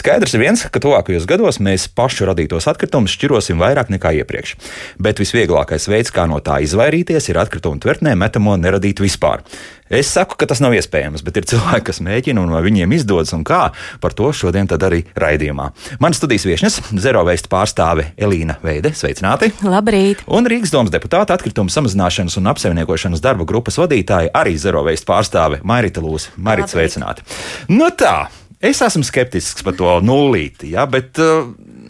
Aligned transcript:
Skaidrs 0.00 0.32
ir 0.32 0.40
viens, 0.40 0.62
ka 0.72 0.80
tuvākajos 0.80 1.26
gados 1.28 1.58
mēs 1.60 1.84
pašu 1.92 2.24
radītos 2.30 2.64
atkritumus 2.70 3.12
šķirosim 3.18 3.60
vairāk 3.60 3.90
nekā 3.92 4.14
iepriekš. 4.22 4.54
Bet 4.96 5.20
visvieglākais 5.20 5.90
veids, 5.92 6.12
kā 6.14 6.24
no 6.30 6.38
tā 6.40 6.56
izvairīties, 6.64 7.28
ir 7.28 7.40
atkritumu 7.42 7.82
tvertnē 7.84 8.14
metamo 8.16 8.56
neradīt 8.56 9.02
vispār. 9.04 9.44
Es 9.92 10.08
saku, 10.14 10.38
ka 10.40 10.48
tas 10.48 10.62
nav 10.64 10.72
iespējams, 10.78 11.20
bet 11.26 11.36
ir 11.36 11.48
cilvēki, 11.50 11.84
kas 11.90 12.00
mēģina 12.06 12.40
un 12.40 12.54
vai 12.54 12.62
viņiem 12.64 12.96
izdodas 12.96 13.34
un 13.36 13.44
kā. 13.44 13.60
Par 14.00 14.16
to 14.16 14.30
šodien 14.32 14.70
arī 14.72 15.02
raidījumā. 15.20 15.68
Mana 16.00 16.16
studijas 16.16 16.48
viesnes, 16.48 16.80
Zero 16.96 17.26
Waste 17.28 17.52
pārstāve 17.52 18.14
Elīna 18.16 18.56
Veide, 18.64 18.94
sveicināti! 18.96 19.52
Labrīt! 19.66 20.24
Un 20.30 20.48
Rīgas 20.48 20.72
domas 20.72 20.94
deputāta 20.94 21.36
atkritumu 21.36 21.68
samazināšanas 21.74 22.40
un 22.40 22.48
apsaimniekošanas 22.54 23.20
darba 23.20 23.44
grupas 23.44 23.76
vadītāja 23.82 24.32
arī 24.32 24.56
Zero 24.56 24.86
Waste 24.88 25.10
pārstāve 25.10 25.60
Mairita 25.60 26.00
Lūsa. 26.00 26.32
Mairita, 26.38 26.78
sveicināti! 26.78 27.26
Nu 27.68 27.92
tā! 27.92 28.30
Es 28.60 28.82
esmu 28.84 29.04
skeptisks 29.08 29.64
par 29.64 29.76
to 29.78 29.92
nulīti, 30.04 30.74
ja, 30.74 30.84
bet 30.90 31.16
uh, 31.22 31.46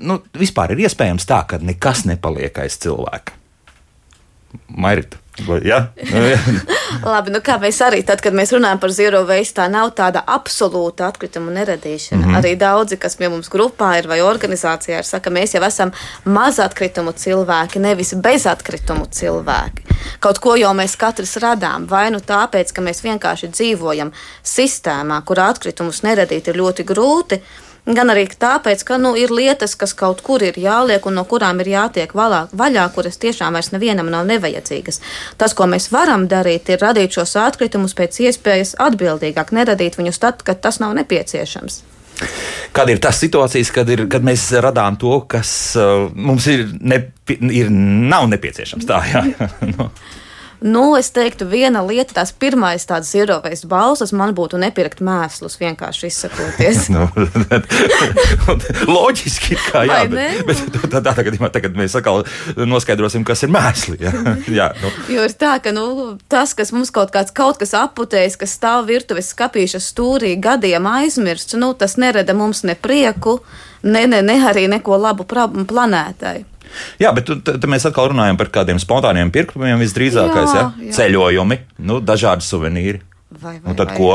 nu, 0.06 0.20
vispār 0.38 0.76
ir 0.76 0.84
iespējams 0.86 1.26
tā, 1.26 1.42
ka 1.50 1.58
nekas 1.58 2.04
nepaliek 2.06 2.62
aiz 2.62 2.78
cilvēka. 2.82 3.34
Mairita. 4.70 5.18
Ja? 5.64 5.80
Labi, 7.14 7.32
nu 7.32 7.40
kā 7.44 7.56
mēs 7.62 7.78
arī 7.84 8.02
tad, 8.06 8.20
kad 8.24 8.34
mēs 8.36 8.52
runājam 8.54 8.80
par 8.82 8.92
zero 8.94 9.22
waste, 9.28 9.56
tā 9.60 9.68
nav 9.72 9.92
tāda 9.98 10.22
absolūta 10.26 11.08
atkrituma 11.08 11.52
neradīšana. 11.54 12.20
Mm 12.20 12.30
-hmm. 12.30 12.38
Arī 12.38 12.56
daudzi, 12.58 12.96
kas 12.96 13.16
pie 13.16 13.28
mums 13.28 13.48
grupā 13.48 13.98
ir 13.98 14.08
vai 14.08 14.20
organizācijā, 14.20 14.98
ir 14.98 15.04
saka, 15.04 15.30
mēs 15.30 15.54
jau 15.54 15.62
esam 15.66 15.92
maz 16.24 16.58
atkritumu 16.58 17.12
cilvēki, 17.12 17.78
nevis 17.78 18.14
bez 18.14 18.46
atkritumu 18.46 19.06
cilvēki. 19.06 19.82
Kaut 20.20 20.38
ko 20.38 20.56
jau 20.56 20.74
mēs 20.74 20.96
katrs 20.96 21.36
radām, 21.36 21.86
vai 21.88 22.10
nu 22.10 22.18
tāpēc, 22.18 22.72
ka 22.72 22.82
mēs 22.82 23.02
vienkārši 23.02 23.48
dzīvojam 23.48 24.12
sistēmā, 24.44 25.22
kur 25.24 25.40
atkritumus 25.40 26.02
neradīt 26.02 26.48
ir 26.48 26.56
ļoti 26.56 26.84
grūti 26.84 27.40
gan 27.96 28.12
arī 28.12 28.26
tāpēc, 28.30 28.84
ka 28.86 28.98
nu, 29.00 29.12
ir 29.18 29.32
lietas, 29.34 29.74
kas 29.78 29.94
kaut 29.96 30.22
kur 30.26 30.42
ir 30.44 30.58
jāliek 30.60 31.04
un 31.06 31.18
no 31.18 31.24
kurām 31.28 31.60
ir 31.62 31.72
jātiek 31.74 32.14
valā, 32.16 32.46
vaļā, 32.56 32.86
kuras 32.94 33.20
tiešām 33.22 33.56
vairs 33.58 33.72
nevienam 33.74 34.10
nav 34.12 34.26
nevajadzīgas. 34.30 35.00
Tas, 35.40 35.54
ko 35.56 35.68
mēs 35.70 35.90
varam 35.92 36.26
darīt, 36.30 36.70
ir 36.70 36.82
radīt 36.82 37.18
šos 37.18 37.36
atkritumus 37.40 37.96
pēc 37.98 38.20
iespējas 38.26 38.76
atbildīgāk, 38.80 39.54
neradīt 39.56 39.98
viņus 40.00 40.22
tad, 40.22 40.44
kad 40.46 40.62
tas 40.64 40.80
nav 40.82 40.94
nepieciešams. 41.00 41.82
Kāda 42.76 42.92
ir 42.94 43.00
tā 43.02 43.10
situācijas, 43.16 43.72
kad, 43.74 43.88
ir, 43.90 44.04
kad 44.12 44.24
mēs 44.24 44.44
radām 44.60 44.98
to, 45.00 45.22
kas 45.30 45.50
uh, 45.80 46.10
mums 46.14 46.46
ir, 46.52 46.66
ne, 46.80 47.00
ir 47.48 47.70
nav 47.72 48.28
nepieciešams? 48.30 48.86
Tā, 48.88 49.00
jā. 49.08 49.24
no. 49.74 49.88
Nu, 50.60 50.96
es 50.98 51.08
teiktu, 51.16 51.46
viena 51.48 51.80
lieta, 51.80 52.12
tās 52.18 52.34
pirmais 52.36 52.84
tāds 52.84 53.08
ierobežs 53.16 53.64
balsas 53.68 54.10
man 54.12 54.34
būtu 54.36 54.58
nepirkt 54.60 54.98
mēslus, 55.00 55.56
vienkārši 55.60 56.10
izsakoties. 56.10 56.82
nu, 56.94 57.06
loģiski, 58.96 59.56
kā 59.70 59.86
jā, 59.88 60.02
bet, 60.12 60.42
bet 60.44 60.76
tādā 60.92 61.14
gadījumā 61.16 61.48
tagad 61.54 61.78
mēs 61.80 61.96
atkal 61.96 62.26
noskaidrosim, 62.60 63.24
kas 63.24 63.46
ir 63.46 63.54
mēsli. 63.56 63.96
Jā, 64.04 64.12
jā, 64.60 64.68
nu. 64.82 64.92
Jo 65.16 65.24
ir 65.24 65.36
tā, 65.40 65.56
ka 65.64 65.72
nu, 65.72 65.86
tas, 66.28 66.52
kas 66.58 66.74
mums 66.76 66.92
kaut 66.92 67.14
kāds 67.14 67.32
kaut 67.32 67.60
kas 67.62 67.72
aputējis, 67.80 68.36
kas 68.44 68.58
stāv 68.60 68.84
virtuves 68.92 69.32
skapīša 69.32 69.80
stūrī 69.80 70.34
gadiem 70.36 70.88
aizmirsts, 70.92 71.56
nu, 71.56 71.72
tas 71.72 71.96
nerada 71.96 72.36
mums 72.36 72.66
ne 72.68 72.76
prieku, 72.76 73.38
ne, 73.80 74.04
ne, 74.12 74.20
ne 74.20 74.40
arī 74.44 74.68
neko 74.68 75.00
labu 75.00 75.24
planētai. 75.24 76.36
Jā, 77.02 77.12
bet 77.16 77.30
tad 77.46 77.64
mēs 77.70 77.86
atkal 77.88 78.10
runājam 78.12 78.38
par 78.40 78.50
kādiem 78.54 78.80
spontāniem 78.82 79.32
pirkumiem 79.34 79.80
visdrīzākais. 79.82 80.54
Jā, 80.54 80.62
ja? 80.62 80.88
jā. 80.88 80.94
Ceļojumi, 80.98 81.60
nu, 81.88 82.00
dažādi 82.04 82.46
suvenīri. 82.46 83.02
Vai, 83.30 83.56
vai, 83.58 83.70
un 83.70 83.78
tad 83.78 83.92
vai. 83.92 83.98
ko? 83.98 84.12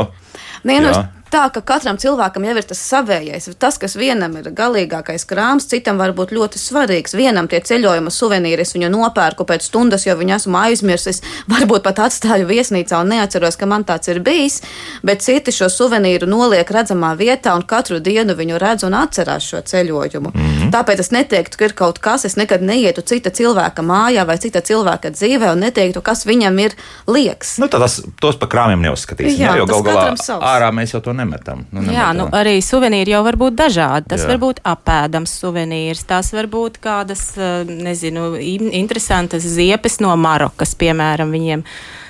Nē, 0.67 0.79
nu, 0.83 0.91
tā, 1.35 1.43
ka 1.51 1.61
katram 1.73 1.97
cilvēkam 1.99 2.45
jau 2.47 2.55
ir 2.55 2.67
tas 2.69 2.81
savējais. 2.89 3.49
Tas, 3.59 3.77
kas 3.81 3.95
vienam 3.99 4.35
ir 4.39 4.49
galīgākais 4.55 5.25
krāms, 5.27 5.67
citam 5.71 5.99
var 5.99 6.13
būt 6.15 6.33
ļoti 6.35 6.59
svarīgs. 6.61 7.15
Vienam 7.17 7.49
tie 7.51 7.59
ceļojuma 7.65 8.13
suvenīri, 8.13 8.63
es 8.63 8.75
viņu 8.75 8.91
nopērku 8.93 9.47
pēc 9.47 9.67
stundas, 9.67 10.05
jo 10.07 10.15
viņu 10.19 10.37
esmu 10.37 10.59
aizmirsis. 10.61 11.21
Varbūt 11.51 11.85
pat 11.85 12.03
atstāju 12.07 12.47
viesnīcā 12.49 13.01
un 13.03 13.11
neatceros, 13.15 13.59
ka 13.59 13.69
man 13.69 13.85
tāds 13.87 14.11
ir 14.11 14.21
bijis. 14.25 14.61
Bet 15.05 15.25
citi 15.25 15.53
šo 15.55 15.69
suvenīru 15.71 16.29
noliek 16.29 16.69
redzamā 16.71 17.13
vietā 17.19 17.55
un 17.57 17.65
katru 17.67 17.99
dienu 18.03 18.37
viņu 18.37 18.61
redz 18.61 18.87
un 18.87 18.95
atcerās 18.97 19.49
šo 19.51 19.63
ceļojumu. 19.65 20.31
Mm 20.33 20.45
-hmm. 20.45 20.71
Tāpēc 20.75 21.03
es 21.03 21.11
neteiktu, 21.11 21.57
ka 21.57 21.69
ir 21.69 21.75
kaut 21.77 21.99
kas, 21.99 22.25
es 22.25 22.35
nekad 22.39 22.61
neietu 22.61 23.01
cita 23.01 23.29
cilvēka 23.29 23.83
mājā 23.83 24.25
vai 24.27 24.37
cita 24.37 24.61
cilvēka 24.61 25.11
dzīvē 25.11 25.51
un 25.51 25.59
neteiktu, 25.67 26.01
kas 26.01 26.25
viņam 26.25 26.59
ir 26.59 26.75
liekas. 27.07 27.57
Nu, 27.57 27.67
tas, 27.67 28.01
tos 28.21 28.39
pa 28.39 28.47
krāmiem 28.47 28.81
neuzskatīsim. 28.81 29.41
Jā, 29.41 29.51
jā, 29.51 29.57
jo 29.57 29.65
gal 29.65 29.83
galā 29.83 30.15
ārā 30.39 30.71
mēs 30.71 30.93
jau 30.93 31.01
to 31.01 31.13
nemetam. 31.25 31.65
Nu, 31.71 31.81
nemetam. 31.81 31.97
Jā, 31.97 32.07
nu, 32.17 32.29
arī 32.35 32.55
suvenīri 32.63 33.15
jau 33.15 33.23
var 33.25 33.39
būt 33.41 33.57
dažādi. 33.59 34.09
Tas 34.13 34.23
Jā. 34.23 34.31
var 34.33 34.41
būt 34.45 34.63
apēdams 34.63 35.35
suvenīrs, 35.41 36.05
tās 36.07 36.31
var 36.35 36.47
būt 36.51 36.79
kādas, 36.83 37.27
eh, 37.37 37.65
nezinu, 37.65 38.33
interesantas 38.71 39.43
ziepes 39.43 39.99
no 40.05 40.15
Marokas, 40.15 40.75
piemēram, 40.77 41.33
viņiem. 41.35 41.65
Eh, 41.65 42.04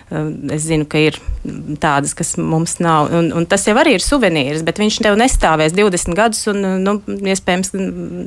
es 0.56 0.66
zinu, 0.68 0.86
ka 0.90 1.00
ir 1.02 1.18
tādas, 1.82 2.14
kas 2.18 2.36
mums 2.42 2.78
nav. 2.84 3.12
Un, 3.16 3.30
un 3.36 3.48
tas 3.50 3.66
jau 3.68 3.76
arī 3.80 3.96
ir 3.98 4.04
suvenīrs, 4.04 4.64
bet 4.66 4.80
viņš 4.82 5.00
tev 5.06 5.18
nestāvēs 5.20 5.76
20 5.78 6.18
gadus, 6.18 6.44
un, 6.52 6.62
nu, 6.84 6.96
iespējams, 7.06 7.74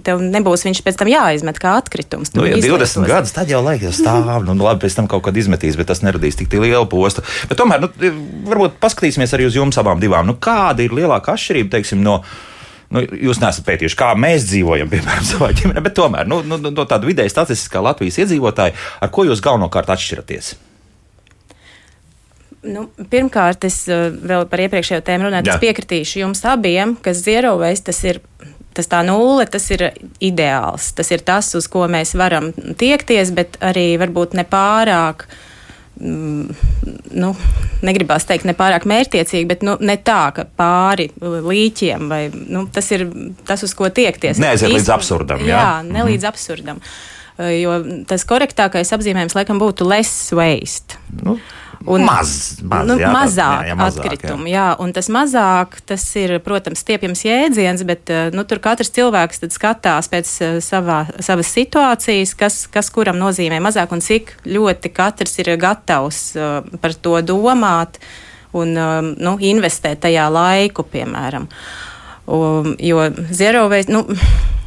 tev 0.07 0.23
nebūs 0.25 0.67
viņš 0.69 0.83
pēc 0.87 1.01
tam 1.01 1.11
jāizmet 1.13 1.61
kā 1.63 1.77
atkritums. 1.81 2.35
Nu, 2.37 2.47
ja 2.49 2.59
20 2.63 3.09
gadus, 3.09 3.35
tad 3.37 3.51
jau 3.53 3.63
laikam 3.65 3.95
stāv, 3.95 4.29
nu, 4.49 4.59
labi, 4.61 4.85
pēc 4.87 4.99
tam 5.01 5.11
kaut 5.11 5.27
kad 5.29 5.39
izmetīs, 5.39 5.79
bet 5.79 5.91
tas 5.91 6.05
neradīs 6.07 6.39
tik 6.39 6.55
lielu 6.59 6.87
postu. 6.91 7.25
Bet 7.51 7.61
tomēr, 7.61 7.87
nu, 7.87 8.13
varbūt 8.49 8.79
paskatīsimies 8.83 9.35
arī 9.37 9.49
uz 9.49 9.59
jums 9.59 9.81
abām 9.81 10.03
divām. 10.03 10.29
Nu, 10.29 10.39
kāda 10.41 10.85
ir 10.85 10.95
lielākā 10.95 11.35
atšķirība, 11.39 11.77
teiksim, 11.79 12.05
no 12.05 12.21
nu, 12.95 13.03
jūs 13.29 13.41
neesat 13.43 13.67
pētījuši, 13.67 13.99
kā 13.99 14.13
mēs 14.19 14.47
dzīvojam, 14.49 14.91
piemēram, 14.95 15.27
savā 15.29 15.51
ģimenē, 15.57 15.85
bet 15.85 15.97
tomēr 15.99 16.31
nu, 16.31 16.41
nu, 16.47 16.61
no 16.69 16.87
tāda 16.89 17.09
vidēja 17.09 17.35
statistiskā 17.35 17.83
Latvijas 17.85 18.21
iedzīvotāja, 18.25 18.77
ar 19.03 19.15
ko 19.15 19.27
jūs 19.29 19.45
galvenokārt 19.45 19.93
atšķiraties? 19.97 20.55
Nu, 22.67 22.89
pirmkārt, 23.11 23.63
es 23.69 23.85
uh, 23.87 24.09
vēl 24.11 24.49
par 24.51 24.65
iepriekšējo 24.65 25.05
tēmu 25.07 25.29
runāju. 25.29 25.53
Es 25.53 25.63
piekritīšu 25.63 26.25
jums 26.25 26.43
abiem, 26.49 26.97
ka 27.03 27.15
zero 27.15 27.57
waste 27.61 27.93
tas 27.93 28.03
ir. 28.09 28.23
Tas 28.79 28.87
tā 28.87 29.01
nulle, 29.03 29.43
tas 29.51 29.65
ir 29.75 29.89
ideāls. 30.23 30.93
Tas 30.95 31.09
ir 31.11 31.25
tas, 31.27 31.49
uz 31.59 31.67
ko 31.67 31.89
mēs 31.91 32.13
varam 32.15 32.53
tiekties, 32.79 33.33
bet 33.35 33.57
arī 33.65 33.97
varbūt 33.99 34.37
nepārāk 34.39 35.25
mm, 35.99 36.53
nu, 37.19 37.33
negribās 37.83 38.29
teikt, 38.29 38.47
ne 38.47 38.55
pārāk 38.55 38.87
mērķiecīgi, 38.87 39.49
bet 39.51 39.65
nu, 39.67 39.75
ne 39.83 39.99
tā, 39.99 40.21
ka 40.37 40.47
pāri 40.47 41.09
līķiem 41.19 42.07
vai 42.11 42.21
nu, 42.31 42.69
tas 42.71 42.91
ir 42.95 43.09
tas, 43.49 43.67
uz 43.67 43.75
ko 43.75 43.91
tiekties. 43.91 44.39
Neaiziet 44.43 44.71
līdz 44.77 44.93
absurdam. 44.95 45.43
Jā, 45.43 45.59
jā 45.59 45.71
ne 45.89 46.07
līdz 46.13 46.23
mm. 46.23 46.31
absurdam. 46.31 46.83
Jo 47.39 47.81
tas 48.11 48.25
korektākais 48.27 48.95
apzīmējums 48.95 49.37
laikam 49.39 49.59
būtu 49.63 49.87
less 49.87 50.31
waste. 50.35 50.99
Nu. 51.23 51.37
Un, 51.89 52.05
maz, 52.05 52.59
maz, 52.61 52.85
nu, 52.89 52.99
jā, 53.01 53.09
mazāk 53.15 53.63
jā, 53.65 53.71
jā, 53.71 53.77
mazāk, 53.79 54.05
atkritumu. 54.05 54.49
Jā. 54.51 54.55
jā, 54.55 54.67
un 54.85 54.93
tas 54.97 55.09
mazāk, 55.13 55.79
tas 55.89 56.05
ir, 56.21 56.35
protams, 56.45 56.83
stiepjams 56.85 57.25
jēdziens, 57.25 57.85
bet 57.89 58.13
eh, 58.13 58.29
nu, 58.37 58.45
tur 58.49 58.61
katrs 58.65 58.93
cilvēks 58.93 59.41
skatās 59.55 60.11
pēc 60.13 60.33
eh, 60.45 60.59
savā, 60.65 61.01
savas 61.25 61.49
situācijas, 61.57 62.35
kas, 62.39 62.61
kas 62.73 62.93
kuram 62.93 63.17
nozīmē 63.21 63.63
mazāk 63.65 63.95
un 63.97 64.05
cik 64.05 64.35
ļoti 64.45 64.93
katrs 64.93 65.39
ir 65.41 65.55
gatavs 65.61 66.23
uh, 66.37 66.61
par 66.83 66.93
to 66.93 67.17
domāt 67.25 67.97
un 68.57 68.73
nu, 68.75 69.35
investēt 69.45 70.03
tajā 70.05 70.29
laiku, 70.33 70.85
piemēram. 70.93 71.49
Um, 72.29 72.75
jo 72.81 73.09
zero 73.33 73.67
waste. 73.73 73.93
Nu, 73.93 74.05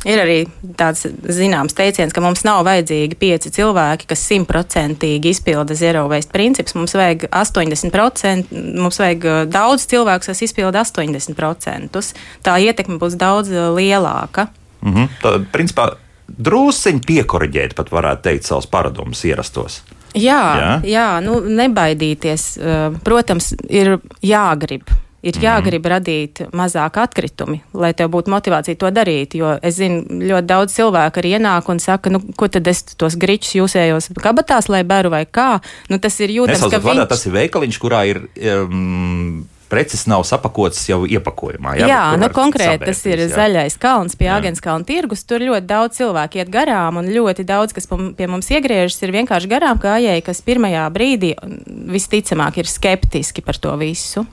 Ir 0.01 0.17
arī 0.17 0.37
tāds 0.79 1.03
zināms 1.05 1.75
teiciens, 1.77 2.13
ka 2.13 2.23
mums 2.23 2.41
nav 2.47 2.63
vajadzīgi 2.65 3.17
pieci 3.21 3.51
cilvēki, 3.53 4.07
kas 4.09 4.23
simtprocentīgi 4.31 5.33
izpilda 5.35 5.77
zero 5.77 6.07
waste 6.09 6.33
principus. 6.33 6.73
Mums 6.77 6.95
vajag 6.97 7.27
80%, 7.29 8.49
mums 8.81 8.97
vajag 9.01 9.27
uh, 9.29 9.41
daudz 9.45 9.85
cilvēku, 9.91 10.25
kas 10.31 10.41
izpilda 10.41 10.81
80%. 10.81 12.01
Tā 12.41 12.55
ietekme 12.65 12.97
būs 13.01 13.17
daudz 13.21 13.53
uh, 13.53 13.69
lielāka. 13.77 14.47
Mm 14.81 14.95
-hmm. 14.95 15.13
Tad, 15.21 15.45
principā, 15.53 15.91
drusciņi 16.27 17.05
piekoriģēt, 17.05 17.77
pat 17.77 17.93
varētu 17.93 18.21
teikt, 18.21 18.49
savus 18.49 18.65
paradumus 18.65 19.25
ierastos. 19.25 19.83
Jā, 20.15 20.41
jā? 20.57 20.73
jā 20.83 21.09
nu, 21.21 21.39
nebaidīties. 21.45 22.57
Uh, 22.57 22.97
protams, 23.03 23.53
ir 23.69 23.99
jāgrib 24.21 24.89
ir 25.25 25.37
jāgrib 25.41 25.85
radīt 25.91 26.43
mazāk 26.57 26.97
atkritumi, 27.01 27.61
lai 27.77 27.93
tev 27.97 28.11
būtu 28.13 28.33
motivācija 28.33 28.79
to 28.81 28.91
darīt. 28.93 29.37
Jo 29.37 29.55
es 29.61 29.77
zinu, 29.79 30.03
ļoti 30.31 30.49
daudz 30.49 30.75
cilvēku 30.77 31.21
arī 31.21 31.35
ienāk 31.37 31.69
un 31.71 31.81
saka, 31.83 32.13
nu, 32.13 32.23
ko 32.37 32.49
tad 32.51 32.67
es 32.71 32.83
tos 32.95 33.17
gričus 33.21 33.55
jūsējos 33.59 34.11
kabatās, 34.21 34.69
lai 34.71 34.83
beru 34.87 35.13
vai 35.13 35.25
kā. 35.29 35.53
Nu, 35.91 36.01
tas 36.01 36.19
ir 36.23 36.33
jūtams, 36.41 36.67
ka 36.71 36.81
viņš... 36.83 37.07
tas 37.11 37.25
ir 37.27 37.37
veikaliņš, 37.37 37.81
kurā 37.81 38.05
ir. 38.11 38.23
Um, 38.41 39.47
preces 39.71 40.01
nav 40.03 40.25
sapakotas 40.27 40.81
jau 40.89 41.05
iepakojumā. 41.07 41.77
Jā, 41.79 41.87
jā 41.87 41.99
nu, 42.19 42.27
konkrēti 42.35 42.89
tas 42.89 42.99
ir 43.07 43.21
jā. 43.23 43.29
zaļais 43.31 43.77
kalns 43.79 44.17
pie 44.19 44.27
Agenskalna 44.33 44.83
tirgus. 44.83 45.23
Tur 45.23 45.45
ļoti 45.47 45.63
daudz 45.69 46.01
cilvēku 46.01 46.41
iet 46.41 46.51
garām, 46.51 46.99
un 46.99 47.07
ļoti 47.07 47.45
daudz, 47.47 47.71
kas 47.77 47.87
pie 47.87 48.27
mums 48.27 48.51
iegriežas, 48.51 48.99
ir 48.99 49.15
vienkārši 49.15 49.51
garām 49.53 49.79
gājēji, 49.79 50.25
kas 50.27 50.43
pirmajā 50.43 50.83
brīdī 50.91 51.31
visticamāk 51.95 52.59
ir 52.59 52.67
skeptiski 52.67 53.45
par 53.47 53.63
to 53.63 53.77
visu. 53.79 54.27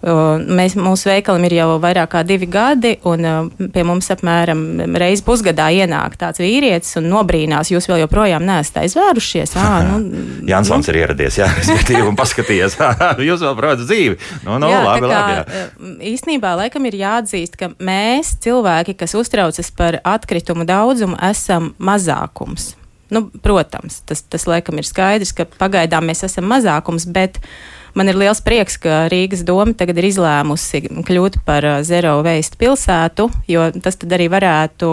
Mēs, 0.00 0.78
mūsu 0.80 1.10
veikalam 1.10 1.42
ir 1.44 1.54
jau 1.58 1.66
vairāk 1.80 2.08
kā 2.14 2.20
divi 2.24 2.46
gadi, 2.48 2.94
un 3.04 3.50
pie 3.74 3.82
mums 3.84 4.06
apmēram 4.14 4.62
reizi 4.96 5.24
pusgadā 5.26 5.66
ienāk 5.76 6.14
tāds 6.20 6.40
vīrietis 6.40 6.96
un 6.96 7.10
nobrīnās, 7.12 7.68
jūs 7.68 7.88
vēl 7.90 8.06
joprojām 8.06 8.46
neesat 8.48 8.78
aizvērušies. 8.80 9.52
À, 9.60 9.82
nu, 9.84 9.98
Jansons 10.48 10.88
nu. 10.88 10.94
ir 10.94 11.02
ieradies, 11.02 11.36
jā, 11.42 11.50
un 12.00 12.16
paskatījies, 12.16 12.78
jūs 13.28 13.44
vēl 13.44 13.58
braucat 13.58 13.84
dzīvi. 13.84 14.16
Nu, 14.46 14.56
nu, 14.62 14.70
jā, 14.72 14.78
labi, 14.86 15.04
kā, 15.04 15.10
labi, 15.12 15.34
jā. 15.36 15.64
Īsnībā 16.14 16.54
laikam 16.62 16.88
ir 16.88 16.96
jāatzīst, 17.02 17.58
ka 17.60 17.68
mēs, 17.76 18.38
cilvēki, 18.40 18.96
kas 19.02 19.16
uztraucas 19.20 19.68
par 19.76 19.98
atkritumu 20.00 20.64
daudzumu, 20.68 21.18
esam 21.28 21.74
mazākums. 21.76 22.72
Nu, 23.12 23.26
protams, 23.44 24.00
tas, 24.08 24.24
tas 24.24 24.48
laikam 24.48 24.80
ir 24.80 24.88
skaidrs, 24.88 25.34
ka 25.36 25.44
pagaidām 25.60 26.08
mēs 26.08 26.22
esam 26.24 26.46
mazākums, 26.48 27.08
bet 27.10 27.36
uh, 27.42 27.52
Man 27.98 28.10
ir 28.10 28.18
liels 28.20 28.42
prieks, 28.44 28.78
ka 28.80 29.04
Rīgas 29.10 29.42
doma 29.46 29.74
tagad 29.76 29.98
ir 29.98 30.10
izlēmusi 30.10 30.84
kļūt 31.06 31.40
par 31.46 31.66
zero 31.86 32.20
waste 32.26 32.60
pilsētu, 32.60 33.26
jo 33.50 33.66
tas 33.82 33.98
tad 34.00 34.14
arī 34.14 34.28
varētu 34.32 34.92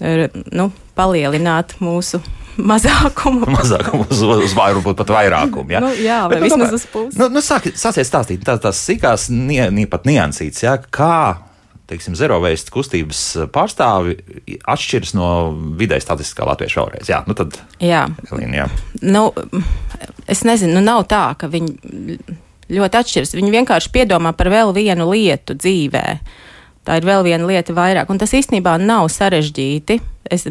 nu, 0.00 0.70
palielināt 0.96 1.76
mūsu 1.80 2.20
mazākumu. 2.70 3.48
mazākumu 3.58 4.08
uz, 4.08 4.24
uz 4.46 4.56
varbūt 4.56 4.98
pat 5.00 5.14
vairākumu. 5.16 5.76
Ja? 5.76 5.84
Nu, 5.84 5.92
jā, 5.96 6.22
vai 6.28 6.38
Bet, 6.40 6.48
vismaz 6.48 6.74
uz 6.76 6.88
pusi. 6.90 7.20
Nu, 7.20 7.30
nu, 7.32 7.44
sāk, 7.44 7.70
sāciet 7.78 8.08
stāstīt 8.08 8.44
tās, 8.46 8.62
tās 8.64 8.82
sīkās, 8.88 9.30
nie, 9.32 9.62
nie 9.74 9.86
pat 9.90 10.08
niansītas, 10.08 10.64
ja? 10.66 10.76
kā 10.80 11.49
teiksim, 11.90 12.14
zero 12.18 12.38
waste 12.42 12.72
kustības 12.74 13.22
pārstāvi 13.54 14.16
atšķiras 14.70 15.14
no 15.18 15.30
vidēji 15.80 16.04
statistiskā 16.04 16.46
latvieša 16.48 16.84
vēlreiz. 16.84 17.10
Jā, 17.10 17.22
nu 17.26 17.36
tad. 17.38 17.58
Jā. 17.82 18.04
Elīna, 18.30 18.62
jā. 18.62 18.68
Nu, 19.02 19.28
es 20.30 20.44
nezinu, 20.46 20.76
nu 20.78 20.84
nav 20.86 21.06
tā, 21.10 21.24
ka 21.40 21.50
viņi 21.50 22.20
ļoti 22.70 23.02
atšķiras. 23.02 23.34
Viņi 23.38 23.56
vienkārši 23.58 23.92
piedomā 23.94 24.34
par 24.38 24.52
vēl 24.52 24.72
vienu 24.76 25.10
lietu 25.10 25.58
dzīvē. 25.58 26.06
Tā 26.86 26.96
ir 26.96 27.04
vēl 27.04 27.26
viena 27.26 27.44
lieta 27.44 27.74
vairāk, 27.76 28.08
un 28.08 28.18
tas 28.22 28.32
īstenībā 28.32 28.78
nav 28.80 29.10
sarežģīti. 29.12 29.98
Es, 30.30 30.46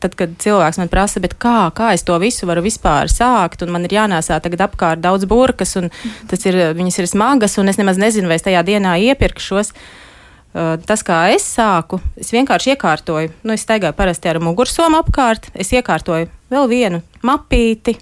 tad, 0.00 0.14
kad 0.18 0.32
cilvēks 0.40 0.80
man 0.80 0.90
prasa, 0.90 1.20
kā, 1.20 1.70
kā 1.76 1.92
es 1.94 2.02
to 2.08 2.16
visu 2.22 2.48
varu 2.48 2.64
vispār 2.64 3.10
sākt, 3.12 3.62
un 3.62 3.74
man 3.74 3.84
ir 3.86 3.98
jānēsā 4.00 4.40
tagad 4.42 4.64
apkārt 4.64 5.02
daudz 5.04 5.28
burkas, 5.30 5.76
un 5.78 5.90
tas 6.30 6.46
ir, 6.48 6.56
viņas 6.78 7.02
ir 7.02 7.10
smagas, 7.10 7.58
un 7.60 7.70
es 7.70 7.78
nemaz 7.78 8.00
nezinu, 8.00 8.30
vai 8.30 8.40
es 8.40 8.46
tajā 8.46 8.64
dienā 8.66 8.96
iepirkšos. 9.10 9.74
Uh, 9.74 10.09
Tas, 10.52 11.04
kā 11.06 11.20
es 11.30 11.44
sāku, 11.46 12.00
es 12.18 12.32
vienkārši 12.34 12.72
iekārtoju, 12.74 13.30
nu, 13.46 13.54
es 13.54 13.62
staigāju 13.62 13.94
parasti 13.94 14.32
ar 14.32 14.40
mugursomu 14.42 14.98
apkārt, 14.98 15.46
es 15.54 15.70
iekārtoju 15.70 16.26
vēl 16.50 16.70
vienu 16.72 17.02
mapīti, 17.22 17.94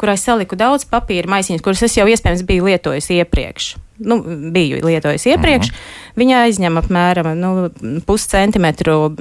kurai 0.00 0.18
saliku 0.18 0.58
daudz 0.58 0.88
papīra 0.90 1.30
maisiņus, 1.36 1.62
kurus 1.62 1.86
es 1.86 1.94
jau 1.94 2.08
iespējams 2.10 2.42
biju 2.50 2.66
lietojis 2.66 3.12
iepriekš 3.14 3.74
nu, 3.98 4.18
biju 4.50 4.80
lietojis 4.86 5.26
iepriekš. 5.26 5.70
Uh 5.70 5.74
-huh. 5.74 6.02
Viņa 6.14 6.44
aizņem 6.46 6.78
apmēram 6.78 7.32
nu, 7.34 7.48
puscentimetru 8.06 9.16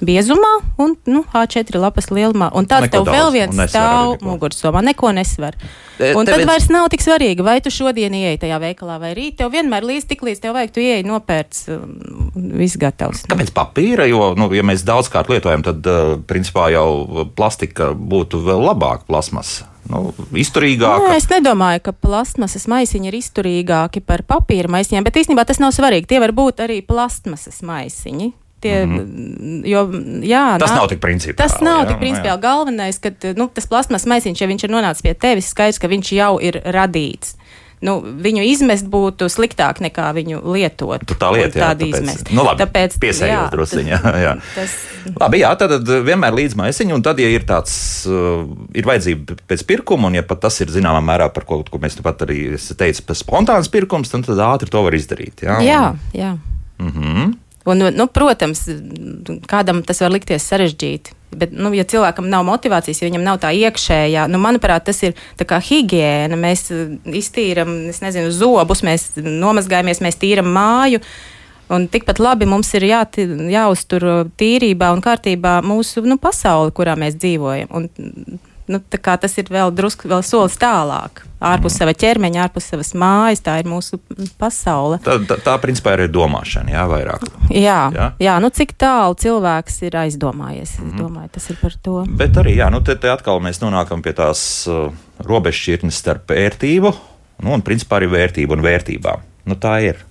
biezumā 0.00 0.52
un 0.80 0.96
nu, 1.04 1.24
A4 1.36 1.76
lapas 1.76 2.08
lielumā. 2.08 2.48
Un 2.56 2.64
tāds 2.66 2.88
tev 2.88 3.04
vēl 3.04 3.32
viens 3.32 3.60
stāv 3.70 4.16
mugursomā, 4.24 4.80
neko 4.82 5.12
nesver. 5.12 5.56
Te, 5.98 6.14
un 6.16 6.24
tad 6.24 6.36
viens... 6.36 6.48
vairs 6.48 6.68
nav 6.72 6.88
tik 6.88 7.02
svarīgi, 7.04 7.44
vai 7.44 7.60
tu 7.60 7.70
šodien 7.70 8.14
ieeji 8.14 8.38
tajā 8.38 8.58
veikalā 8.62 8.98
vai 9.00 9.14
rīt. 9.14 9.36
Tev 9.36 9.52
vienmēr 9.52 9.84
līdz 9.84 10.08
tik 10.08 10.22
līdz 10.22 10.40
tev 10.40 10.54
vajag, 10.54 10.72
tu 10.72 10.80
ieeji 10.80 11.04
nopērts, 11.04 11.68
um, 11.68 12.30
viss 12.34 12.80
gatavs. 12.80 13.26
Kāpēc 13.28 13.52
papīra? 13.52 14.08
Jo, 14.08 14.34
nu, 14.38 14.48
ja 14.54 14.62
mēs 14.62 14.86
daudzkārt 14.88 15.28
lietojam, 15.28 15.62
tad 15.62 15.86
uh, 15.86 16.16
principā 16.26 16.70
jau 16.72 17.26
plastika 17.36 17.92
būtu 17.92 18.40
vēl 18.48 18.64
labāka 18.70 19.04
plasmasa 19.04 19.68
nu, 19.88 20.12
izturīgāka. 20.36 21.08
Nē, 21.10 21.16
es 21.20 21.28
nedomāju, 21.30 21.84
ka 21.88 21.94
plastmasas 21.96 22.68
maisiņi 22.70 23.10
ir 23.10 23.18
izturīgāki 23.20 24.02
par 24.04 24.24
papīra 24.28 24.70
maisiņiem, 24.76 25.06
bet 25.06 25.22
īstenībā 25.22 25.46
tas 25.48 25.62
nav 25.62 25.72
svarīgi. 25.76 26.08
Tie 26.10 26.20
var 26.22 26.34
būt 26.36 26.62
arī 26.66 26.82
plastmasas 26.86 27.62
maisiņi. 27.66 28.32
Tie, 28.58 28.74
mm 28.82 28.94
-hmm. 28.98 29.66
jo, 29.70 29.80
jā, 30.26 30.58
tas 30.58 30.72
nā, 30.72 30.80
nav 30.80 30.88
tik 30.90 30.98
principiāli. 30.98 31.38
Tas 31.38 31.60
nav 31.62 31.84
jā, 31.84 31.88
tik 31.92 32.00
principiāli. 32.00 32.34
Jā. 32.34 32.42
Galvenais, 32.42 32.98
ka 32.98 33.12
nu, 33.38 33.46
tas 33.54 33.70
plasmas 33.70 34.06
maisiņš, 34.10 34.40
ja 34.40 34.48
viņš 34.50 34.64
ir 34.66 34.72
nonācis 34.74 35.02
pie 35.06 35.14
tevis, 35.14 35.52
skaidrs, 35.54 35.78
ka 35.78 35.86
viņš 35.88 36.10
jau 36.12 36.32
ir 36.42 36.58
radīts 36.66 37.37
nu, 37.84 37.94
viņu 38.02 38.44
izmest 38.48 38.88
būtu 38.90 39.28
sliktāk 39.32 39.80
nekā 39.84 40.08
viņu 40.16 40.40
lietot. 40.54 41.04
Tur 41.08 41.18
tā 41.20 41.30
lieta, 41.34 41.60
jā, 41.60 41.70
tāpēc, 41.72 41.96
izmest. 42.00 42.32
Nu, 42.34 42.44
labi, 42.46 42.62
tāpēc, 42.64 42.98
piesējot 43.02 43.56
jā. 44.26 44.34
Tas... 44.54 44.76
Labi, 45.14 45.42
jā, 45.42 45.52
tad 45.60 45.90
vienmēr 46.06 46.36
līdz 46.36 46.58
maisiņu, 46.58 46.98
un 46.98 47.04
tad, 47.06 47.20
ja 47.22 47.30
ir 47.32 47.46
tāds, 47.48 47.72
uh, 48.10 48.44
ir 48.76 48.88
vajadzība 48.88 49.38
pēc 49.48 49.64
pirkuma, 49.68 50.10
un 50.10 50.18
ja 50.18 50.24
pat 50.26 50.42
tas 50.46 50.60
ir 50.64 50.72
zināmā 50.74 51.02
mērā 51.04 51.30
par 51.34 51.46
ko, 51.48 51.62
ko 51.64 51.82
mēs 51.82 51.98
nu 51.98 52.06
pat 52.06 52.26
arī 52.26 52.40
teicu, 52.56 53.04
par 53.08 53.18
spontāns 53.18 53.70
pirkums, 53.72 54.12
tad, 54.12 54.26
tad 54.28 54.42
ātri 54.48 54.72
to 54.72 54.82
var 54.84 54.96
izdarīt. 54.98 55.46
Jā, 55.46 55.60
jā. 55.64 55.84
jā. 56.16 56.34
Mm 56.78 56.92
-hmm. 56.94 57.36
Un, 57.68 57.84
nu, 57.94 58.06
protams, 58.06 58.62
kādam 59.46 59.82
tas 59.84 60.00
var 60.00 60.12
likties 60.14 60.46
sarežģīti. 60.48 61.17
Bet, 61.28 61.52
nu, 61.52 61.72
ja 61.76 61.84
cilvēkam 61.84 62.28
nav 62.32 62.46
motivācijas, 62.48 63.02
ja 63.02 63.08
viņam 63.08 63.24
nav 63.26 63.40
tā 63.42 63.50
iekšējā, 63.52 64.24
nu, 64.32 64.40
manuprāt, 64.40 64.86
tas 64.88 65.02
ir 65.04 65.16
kā 65.48 65.58
higiēna. 65.60 66.38
Mēs 66.40 66.68
uh, 66.72 66.94
iztīram, 67.20 67.74
es 67.92 68.00
nezinu, 68.04 68.32
zobus, 68.32 68.84
mēs 68.86 69.10
nomazgājamies, 69.20 70.00
mēs 70.04 70.20
tīram 70.20 70.48
māju. 70.54 71.02
Un 71.68 71.84
tikpat 71.92 72.16
labi 72.22 72.46
mums 72.48 72.70
ir 72.78 72.86
jā, 72.88 73.02
jāuztur 73.52 74.06
tīrībā 74.40 74.88
un 74.94 75.02
kārtībā 75.04 75.58
mūsu 75.60 76.00
nu, 76.08 76.16
pasauli, 76.16 76.72
kurā 76.72 76.94
mēs 76.96 77.18
dzīvojam. 77.20 77.68
Un 77.76 77.90
nu, 78.68 78.80
tas 78.88 79.34
ir 79.40 79.50
vēl 79.52 79.72
drusku 79.74 80.08
vēl 80.10 80.22
solis 80.26 80.58
tālāk. 80.60 81.24
Ārpus 81.38 81.74
mm. 81.74 81.78
sava 81.78 81.94
ķermeņa, 81.94 82.46
ārpus 82.48 82.66
savas 82.72 82.90
mājas, 82.98 83.42
tā 83.46 83.58
ir 83.60 83.68
mūsu 83.70 84.00
pasaule. 84.40 84.98
Tā, 85.04 85.18
tā, 85.28 85.38
tā 85.44 85.54
principā 85.62 85.94
ir 85.94 86.08
domāšana, 86.10 86.72
jā, 86.74 86.86
vairāk. 86.90 87.28
Jā, 87.54 87.78
jā? 87.94 88.08
jā 88.22 88.34
nu 88.42 88.50
cik 88.54 88.74
tālu 88.80 89.14
cilvēks 89.22 89.78
ir 89.86 89.98
aizdomājies. 90.02 90.74
Mm. 90.78 90.88
Es 90.88 90.94
mhm. 90.94 90.98
domāju, 91.04 91.30
tas 91.36 91.46
ir 91.52 91.60
par 91.62 91.78
to. 91.84 92.00
Bet 92.24 92.42
arī, 92.42 92.56
jā, 92.58 92.70
nu 92.74 92.82
te, 92.84 92.98
te 92.98 93.12
atkal 93.12 93.40
mēs 93.44 93.62
nonākam 93.62 94.02
pie 94.04 94.16
tās 94.18 94.42
uh, 94.70 94.90
robežšķirtnes 95.28 96.02
starp 96.02 96.34
vērtību, 96.34 96.92
nu, 97.44 97.54
un 97.54 97.64
principā 97.66 98.00
arī 98.00 98.10
vērtību 98.16 98.58
un 98.58 98.66
vērtībām. 98.66 99.24
Nu, 99.48 99.56
tā 99.62 99.78
ir. 99.86 100.04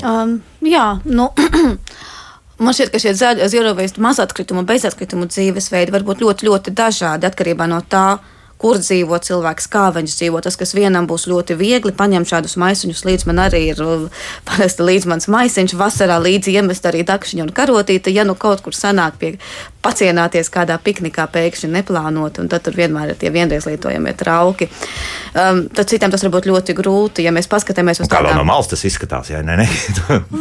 Um, 0.00 0.38
jā, 0.64 0.88
nu. 1.04 1.28
Man 2.58 2.74
šķiet, 2.76 2.92
ka 2.92 3.00
šie 3.02 3.14
zaļie 3.18 3.48
zilvestu 3.50 4.02
mazatkritumu 4.04 4.62
bezatkritumu 4.68 5.26
dzīvesveidi 5.26 5.90
var 5.94 6.04
būt 6.06 6.22
ļoti, 6.22 6.46
ļoti 6.46 6.74
dažādi 6.78 7.26
atkarībā 7.26 7.66
no 7.66 7.80
tā, 7.90 8.20
kur 8.62 8.78
dzīvo 8.78 9.18
cilvēks, 9.26 9.66
kā 9.72 9.88
viņš 9.96 10.14
dzīvo. 10.20 10.42
Tas, 10.44 10.54
kas 10.60 10.74
vienam 10.76 11.08
būs 11.10 11.26
ļoti 11.30 11.56
viegli, 11.58 11.92
paņemt 11.96 12.30
šādus 12.30 12.54
maisiņus 12.62 13.02
līdzi. 13.08 13.28
Man 13.28 13.42
arī 13.42 13.64
ir 13.72 13.82
parasti 14.48 14.86
līdzi 14.86 15.10
mans 15.10 15.28
maisiņš, 15.34 15.74
vasarā 15.80 16.20
līdzi 16.22 16.54
iemest 16.54 16.86
arī 16.86 17.02
dakšiņu 17.08 17.48
un 17.48 17.54
karotīti. 17.56 18.14
Ja 18.14 18.26
nu 18.28 18.38
kaut 18.38 18.62
kur 18.62 18.76
sanāk 18.76 19.18
pie 19.18 19.34
pacienāties 19.84 20.50
kādā 20.52 20.76
piknikā 20.82 21.26
pēkšņi 21.34 21.70
neplānot, 21.74 22.40
un 22.40 22.48
tad 22.52 22.64
tur 22.66 22.76
vienmēr 22.78 23.12
ir 23.12 23.20
tie 23.20 23.32
vienreiz 23.34 23.68
lietojamie 23.68 24.14
trauki. 24.18 24.68
Um, 25.34 25.64
tad 25.74 25.90
citiem 25.90 26.12
tas 26.12 26.24
var 26.24 26.32
būt 26.34 26.48
ļoti 26.50 26.76
grūti, 26.78 27.24
ja 27.26 27.32
mēs 27.34 27.48
paskatāmies 27.50 28.00
uz 28.00 28.08
to. 28.08 28.14
Kā 28.14 28.22
tādām... 28.22 28.40
no 28.40 28.48
malas 28.48 28.70
tas 28.72 28.84
izskatās, 28.88 29.30
ja 29.32 29.42
ne? 29.46 29.58
ne? 29.60 29.68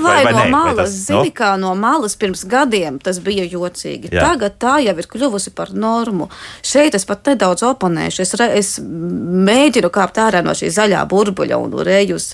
vai, 0.05 0.19
vai 0.27 0.33
no 0.33 0.43
ne? 0.45 0.50
malas, 0.53 0.75
vai 0.77 0.85
tas, 0.85 0.97
zini, 1.09 1.29
no? 1.29 1.38
kā 1.38 1.53
no 1.62 1.73
malas 1.79 2.17
pirms 2.19 2.45
gadiem 2.50 3.00
tas 3.03 3.19
bija 3.23 3.45
jocīgi. 3.50 4.13
Jā. 4.13 4.29
Tagad 4.29 4.59
tā 4.62 4.77
jau 4.85 4.95
ir 4.97 5.09
kļuvusi 5.15 5.55
par 5.57 5.73
normu. 5.75 6.29
Šeit 6.65 6.95
es 6.97 7.07
pat 7.09 7.33
nedaudz 7.33 7.65
oponēšu. 7.67 8.23
Es, 8.23 8.35
re, 8.39 8.51
es 8.59 8.75
mēģinu 8.83 9.91
kāpt 9.93 10.21
ārā 10.23 10.43
no 10.45 10.55
šī 10.57 10.71
zaļā 10.73 11.03
burbuļa 11.09 11.59
un 11.59 11.81
rejus 11.83 12.33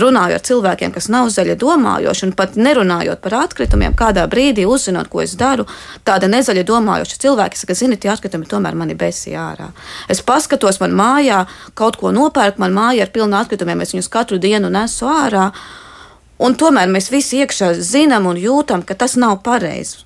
runāju 0.00 0.36
ar 0.36 0.44
cilvēkiem, 0.46 0.92
kas 0.94 1.08
nav 1.12 1.30
zaļi 1.34 1.56
domājoši, 1.60 2.26
un 2.28 2.34
pat 2.38 2.56
nerunājot 2.60 3.22
par 3.24 3.38
atkritumiem, 3.42 3.96
kādā 3.98 4.26
brīdī 4.30 4.66
uzzinot, 4.68 5.10
ko 5.12 5.22
es 5.24 5.34
daru, 5.38 5.66
tāda 6.06 6.30
nezaļa 6.32 6.64
domājoša 6.68 7.20
cilvēka 7.26 7.60
saka, 7.60 7.76
zini, 7.78 7.98
tie 8.00 8.12
atkritumi 8.12 8.48
tomēr 8.50 8.78
mani 8.78 8.96
besī 8.98 9.36
ārā. 9.40 9.70
Es 10.12 10.22
paskatos, 10.22 10.80
man 10.80 10.96
mājā 10.96 11.44
kaut 11.74 12.00
ko 12.00 12.14
nopērk, 12.14 12.60
man 12.62 12.76
māja 12.76 13.06
ir 13.06 13.12
pilna 13.14 13.42
atkritumiem, 13.44 13.84
es 13.84 13.94
viņus 13.96 14.12
katru 14.12 14.40
dienu 14.42 14.72
nesu 14.72 15.10
ārā. 15.10 15.50
Un 16.38 16.54
tomēr 16.54 16.90
mēs 16.92 17.10
visi 17.12 17.40
iekšā 17.40 17.72
zinām 17.80 18.28
un 18.28 18.40
jūtam, 18.40 18.84
ka 18.84 18.94
tas 18.94 19.16
nav 19.16 19.40
pareizi. 19.44 20.05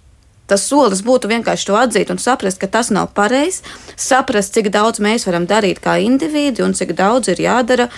Tas 0.50 0.66
solis 0.66 1.04
būtu 1.06 1.30
vienkārši 1.30 1.68
to 1.68 1.78
atzīt 1.78 2.10
un 2.12 2.20
saprast, 2.22 2.60
ka 2.60 2.68
tas 2.70 2.90
nav 2.94 3.12
pareizi, 3.16 3.62
saprast, 3.96 4.54
cik 4.56 4.72
daudz 4.74 5.02
mēs 5.02 5.28
varam 5.28 5.46
darīt 5.50 5.80
kā 5.84 5.96
individi 6.02 6.64
un 6.66 6.74
cik 6.76 6.96
daudz 6.98 7.30
ir 7.32 7.44
jādara 7.46 7.88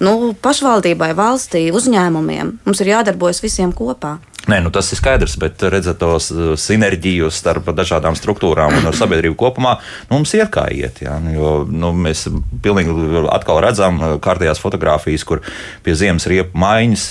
nu, 0.00 0.32
pašvaldībai, 0.42 1.12
valstī, 1.18 1.66
uzņēmumiem. 1.74 2.56
Mums 2.66 2.82
ir 2.84 2.94
jādarbojas 2.94 3.42
visiem 3.44 3.74
kopā. 3.76 4.16
Nē, 4.46 4.60
nu 4.62 4.70
tas 4.70 4.86
ir 4.94 4.98
skaidrs, 5.00 5.32
bet 5.42 5.62
redzot 5.74 5.98
tos 5.98 6.28
uh, 6.30 6.52
sinerģiju 6.54 7.32
starp 7.34 7.66
dažādām 7.74 8.14
struktūrām 8.14 8.76
un 8.78 8.92
sabiedrību 8.94 9.34
kopumā, 9.40 9.72
nu, 10.06 10.20
mums 10.20 10.34
iet 10.38 10.52
kā 10.54 10.68
iet. 10.70 11.00
Jā, 11.02 11.16
jo 11.34 11.64
nu, 11.66 11.90
mēs 11.90 12.28
pilnīgi 12.62 13.24
atkal 13.34 13.58
redzam 13.64 13.98
uh, 13.98 14.14
kārtējās 14.22 14.62
fotogrāfijas, 14.62 15.26
kur 15.26 15.42
pie 15.82 15.96
ziemas 15.98 16.28
riepu 16.30 16.54
maiņas 16.62 17.08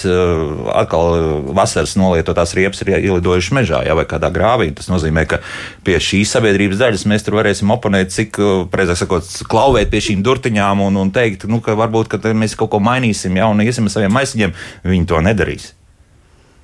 atkal 0.79 1.19
vasaras 1.55 1.97
nolietotās 1.99 2.55
riepas 2.55 2.83
ir 2.83 2.93
ielidojušas 3.01 3.55
mežā 3.59 3.83
jā, 3.83 3.99
vai 3.99 4.07
kādā 4.07 4.31
grāvī. 4.31 4.71
Tas 4.77 4.87
nozīmē, 4.91 5.27
ka 5.27 5.43
pie 5.83 5.99
šīs 5.99 6.31
sabiedrības 6.37 6.79
daļas 6.79 7.07
mēs 7.11 7.27
tur 7.27 7.35
varēsim 7.41 7.71
oponēt, 7.75 8.15
cik, 8.15 8.39
precīzāk 8.71 9.03
sakot, 9.03 9.31
klauvēt 9.51 9.91
pie 9.91 10.05
šīm 10.07 10.23
durtiņām 10.23 10.87
un, 10.87 11.03
un 11.03 11.11
teikt, 11.15 11.49
nu, 11.51 11.59
ka 11.63 11.75
varbūt 11.75 12.15
ka 12.15 12.21
mēs 12.31 12.55
kaut 12.55 12.71
ko 12.77 12.83
mainīsim, 12.83 13.35
ja 13.35 13.51
un 13.51 13.63
iesim 13.65 13.89
ar 13.89 13.99
saviem 13.99 14.15
maisiņiem. 14.15 14.61
Viņi 14.87 15.09
to 15.11 15.25
nedarīs. 15.25 15.73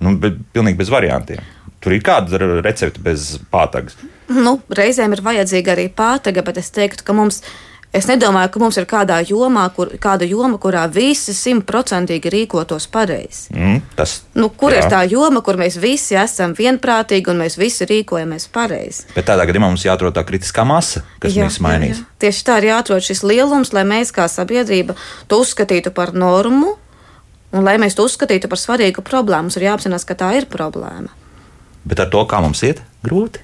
Nu, 0.02 0.16
bet 0.22 0.40
pilnīgi 0.56 0.82
bez 0.82 0.92
variantiem. 0.92 1.42
Tur 1.82 1.96
ir 1.96 2.06
kāda 2.06 2.38
recepte 2.62 3.02
bez 3.02 3.36
pātagas. 3.54 3.98
Nu, 4.30 4.60
reizēm 4.70 5.16
ir 5.16 5.26
vajadzīga 5.26 5.76
arī 5.76 5.90
pātaga, 5.94 6.44
bet 6.46 6.62
es 6.62 6.74
teiktu, 6.74 7.06
ka 7.08 7.18
mums. 7.18 7.42
Es 7.92 8.06
nedomāju, 8.08 8.48
ka 8.54 8.60
mums 8.62 8.78
ir 8.80 8.86
kādā 8.88 9.18
jomā, 9.28 9.66
kur, 9.76 9.90
kāda 10.00 10.24
joma, 10.24 10.56
kurā 10.64 10.86
visi 10.88 11.34
simtprocentīgi 11.36 12.32
rīkotos 12.32 12.86
pareizi. 12.88 13.50
Mm, 13.52 13.82
tas, 13.98 14.14
nu, 14.40 14.48
kur 14.48 14.72
jā. 14.72 14.80
ir 14.80 14.88
tā 14.94 15.02
joma, 15.12 15.42
kur 15.44 15.60
mēs 15.60 15.76
visi 15.76 16.16
esam 16.16 16.54
vienprātīgi 16.56 17.28
un 17.34 17.44
mēs 17.44 17.60
visi 17.60 17.84
rīkojamies 17.90 18.48
pareizi? 18.56 19.10
Bet 19.12 19.28
tādā 19.28 19.44
gadījumā 19.50 19.74
mums 19.74 19.84
jāatrod 19.84 20.16
tā 20.16 20.24
kritiskā 20.24 20.64
masa, 20.64 21.04
kas 21.20 21.36
jā, 21.36 21.50
visu 21.52 21.66
mainīs. 21.68 22.00
Jā, 22.00 22.06
jā. 22.06 22.22
Tieši 22.24 22.48
tā 22.48 22.62
ir 22.62 22.70
jāatrod 22.70 23.10
šis 23.10 23.26
lielums, 23.28 23.74
lai 23.76 23.84
mēs 23.92 24.16
kā 24.16 24.30
sabiedrība 24.32 24.96
to 25.28 25.44
uzskatītu 25.44 25.92
par 25.92 26.16
normu, 26.16 26.78
Un, 27.52 27.66
lai 27.68 27.76
mēs 27.82 27.98
to 27.98 28.06
uzskatītu 28.08 28.48
par 28.52 28.60
svarīgu 28.60 29.04
problēmu, 29.04 29.50
mums 29.50 29.60
ir 29.60 29.68
jāapzinās, 29.68 30.08
ka 30.08 30.16
tā 30.20 30.32
ir 30.40 30.48
problēma. 30.52 31.12
Bet 31.84 32.00
ar 32.00 32.12
to, 32.14 32.22
kā 32.30 32.40
mums 32.44 32.62
iet, 32.64 32.80
grūti. 33.04 33.42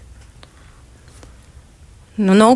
Nu, 2.17 2.33
nu, 2.37 2.49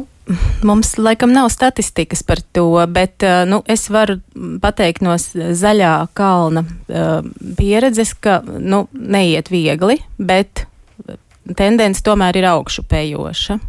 mums 0.63 0.95
laikam 0.97 1.33
nav 1.35 1.49
statistikas 1.53 2.23
par 2.23 2.41
to, 2.55 2.85
bet 2.87 3.25
uh, 3.25 3.43
nu, 3.49 3.61
es 3.69 3.89
varu 3.93 4.19
pateikt 4.61 5.03
no 5.05 5.17
zaļā 5.17 5.93
kalna 6.17 6.63
uh, 6.63 7.19
pieredzes, 7.57 8.13
ka 8.17 8.39
nu, 8.45 8.85
neiet 8.93 9.51
viegli, 9.51 9.99
bet 10.17 10.65
tendence 11.57 12.03
tomēr 12.05 12.39
ir 12.39 12.47
augšupējoša. 12.53 13.59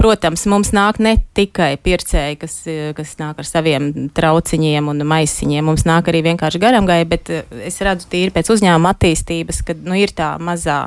Protams, 0.00 0.46
mums 0.48 0.70
nāk 0.72 0.96
ne 1.02 1.18
tikai 1.36 1.74
pircēji, 1.76 2.38
kas, 2.40 2.54
kas 2.96 3.16
nāk 3.20 3.42
ar 3.42 3.48
saviem 3.48 3.90
trauciņiem 4.16 4.86
un 4.88 5.04
maisiņiem, 5.04 5.66
mums 5.68 5.84
nāk 5.88 6.08
arī 6.08 6.22
vienkārši 6.30 6.60
garām 6.62 6.88
gāja, 6.88 7.08
bet 7.08 7.28
eh, 7.28 7.50
es 7.68 7.76
redzu 7.84 8.08
tīri 8.08 8.32
pēc 8.32 8.48
uzņēmuma 8.54 8.94
attīstības, 8.94 9.60
ka 9.66 9.76
nu, 9.76 9.98
ir 10.00 10.14
tā 10.16 10.32
mazā 10.40 10.86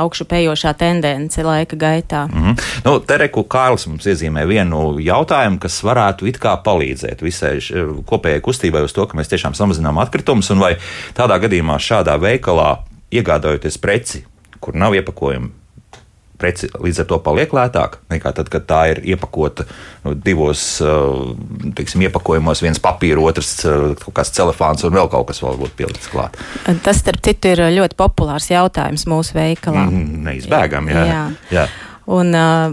augšupējošā 0.00 0.72
tendence 0.78 1.42
laika 1.44 1.76
gaitā. 1.76 2.24
Mm 2.30 2.42
-hmm. 2.42 2.64
nu, 2.84 2.98
Tereku 3.00 3.44
Kārlis 3.44 3.86
mums 3.90 4.06
iezīmē 4.06 4.46
vienu 4.46 4.96
jautājumu, 5.02 5.58
kas 5.58 5.82
varētu 5.84 6.28
it 6.28 6.38
kā 6.38 6.56
palīdzēt 6.64 7.22
visai 7.22 7.58
kopējai 8.06 8.40
kustībai 8.40 8.84
uz 8.84 8.92
to, 8.92 9.06
ka 9.06 9.18
mēs 9.18 9.28
tiešām 9.28 9.54
samazinām 9.54 9.98
atkritumus, 9.98 10.50
un 10.50 10.58
vai 10.58 10.76
tādā 11.14 11.40
gadījumā 11.42 11.76
šādā 11.76 12.16
veikalā 12.20 12.78
iegādājoties 13.12 13.78
preci, 13.78 14.24
kur 14.60 14.74
nav 14.74 14.94
iepakojumi, 14.94 15.59
preci 16.40 16.70
līdz 16.72 17.02
ar 17.02 17.08
to 17.10 17.18
paliek 17.24 17.52
lētāka 17.56 18.00
nekā 18.12 18.32
tad, 18.36 18.50
kad 18.52 18.66
tā 18.68 18.80
ir 18.94 19.02
iepakota 19.14 19.66
nu, 20.04 20.14
divos 20.14 20.64
uh, 20.84 21.34
teiksim, 21.76 22.06
iepakojumos, 22.08 22.62
viens 22.64 22.80
papīra, 22.82 23.20
otrs 23.22 23.52
uh, 23.68 23.92
kaut 24.00 24.16
kāds 24.20 24.32
telefons 24.36 24.86
un 24.88 24.96
vēl 24.96 25.10
kaut 25.12 25.28
kas 25.30 25.42
vēl 25.44 25.60
būtu 25.60 25.76
pielikts 25.78 26.10
klāt. 26.12 26.40
Tas, 26.84 27.02
starp 27.02 27.22
citu, 27.26 27.52
ir 27.52 27.64
ļoti 27.76 27.98
populārs 28.00 28.50
jautājums 28.52 29.06
mūsu 29.10 29.36
veikalā. 29.36 29.86
Mm, 29.88 30.24
neizbēgami, 30.28 30.96
jā. 30.96 31.06
jā. 31.10 31.22
jā. 31.60 31.68
Un 32.10 32.32
uh, 32.34 32.72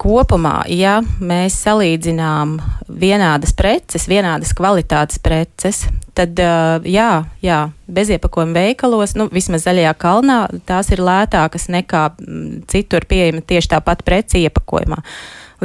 kopumā, 0.00 0.62
ja 0.72 0.94
mēs 1.20 1.58
salīdzinām 1.66 2.54
vienādas 2.88 3.52
preces, 3.56 4.06
vienādas 4.08 4.54
kvalitātes 4.56 5.20
preces, 5.20 5.82
tad 6.16 6.40
uh, 6.40 6.78
jā, 6.88 7.26
jā, 7.44 7.58
beziepakojuma 7.92 8.56
veikalos, 8.56 9.12
nu, 9.20 9.26
vismaz 9.34 9.66
zaļajā 9.66 9.92
kalnā, 10.00 10.38
tās 10.64 10.88
ir 10.96 11.04
lētākas 11.04 11.68
nekā 11.76 12.06
mm, 12.14 12.64
citur 12.72 13.04
pieejama 13.10 13.44
tieši 13.44 13.74
tāpat 13.74 14.00
preci 14.06 14.46
iepakojumā. 14.46 15.02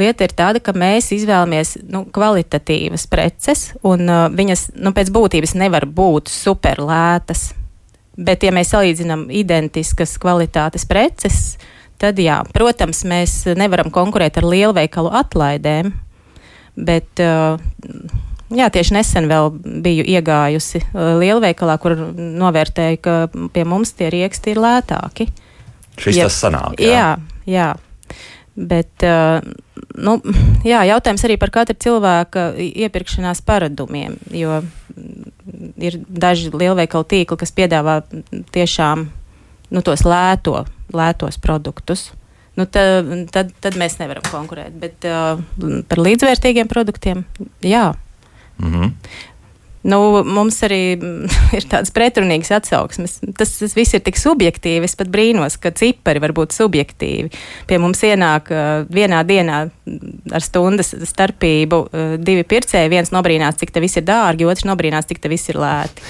Lieta 0.00 0.28
ir 0.28 0.36
tāda, 0.36 0.60
ka 0.60 0.76
mēs 0.76 1.08
izvēlamies 1.16 1.78
nu, 1.88 2.04
kvalitatīvas 2.12 3.08
preces, 3.08 3.70
un 3.80 4.04
uh, 4.12 4.26
viņas 4.28 4.74
nu, 4.76 4.92
pēc 4.92 5.08
būtības 5.16 5.56
nevar 5.56 5.88
būt 5.88 6.28
super 6.28 6.84
lētas. 6.84 7.54
Bet, 8.20 8.44
ja 8.44 8.52
mēs 8.52 8.74
salīdzinām 8.74 9.30
identiskas 9.32 10.18
kvalitātes 10.20 10.84
preces, 10.84 11.54
uh, 11.56 11.76
tad 12.00 12.20
jā, 12.20 12.40
protams, 12.54 13.04
mēs 13.08 13.42
nevaram 13.58 13.92
konkurēt 13.94 14.40
ar 14.40 14.48
lielveikalu 14.48 15.12
atlaidēm, 15.20 15.92
bet 16.80 17.22
uh, 17.24 17.60
jā, 18.54 18.70
tieši 18.72 18.96
nesen 18.96 19.28
vēl 19.30 19.52
biju 19.84 20.06
iegājusi 20.16 20.82
uh, 20.86 21.14
lielveikalā, 21.20 21.76
kur 21.82 21.96
novērtēju, 22.16 23.02
ka 23.04 23.16
pie 23.54 23.66
mums 23.68 23.94
tie 23.98 24.10
rieksti 24.12 24.54
ir 24.54 24.62
lētāki. 24.64 25.30
Šis 26.00 26.16
ja, 26.22 26.28
tas 26.28 26.40
sanāk. 26.40 26.80
Jā, 26.80 26.90
jā. 26.90 27.10
jā. 27.50 27.70
Bet 28.60 29.04
uh, 29.06 29.40
nu, 30.00 30.16
jā, 30.66 30.82
jautājums 30.88 31.24
arī 31.26 31.36
par 31.40 31.52
katra 31.54 31.76
cilvēka 31.78 32.50
iepirkšanās 32.58 33.42
paradumiem, 33.46 34.16
jo 34.34 34.60
ir 35.80 36.00
daži 36.08 36.50
lielveikalu 36.52 37.06
tīkli, 37.12 37.38
kas 37.40 37.54
piedāvā 37.56 38.00
tiešām 38.54 39.06
nu, 39.70 39.82
tos 39.86 40.04
lēto, 40.06 40.64
lētos 40.92 41.38
produktus. 41.42 42.10
Nu, 42.58 42.66
tad, 42.66 43.06
tad, 43.32 43.52
tad 43.62 43.76
mēs 43.80 43.96
nevaram 44.00 44.24
konkurēt. 44.28 44.74
Bet 44.80 45.06
uh, 45.08 45.40
par 45.88 46.02
līdzvērtīgiem 46.02 46.68
produktiem, 46.68 47.24
jā. 47.64 47.94
Mm 48.60 48.72
-hmm. 48.72 48.92
Nu, 49.82 50.20
mums 50.28 50.58
arī 50.66 50.82
ir 51.56 51.66
tādas 51.70 51.92
pretrunīgas 51.94 52.52
atsauksmes. 52.58 53.18
Tas, 53.38 53.54
tas 53.62 53.76
viss 53.76 53.96
ir 53.96 54.02
tik 54.04 54.18
subjektīvi. 54.20 54.84
Es 54.84 54.96
pat 54.98 55.08
brīnos, 55.12 55.56
ka 55.60 55.72
cipari 55.76 56.20
var 56.20 56.34
būt 56.36 56.52
subjektīvi. 56.56 57.30
Pie 57.68 57.78
mums 57.80 58.02
ienāk 58.04 58.52
uh, 58.52 58.84
vienā 58.92 59.22
dienā 59.28 59.62
ar 60.30 60.44
stundas 60.44 60.92
starpību 61.08 61.80
uh, 61.86 62.12
divi 62.20 62.44
pircēji. 62.48 62.92
Viens 62.92 63.12
nobrīnās, 63.14 63.56
cik 63.60 63.72
tas 63.72 63.84
viss 63.84 64.00
ir 64.00 64.04
dārgi, 64.08 64.48
otrs 64.48 64.68
nobrīnās, 64.68 65.08
cik 65.08 65.22
tas 65.24 65.32
viss 65.32 65.52
ir 65.52 65.60
lēti. 65.60 66.04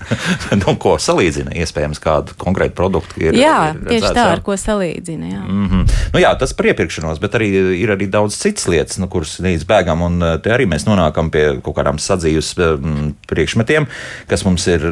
nu, 0.60 0.76
ko 0.82 0.96
salīdzina? 1.00 1.56
Iespējams, 1.56 2.02
kādu 2.02 2.36
konkrētu 2.40 2.76
produktu 2.76 3.24
ir. 3.24 3.40
Jā, 3.40 3.72
ir 3.72 3.80
redzēts, 3.80 3.90
tieši 3.94 4.12
tā, 4.20 4.26
ar 4.34 4.44
ko 4.44 4.58
salīdzina. 4.60 5.32
Jā. 5.32 5.40
Mm 5.46 5.66
-hmm. 5.72 5.96
nu, 6.12 6.20
jā, 6.20 6.34
tas 6.38 6.52
par 6.52 6.68
iepirkšanos, 6.68 7.20
bet 7.22 7.40
arī 7.40 7.48
ir 7.80 7.96
arī 7.96 8.10
daudz 8.12 8.36
citas 8.36 8.68
lietas, 8.68 9.00
nu, 9.00 9.08
kuras 9.08 9.38
neizbēgam. 9.40 10.04
Un 10.04 10.20
uh, 10.22 10.36
te 10.42 10.52
arī 10.52 10.68
mēs 10.68 10.84
nonākam 10.84 11.32
pie 11.32 11.46
kaut 11.64 11.80
kādām 11.80 11.96
sadzīves. 12.02 12.52
Um, 12.60 13.05
priekšmetiem, 13.30 13.88
kas 14.30 14.44
mums 14.46 14.66
ir 14.70 14.84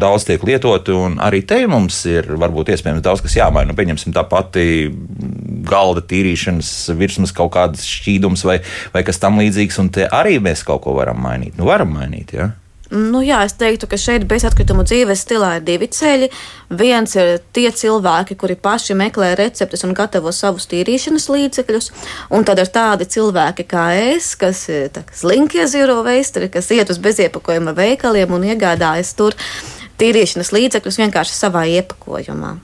daudz 0.00 0.26
tiek 0.28 0.44
lietoti, 0.46 0.94
un 0.96 1.18
arī 1.22 1.42
te 1.46 1.60
mums 1.70 2.02
ir 2.10 2.30
varbūt 2.40 2.72
iespējams 2.74 3.04
daudz 3.04 3.24
kas 3.24 3.36
jāmaina. 3.38 3.70
Nu, 3.70 3.78
pieņemsim 3.78 4.14
tā 4.16 4.24
pati 4.28 4.88
galda 5.70 6.02
tīrīšanas 6.06 6.72
virsmas 6.98 7.34
kaut 7.36 7.52
kādas 7.56 7.84
šķīdums 7.88 8.46
vai, 8.48 8.60
vai 8.94 9.04
kas 9.06 9.20
tam 9.22 9.40
līdzīgs, 9.42 9.80
un 9.82 9.92
te 9.94 10.08
arī 10.08 10.38
mēs 10.42 10.64
kaut 10.66 10.84
ko 10.86 10.96
varam 10.98 11.20
mainīt. 11.22 11.58
Nu, 11.60 11.68
varam 11.70 11.92
mainīt, 11.98 12.34
jā. 12.36 12.50
Ja? 12.50 12.69
Nu, 12.90 13.20
jā, 13.22 13.44
es 13.46 13.52
teiktu, 13.54 13.86
ka 13.86 13.94
šeit 14.00 14.24
bezatkritumu 14.26 14.82
dzīves 14.82 15.20
stilā 15.22 15.52
ir 15.58 15.66
divi 15.66 15.86
ceļi. 15.94 16.26
Viens 16.74 17.12
ir 17.14 17.36
tie 17.54 17.68
cilvēki, 17.70 18.34
kuri 18.38 18.56
paši 18.58 18.96
meklē 18.98 19.28
receptes 19.38 19.86
un 19.86 19.94
gatavo 19.94 20.32
savus 20.34 20.66
tīrīšanas 20.72 21.28
līdzekļus, 21.30 21.90
un 22.34 22.46
tad 22.48 22.58
ir 22.58 22.72
tādi 22.74 23.06
cilvēki 23.14 23.68
kā 23.70 23.84
es, 24.10 24.32
kas 24.38 24.64
ir 24.74 24.90
slinkie 25.14 25.68
zero 25.70 26.00
veistri, 26.06 26.50
kas 26.50 26.72
iet 26.74 26.90
uz 26.90 26.98
beziepakojuma 26.98 27.76
veikaliem 27.78 28.34
un 28.34 28.48
iegādājas 28.50 29.14
tur 29.14 29.38
tīrīšanas 30.02 30.50
līdzekļus 30.56 31.00
vienkārši 31.04 31.38
savā 31.38 31.68
iepakojumā 31.78 32.56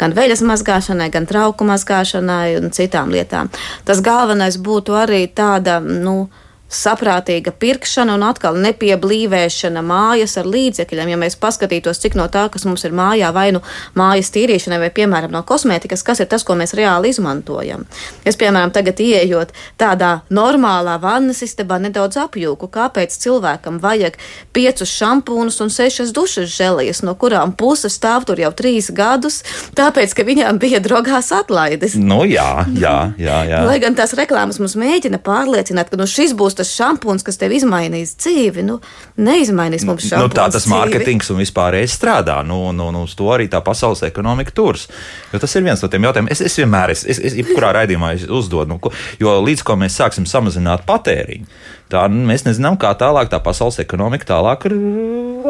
gan 0.00 0.14
veļas 0.16 0.40
mazgāšanai, 0.48 1.10
gan 1.12 1.26
trauku 1.28 1.66
mazgāšanai 1.68 2.56
un 2.56 2.70
citām 2.72 3.12
lietām. 3.12 3.50
Tas 3.84 4.00
galvenais 4.04 4.56
būtu 4.56 4.96
arī 4.96 5.26
tāda, 5.28 5.76
nu, 5.84 6.30
saprātīga 6.68 7.52
pirkšana 7.56 8.14
un 8.18 8.24
atkal 8.28 8.58
nepieblīvēšana 8.60 9.82
mājas 9.84 10.36
ar 10.40 10.48
līdzekļiem. 10.48 11.12
Ja 11.12 11.18
mēs 11.20 11.38
paskatītos, 11.40 12.00
cik 12.02 12.16
no 12.18 12.28
tā, 12.32 12.46
kas 12.52 12.66
mums 12.68 12.84
ir 12.84 12.92
mājā, 12.96 13.30
vai 13.32 13.48
nu 13.56 13.62
mājas 13.98 14.30
tīrīšanai, 14.34 14.80
vai 14.82 14.90
piemēram 14.94 15.32
no 15.32 15.42
kosmētikas, 15.48 16.04
kas 16.04 16.20
ir 16.20 16.28
tas, 16.28 16.44
ko 16.44 16.58
mēs 16.58 16.76
reāli 16.76 17.12
izmantojam. 17.14 17.86
Es, 18.28 18.36
piemēram, 18.36 18.72
tagad 18.74 19.00
ieejot 19.00 19.54
tādā 19.80 20.20
normālā 20.28 20.98
vannas 21.00 21.40
istabā, 21.46 21.80
nedaudz 21.80 22.20
apjūku, 22.20 22.68
kāpēc 22.74 23.16
cilvēkam 23.16 23.80
vajag 23.80 24.20
piecus 24.52 24.92
šampūnus 24.92 25.60
un 25.64 25.72
sešas 25.72 26.12
dušas 26.16 26.52
žēlijas, 26.52 27.02
no 27.06 27.16
kurām 27.16 27.56
puse 27.56 27.88
stāv 27.92 28.28
tur 28.28 28.40
jau 28.42 28.52
trīs 28.52 28.90
gadus, 28.92 29.40
tāpēc, 29.78 30.12
ka 30.12 30.28
viņām 30.28 30.60
bija 30.60 30.82
drogās 30.84 31.32
atlaides. 31.32 31.96
Nu, 31.96 32.22
jā, 32.28 32.66
jā, 32.76 32.96
jā, 33.16 33.40
jā. 33.48 33.64
Lai 33.64 33.80
gan 33.80 33.96
tās 33.96 34.12
reklāmas 34.18 34.60
mums 34.60 34.76
mēģina 34.78 35.22
pārliecināt, 35.24 35.88
ka 35.88 36.00
nu, 36.00 36.04
šis 36.08 36.36
būs 36.36 36.57
tas 36.58 36.72
šampūns, 36.74 37.24
kas 37.26 37.38
tev 37.40 37.54
izmainīs 37.56 38.16
dzīvi, 38.18 38.64
nu, 38.66 38.78
neizmainīs 39.20 39.86
mums 39.88 40.08
šādu 40.10 40.26
nu, 40.26 40.34
tā 40.34 40.48
tas 40.52 40.66
mārketings 40.70 41.32
un 41.32 41.40
vispārējais 41.42 41.96
strādā. 41.98 42.40
Nu, 42.46 42.60
nu, 42.76 42.90
nu, 42.94 43.04
uz 43.08 43.16
to 43.18 43.30
arī 43.34 43.48
tā 43.50 43.62
pasaules 43.64 44.04
ekonomika 44.08 44.54
turas. 44.54 44.88
Jo 45.32 45.40
tas 45.42 45.56
ir 45.56 45.66
viens 45.66 45.82
no 45.84 45.90
tiem 45.92 46.08
jautājumiem. 46.08 46.32
Es, 46.34 46.42
es 46.44 46.58
vienmēr, 46.60 46.94
es, 46.94 47.04
es, 47.08 47.22
es 47.30 47.38
jebkurā 47.38 47.72
raidījumā 47.80 48.14
uzdodu, 48.26 48.68
nu, 48.74 48.80
ko, 48.82 48.92
jo 49.22 49.38
līdz 49.44 49.64
ko 49.66 49.78
mēs 49.80 49.98
sāksim 50.02 50.28
samazināt 50.28 50.86
patēriņu, 50.88 51.48
tā 51.92 52.04
nu, 52.12 52.24
mēs 52.28 52.44
nezinām, 52.46 52.76
kā 52.80 52.90
tālāk 52.98 53.30
tā 53.32 53.40
pasaules 53.42 53.80
ekonomika 53.82 54.28
tālāk 54.28 54.66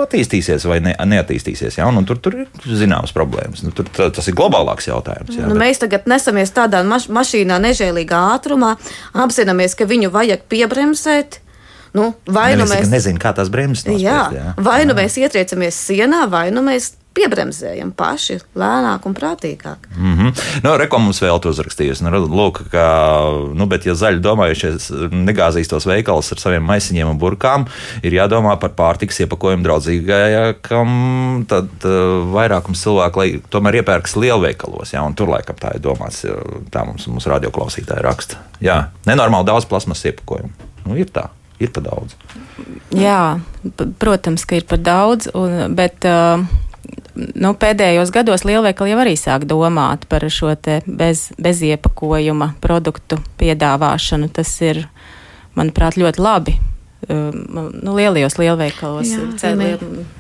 attīstīsies 0.05 0.67
vai 0.69 0.79
ne, 0.85 0.95
neattīstīsies. 1.13 1.81
Ja? 1.81 1.89
Un, 1.91 2.01
un 2.01 2.07
tur, 2.09 2.21
tur 2.23 2.37
ir 2.39 2.47
zināmas 2.79 3.15
problēmas. 3.17 3.65
Nu, 3.67 3.73
tur, 3.75 3.89
tā, 3.95 4.11
tas 4.15 4.31
ir 4.31 4.37
globālāks 4.39 4.89
jautājums. 4.91 5.35
Ja? 5.35 5.49
Nu, 5.49 5.57
bet... 5.57 5.65
Mēs 5.67 5.83
tagad 5.83 6.09
nesamies 6.11 6.55
tādā 6.55 6.85
maš 6.87 7.09
mašīnā 7.13 7.59
nežēlīgā 7.67 8.23
ātrumā, 8.37 8.77
apzināmies, 9.27 9.77
ka 9.79 9.89
viņu 9.91 10.13
vajag 10.15 10.47
piebremzēt. 10.51 11.43
Nu, 11.97 12.13
vai 12.29 12.53
nu 12.59 12.67
mēs 12.69 12.91
nezinām, 12.93 13.19
kā 13.23 13.33
tās 13.35 13.49
bremzes 13.51 13.87
nospiest, 13.89 14.05
jā, 14.05 14.25
jā. 14.35 14.51
Vai 14.61 14.83
nu 14.87 14.95
mēs 14.99 15.17
ietriecamies 15.19 15.79
sienā, 15.89 16.27
vai 16.31 16.51
nu 16.53 16.61
mēs 16.67 16.93
piebremzējam 17.17 17.91
paši 17.97 18.39
lēnāk 18.59 19.07
un 19.09 19.15
prātīgāk. 19.17 19.89
Mm 19.97 20.15
-hmm. 20.19 20.43
nu, 20.63 20.75
Rekomendācija 20.79 21.07
mums 21.09 21.23
vēl 21.23 21.41
to 21.43 21.53
uzrakstījusi. 21.55 22.05
Nu, 22.05 22.21
lūk, 22.27 22.61
ka, 22.73 22.85
nu, 23.55 23.67
bet, 23.71 23.87
ja 23.87 23.95
zaļi 23.95 24.21
domājušies 24.25 24.91
negāzīs 25.15 25.71
tos 25.71 25.87
veikalus 25.87 26.33
ar 26.33 26.43
saviem 26.43 26.67
maisiņiem 26.69 27.09
un 27.09 27.19
burkām, 27.19 27.67
ir 28.03 28.13
jādomā 28.13 28.57
par 28.61 28.75
pārtiks 28.79 29.21
iepakojumu 29.25 29.65
draudzīgākam, 29.67 30.91
tad 31.49 31.69
uh, 31.85 32.27
vairākums 32.35 32.83
cilvēku, 32.83 33.23
lai 33.23 33.41
tomēr 33.51 33.81
iepērks 33.83 34.17
lielveikalos, 34.17 34.93
jā, 34.93 35.03
un 35.03 35.15
tur 35.15 35.31
laikam 35.33 35.57
tā 35.57 35.75
ir 35.75 35.83
domāts, 35.83 36.25
tā 36.71 36.85
mums, 36.85 37.07
mums 37.07 37.27
radioklausītāji 37.27 38.03
raksta. 38.05 38.43
Jā, 38.61 38.89
nenormāli 39.07 39.47
daudz 39.47 39.67
plasmas 39.71 40.05
iepakojumu. 40.05 40.51
Nu, 40.87 40.97
ir 40.99 41.11
tā, 41.15 41.29
ir 41.63 41.71
par 41.73 41.87
daudz. 41.87 42.17
Jā, 42.95 43.39
protams, 43.99 44.45
ka 44.45 44.59
ir 44.59 44.65
par 44.67 44.83
daudz, 44.83 45.31
un, 45.35 45.75
bet. 45.75 46.03
Uh, 46.05 46.58
nu, 47.19 47.53
pēdējos 47.59 48.13
gados 48.15 48.45
lielveikali 48.49 48.93
jau 48.93 49.01
arī 49.03 49.15
sāk 49.19 49.47
domāt 49.49 50.07
par 50.11 50.27
šo 50.33 50.55
bez, 50.87 51.29
beziepakojuma 51.39 52.55
produktu 52.63 53.21
piedāvāšanu. 53.41 54.31
Tas 54.33 54.55
ir, 54.65 54.85
manuprāt, 55.59 55.99
ļoti 56.01 56.23
labi. 56.23 56.57
Um, 57.09 57.71
nu, 57.79 57.95
lielajos 57.95 58.41
lielveikalos, 58.41 59.13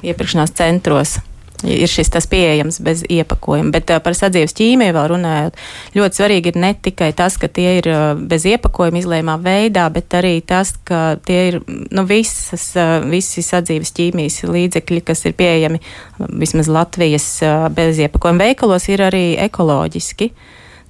iepirkšanās 0.06 0.54
centros 0.54 1.18
ir 1.66 1.90
šis 1.90 2.10
tas 2.10 2.26
pieejams 2.30 2.78
bez 2.84 3.02
iepakojuma. 3.10 3.72
Bet 3.74 3.90
par 4.04 4.14
sadzīves 4.16 4.54
ķīmiju 4.58 4.94
vēl 4.94 5.08
runājot, 5.12 5.58
ļoti 5.96 6.20
svarīgi 6.20 6.52
ir 6.52 6.58
ne 6.62 6.72
tikai 6.82 7.10
tas, 7.18 7.38
ka 7.40 7.50
tie 7.50 7.78
ir 7.80 7.88
bez 8.30 8.46
iepakojuma 8.48 9.00
izlēmā 9.00 9.38
veidā, 9.42 9.88
bet 9.94 10.14
arī 10.18 10.38
tas, 10.46 10.74
ka 10.86 11.18
tie 11.26 11.40
ir 11.50 11.60
nu, 11.66 12.04
visas, 12.08 12.70
visi 13.10 13.42
sadzīves 13.44 13.94
ķīmijas 13.96 14.44
līdzekļi, 14.46 15.00
kas 15.08 15.24
ir 15.26 15.34
pieejami 15.38 15.82
vismaz 16.28 16.70
Latvijas 16.70 17.28
bez 17.74 17.98
iepakojuma 18.06 18.48
veikalos, 18.48 18.88
ir 18.92 19.02
arī 19.08 19.24
ekoloģiski. 19.48 20.30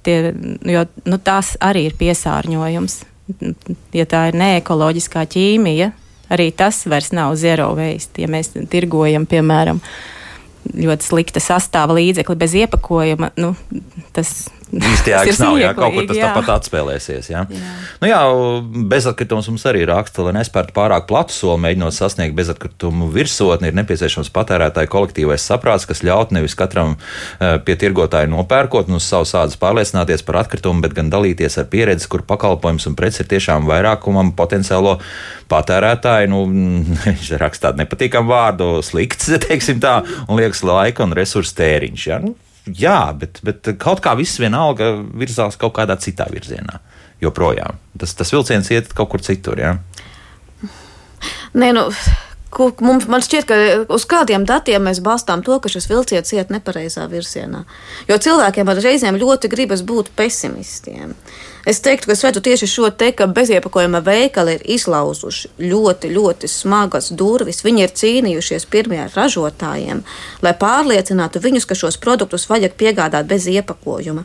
Tie, 0.05 0.19
jo 0.63 0.85
nu, 1.09 1.17
tas 1.23 1.55
arī 1.65 1.89
ir 1.89 1.97
piesārņojums. 1.99 3.01
Ja 3.93 4.05
tā 4.09 4.29
ir 4.29 4.37
neekoloģiskā 4.39 5.25
ķīmija, 5.29 5.91
arī 6.33 6.47
tas 6.57 6.79
vairs 6.89 7.11
nav 7.13 7.35
zero 7.37 7.67
waste. 7.77 8.23
Ja 8.23 8.29
mēs 8.31 8.55
tirgojam, 8.71 9.27
piemēram, 9.29 9.77
uh, 9.77 10.15
ļoti 10.67 11.07
slikta 11.07 11.41
sastāva 11.43 11.97
līdzekli 11.97 12.35
bez 12.39 12.55
iepakojuma. 12.59 13.31
Nu, 13.39 13.53
tas 14.15 14.49
īsti 14.73 15.11
jēgas 15.13 15.39
nav. 15.41 15.57
Jā, 15.59 15.71
kaut 15.77 15.95
kur 15.95 16.07
tas 16.09 16.17
jā. 16.19 16.29
tāpat 16.29 16.51
atspēlēsies. 16.55 17.29
Jā. 17.31 17.43
Jā. 17.49 17.71
Nu, 18.01 18.09
jā, 18.09 18.19
bezatkritums 18.91 19.49
mums 19.51 19.65
arī 19.69 19.83
raksta, 19.89 20.23
lai 20.27 20.35
nespērtu 20.37 20.75
pārāk 20.75 21.07
platu 21.09 21.35
soli, 21.35 21.61
mēģinot 21.65 21.95
sasniegt 21.95 22.35
bezatkritumu 22.37 23.09
virsotni, 23.13 23.71
ir 23.71 23.77
nepieciešams 23.79 24.31
patērētāju 24.35 24.91
kolektīvais 24.93 25.45
saprāts, 25.51 25.87
kas 25.89 26.03
ļaut 26.05 26.33
nevis 26.35 26.57
katram 26.59 26.95
uh, 26.97 27.57
pie 27.65 27.77
tirgotāja 27.79 28.29
nopērkot 28.31 28.91
un 28.91 28.99
uz 28.99 29.07
savas 29.09 29.33
ādas 29.39 29.59
pārliecināties 29.61 30.25
par 30.27 30.41
atkritumu, 30.43 30.83
bet 30.85 30.95
gan 30.97 31.11
dalīties 31.13 31.59
ar 31.61 31.69
pieredzi, 31.71 32.09
kur 32.11 32.25
pakalpojums 32.27 32.89
un 32.89 32.97
preci 32.99 33.23
ir 33.23 33.31
tiešām 33.31 33.69
vairākumam 33.69 34.33
potenciālo 34.37 34.97
patērētāju. 35.49 36.29
Nu, 36.33 36.43
viņš 37.05 37.33
raksta 37.41 37.69
tādu 37.69 37.83
nepatīkamu 37.83 38.31
vārdu, 38.31 38.69
slikts, 38.85 39.31
teiksim 39.47 39.81
tā, 39.83 39.99
un 40.27 40.39
liekas 40.39 40.63
laika 40.67 41.07
un 41.07 41.17
resursu 41.17 41.57
tēriņš. 41.59 42.05
Ja? 42.09 42.21
Nu, 42.23 42.35
jā, 42.77 43.01
bet, 43.17 43.41
bet 43.45 43.73
kaut 43.81 44.03
kā 44.05 44.15
viss 44.19 44.39
vienalga 44.41 44.93
virzās 45.17 45.59
kaut 45.59 45.75
kādā 45.77 45.97
citā 46.01 46.29
virzienā. 46.31 46.81
Joprojām 47.19 47.75
tas, 47.99 48.15
tas 48.15 48.31
vilciens 48.33 48.71
iet 48.71 48.93
kaut 48.95 49.11
kur 49.11 49.23
citur. 49.23 49.59
Ja? 49.59 49.75
Nē, 51.53 51.73
nu, 51.75 51.89
Mums, 52.57 53.05
man 53.05 53.21
šķiet, 53.21 53.45
ka 53.45 53.55
uz 53.93 54.07
kādiem 54.09 54.41
datiem 54.49 54.81
mēs 54.81 55.03
balstām 55.05 55.43
to, 55.45 55.59
ka 55.61 55.69
šis 55.69 55.85
vilciens 55.85 56.31
iet 56.33 56.49
nepareizā 56.49 57.03
virzienā. 57.05 57.59
Jo 58.09 58.17
cilvēkiem 58.17 58.71
reizēm 58.73 59.19
ļoti 59.21 59.51
gribas 59.53 59.83
būt 59.85 60.09
pesimistiem. 60.17 61.13
Es 61.69 61.81
teiktu, 61.85 62.07
ka 62.09 62.15
redzu 62.17 62.41
tieši 62.41 62.67
šo 62.67 62.89
te, 62.89 63.11
ka 63.13 63.27
beziepakojuma 63.29 63.99
veikali 64.01 64.55
ir 64.57 64.61
izlauzuši 64.73 65.49
ļoti, 65.61 66.09
ļoti 66.15 66.47
smagas 66.49 67.11
durvis. 67.13 67.61
Viņi 67.61 67.83
ir 67.83 67.91
cīnījušies 67.99 68.65
pirmie 68.71 68.97
ar 69.03 69.11
ražotājiem, 69.13 70.01
lai 70.41 70.53
pārliecinātu 70.57 71.41
viņus, 71.43 71.67
ka 71.69 71.77
šos 71.77 71.99
produktus 72.01 72.47
vajag 72.49 72.73
piegādāt 72.79 73.27
bez 73.29 73.45
iepakojuma. 73.51 74.23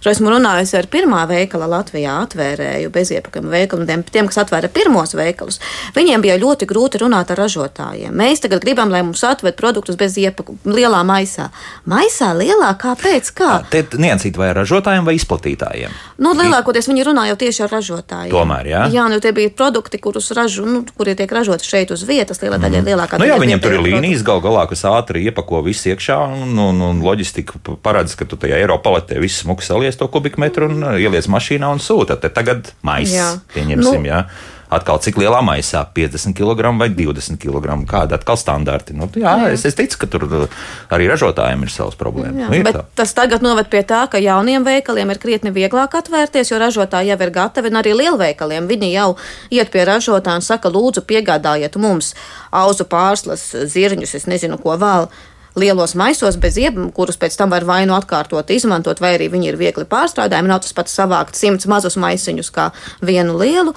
Šo 0.00 0.12
esmu 0.14 0.32
runājusi 0.32 0.78
ar 0.78 0.88
pirmā 0.92 1.24
veikala 1.28 1.68
Latvijā 1.74 2.14
atvērēju 2.22 2.94
beziepakojuma 2.94 3.52
veikalu, 3.52 3.88
tiem, 3.90 4.06
tiem, 4.16 4.30
kas 4.32 4.40
atvēra 4.46 4.72
pirmos 4.72 5.12
veikalus. 5.18 5.60
Viņiem 5.98 6.24
bija 6.24 6.38
ļoti 6.40 6.70
grūti 6.70 7.02
runāt 7.04 7.34
ar 7.34 7.42
ražotājiem. 7.44 8.16
Mēs 8.16 8.44
tagad 8.46 8.64
gribam, 8.64 8.94
lai 8.94 9.04
mums 9.04 9.24
atved 9.26 9.58
produktus 9.58 10.00
bez 10.00 10.16
iepakojuma 10.22 10.78
lielā 10.78 11.04
maisā. 11.04 11.50
Maisā 11.84 12.32
lielā, 12.40 12.72
kāpēc? 12.80 13.34
Kā? 13.36 13.52
Te 13.68 13.84
niansīt 13.98 14.40
vai 14.40 14.54
ražotājiem 14.56 15.04
vai 15.04 15.18
izplatītājiem? 15.20 16.02
Nu, 16.16 16.32
lielāko 16.32 16.76
lielākoties 16.76 16.85
viņi 16.88 17.04
runā 17.10 17.26
jau 17.28 17.36
tieši 17.44 17.64
ar 17.66 17.74
ražotājiem. 17.76 18.32
Tomēr, 18.32 18.70
jā. 18.70 18.82
Jā, 18.94 19.04
nu 19.12 19.20
tie 19.22 19.34
bija 19.36 19.52
produkti, 19.52 20.00
kurus 20.02 20.32
ražo, 20.36 20.64
nu, 20.66 20.82
kuri 20.96 21.16
tiek 21.18 21.32
ražoti 21.32 21.68
šeit 21.68 21.92
uz 21.94 22.02
vietas, 22.08 22.40
lielā 22.40 22.58
daļa 22.62 22.80
mm. 22.80 22.90
lielākā. 22.90 23.20
Nu, 23.20 23.28
jā, 23.28 23.36
viņiem 23.42 23.62
tur 23.62 23.76
ir 23.76 23.84
līnijas 23.84 24.24
gal 24.26 24.40
galā, 24.44 24.64
kas 24.70 24.86
ātri 24.88 25.26
iepako 25.28 25.62
visu 25.66 25.92
iekšā, 25.92 26.18
un, 26.40 26.56
un, 26.62 26.82
un 26.88 27.04
loģistika 27.04 27.60
paredz, 27.84 28.16
ka 28.18 28.28
tu 28.28 28.40
tajā 28.40 28.62
Eiropā 28.62 28.86
paletē 28.86 29.18
visu 29.22 29.42
smuku 29.42 29.66
salies 29.66 29.98
to 29.98 30.06
kubikmetru 30.12 30.70
un 30.70 30.84
ieliec 30.94 31.26
mašīnā 31.32 31.72
un 31.74 31.82
sūta. 31.82 32.18
Te 32.22 32.30
tagad 32.32 32.70
maisa, 32.86 33.32
pieņemsim, 33.54 34.04
nu, 34.04 34.12
jā 34.12 34.26
atkal 34.72 34.98
cik 35.02 35.18
lielā 35.20 35.42
maisā- 35.44 35.84
50 35.96 36.34
kg 36.34 36.72
vai 36.78 36.88
20 36.88 37.38
kg. 37.38 37.84
Kāda 37.86 38.18
atkal 38.18 38.36
standarti? 38.36 38.94
Nu, 38.94 39.08
jā. 39.14 39.50
Es, 39.52 39.64
es 39.64 39.74
ticu, 39.74 39.98
ka 39.98 40.06
tur 40.06 40.24
uh, 40.24 40.48
arī 40.90 41.08
ražotājiem 41.10 41.62
ir 41.62 41.70
savas 41.70 41.94
problēmas. 41.94 42.48
Jā, 42.50 42.62
nu, 42.64 42.72
tā. 42.72 42.84
tas 42.94 43.14
tagad 43.14 43.42
noved 43.42 43.70
pie 43.70 43.82
tā, 43.82 44.08
ka 44.10 44.18
jauniem 44.18 44.64
veikaliem 44.64 45.10
ir 45.10 45.18
krietni 45.18 45.50
vieglāk 45.50 45.94
atvērties, 45.94 46.50
jo 46.50 46.58
ražotāji 46.58 47.12
jau 47.12 47.20
ir 47.20 47.30
gatavi, 47.30 47.70
un 47.70 47.80
arī 47.82 47.94
lielveikaliem 47.94 48.66
viņi 48.66 48.92
jau 48.92 49.16
iet 49.50 49.70
pie 49.70 49.84
ražotāja 49.84 50.36
un 50.36 50.42
saka, 50.42 50.68
lūdzu, 50.68 51.06
piegādājiet 51.06 51.76
mums 51.76 52.14
auzu 52.50 52.84
pārslas, 52.84 53.52
zirņus, 53.52 54.14
es 54.14 54.26
nezinu, 54.26 54.58
ko 54.58 54.76
vēl 54.76 55.10
lielos 55.56 55.94
maisos, 55.96 56.36
bez 56.36 56.58
iebām, 56.60 56.90
kurus 56.92 57.16
pēc 57.16 57.36
tam 57.38 57.50
var 57.50 57.64
vai 57.64 57.84
nu 57.88 57.96
atkārtot, 57.96 58.50
izmantot, 58.52 59.00
vai 59.00 59.14
arī 59.16 59.30
viņi 59.32 59.52
ir 59.52 59.60
viegli 59.60 59.86
pārstrādājami. 59.88 60.52
Nav 60.52 60.60
tas 60.64 60.76
pats 60.76 60.96
savākt 60.98 61.38
simts 61.38 61.68
mazus 61.70 61.96
maisiņus 61.96 62.52
kā 62.52 62.70
vienu 63.00 63.38
lielu 63.40 63.72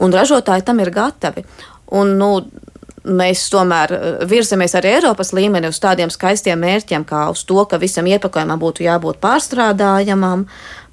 un 0.00 0.12
ražotāji 0.14 0.66
tam 0.66 0.80
ir 0.82 0.90
gatavi. 0.94 1.44
Un, 1.96 2.16
nu, 2.18 2.30
mēs 3.04 3.46
tomēr 3.52 3.94
eh, 3.94 4.24
virzamies 4.28 4.74
arī 4.78 4.94
Eiropas 4.96 5.32
līmenī 5.36 5.70
uz 5.70 5.80
tādiem 5.82 6.12
skaistiem 6.12 6.60
mērķiem, 6.60 7.06
kā 7.08 7.26
uz 7.32 7.44
to, 7.48 7.62
ka 7.68 7.80
visam 7.80 8.08
iepakojumam 8.10 8.60
būtu 8.60 8.84
jābūt 8.86 9.20
pārstrādājamam. 9.22 10.46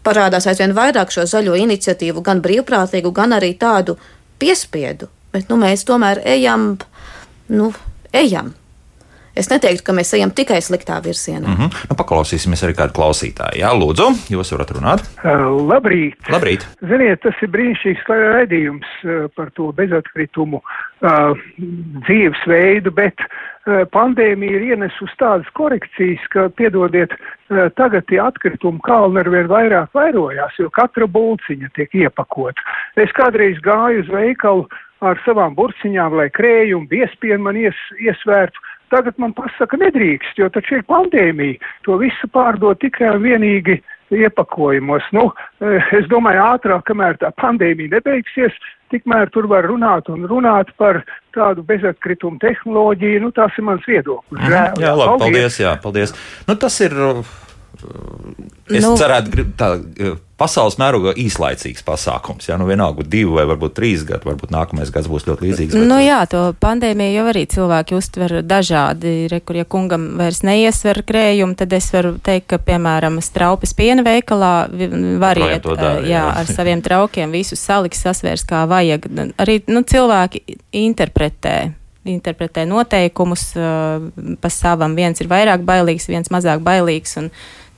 Parādās 0.07 0.47
aizvien 0.47 0.75
vairāk 0.75 1.11
šo 1.11 1.25
zaļo 1.27 1.57
iniciatīvu, 1.59 2.23
gan 2.23 2.41
brīvprātīgu, 2.43 3.11
gan 3.11 3.35
arī 3.35 3.53
tādu 3.59 3.97
piespiedu. 4.39 5.09
Bet 5.33 5.51
nu, 5.51 5.57
mēs 5.59 5.83
tomēr 5.87 6.21
ejam, 6.23 6.77
nu, 7.51 7.73
ejam. 8.15 8.53
Es 9.37 9.51
neteiktu, 9.51 9.83
ka 9.85 9.93
mēs 9.93 10.13
ejam 10.17 10.31
tikai 10.33 10.57
sliktā 10.65 10.97
virzienā. 11.05 11.45
Mm 11.45 11.57
-hmm. 11.57 11.81
nu, 11.89 11.97
paklausīsimies 11.99 12.63
arī 12.65 12.73
kādu 12.77 12.95
klausītāju. 12.97 13.59
Jā, 13.61 13.73
lūdzu, 13.81 14.07
jūs 14.33 14.53
varat 14.55 14.71
runāt. 14.77 15.03
Uh, 15.21 15.45
labrīt! 15.71 16.17
Labrīt! 16.33 16.65
Ziniet, 16.81 17.21
tas 17.21 17.37
ir 17.41 17.51
brīnišķīgs 17.53 18.09
raidījums 18.09 18.89
uh, 19.03 19.27
par 19.35 19.51
to 19.53 19.71
bezatkritumu 19.77 20.61
uh, 20.61 21.37
dzīvesveidu, 22.07 22.91
bet 22.91 23.27
pandēmija 23.91 24.55
ir 24.55 24.61
ienesusi 24.71 25.17
tādas 25.19 25.47
korekcijas, 25.53 26.23
ka, 26.31 26.47
piedodiet, 26.49 27.11
uh, 27.13 27.67
tagad 27.75 28.07
tie 28.07 28.19
atkritumi 28.23 28.79
kalni 28.83 29.19
ar 29.19 29.29
vien 29.29 29.47
vairāk 29.51 29.93
vairojās, 29.93 30.55
jo 30.59 30.69
katra 30.69 31.07
bulciņa 31.07 31.69
tiek 31.75 31.93
iepakota. 31.93 32.61
Es 32.95 33.11
kādreiz 33.11 33.59
gāju 33.61 34.01
uz 34.05 34.09
veikalu 34.09 34.67
ar 35.05 35.19
savām 35.25 35.55
burciņām, 35.57 36.15
lai 36.17 36.29
krējumu, 36.33 36.87
biespienu 36.89 37.43
man 37.43 37.59
ies, 37.59 37.77
iesvērtu. 38.01 38.63
Tagad 38.93 39.17
man 39.19 39.33
pasaka, 39.35 39.77
nedrīkst, 39.81 40.39
jo 40.39 40.47
taču 40.53 40.79
ir 40.79 40.87
pandēmija. 40.87 41.59
To 41.87 41.97
visu 41.99 42.29
pārdod 42.31 42.79
tikai 42.79 43.09
un 43.15 43.23
vienīgi 43.25 43.81
iepakojumos. 44.15 45.03
Nu, 45.11 45.31
eh, 45.59 45.89
es 45.99 46.07
domāju, 46.11 46.43
ātrāk, 46.55 46.85
kamēr 46.87 47.19
tā 47.19 47.33
pandēmija 47.41 47.97
nebeigsies, 47.97 48.55
tikmēr 48.93 49.31
tur 49.35 49.49
var 49.51 49.67
runāt 49.67 50.07
un 50.13 50.23
runāt 50.31 50.71
par 50.79 51.01
tādu 51.35 51.65
bezatkritumu 51.67 52.39
tehnoloģiju. 52.39 53.25
Nu, 53.25 53.33
tas 53.35 53.51
ir 53.57 53.67
mans 53.67 53.83
viedoklis. 53.87 54.39
Mhm. 54.39 54.79
Jā, 54.79 54.95
labi, 54.95 55.19
paldies. 55.19 55.25
paldies, 55.25 55.59
jā, 55.59 55.75
paldies. 55.83 56.15
Nu, 56.47 56.55
tas 56.55 56.79
ir 56.81 56.95
Es 58.67 58.83
nu, 58.83 58.95
cerētu, 58.99 59.31
ka 59.31 59.43
tā 59.57 60.15
pasaules 60.37 60.75
mērogā 60.77 61.13
īslaicīgs 61.17 61.85
pasākums. 61.85 62.45
Jā, 62.49 62.57
nu 62.61 62.67
vienalga, 62.69 63.05
divi 63.07 63.31
vai 63.33 63.45
varbūt 63.49 63.73
trīs 63.77 64.03
gadi, 64.07 64.27
varbūt 64.27 64.51
nākamais 64.53 64.91
gads 64.93 65.09
būs 65.09 65.25
ļoti 65.27 65.47
līdzīgs. 65.47 65.77
Nu 65.89 65.97
jā, 66.01 66.19
to 66.29 66.43
pandēmiju 66.61 67.15
jau 67.15 67.25
arī 67.31 67.45
cilvēki 67.49 67.97
uztver 67.97 68.35
dažādi. 68.45 69.15
Re, 69.31 69.39
kur, 69.41 69.57
ja 69.57 69.65
kungam 69.65 70.09
vairs 70.19 70.43
neiesver 70.45 71.01
krējumu, 71.07 71.57
tad 71.57 71.73
es 71.77 71.89
varu 71.95 72.15
teikt, 72.23 72.49
ka, 72.53 72.61
piemēram, 72.69 73.17
straupes 73.25 73.73
piena 73.77 74.05
veikalā 74.05 74.53
var 75.21 75.41
iet 75.41 75.65
dara, 75.65 75.97
jā, 76.03 76.11
jā, 76.11 76.27
ar 76.43 76.53
saviem 76.53 76.85
traukiem, 76.85 77.33
visu 77.33 77.57
saliks, 77.57 78.03
sasvērs 78.05 78.45
kā 78.47 78.65
vajag. 78.69 79.09
Arī 79.41 79.61
nu, 79.71 79.85
cilvēki 79.87 80.45
interpretē 80.85 81.57
interpretē 82.07 82.65
noteikumus 82.67 83.49
uh, 83.59 83.99
pa 84.41 84.51
savam. 84.53 84.95
Viens 84.95 85.19
ir 85.19 85.27
vairāk 85.31 85.65
bailīgs, 85.67 86.07
viens 86.07 86.31
mazāk 86.33 86.63
bailīgs. 86.65 87.17
Un, 87.19 87.31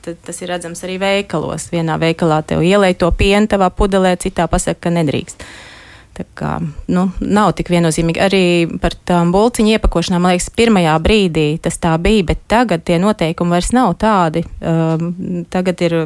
tas 0.04 0.42
ir 0.42 0.52
redzams 0.52 0.84
arī 0.86 0.98
veikalos. 1.02 1.70
Vienā 1.72 1.98
veikalā 2.00 2.42
tev 2.46 2.64
ielēj 2.66 2.98
to 3.02 3.10
pienu 3.16 3.50
tavā 3.50 3.70
pudelē, 3.74 4.16
citā 4.20 4.46
pasaka, 4.50 4.86
ka 4.86 4.94
nedrīkst. 4.94 5.44
Tā 6.20 6.24
kā, 6.36 6.56
nu, 6.92 7.06
nav 7.22 7.52
tik 7.56 7.70
viennozīmīgi. 7.72 8.20
Arī 8.20 8.42
par 8.82 8.96
tām 9.08 9.30
bulciņu 9.32 9.76
iepakošanām, 9.76 10.24
man 10.24 10.34
liekas, 10.34 10.50
pirmajā 10.56 10.96
brīdī 11.00 11.46
tas 11.62 11.78
tā 11.80 11.94
bija, 12.02 12.26
bet 12.32 12.42
tagad 12.50 12.84
tie 12.84 12.98
noteikumi 13.00 13.56
vairs 13.56 13.70
nav 13.76 13.94
tādi. 14.02 14.42
Um, 14.60 15.46
tagad 15.52 15.80
ir 15.86 15.96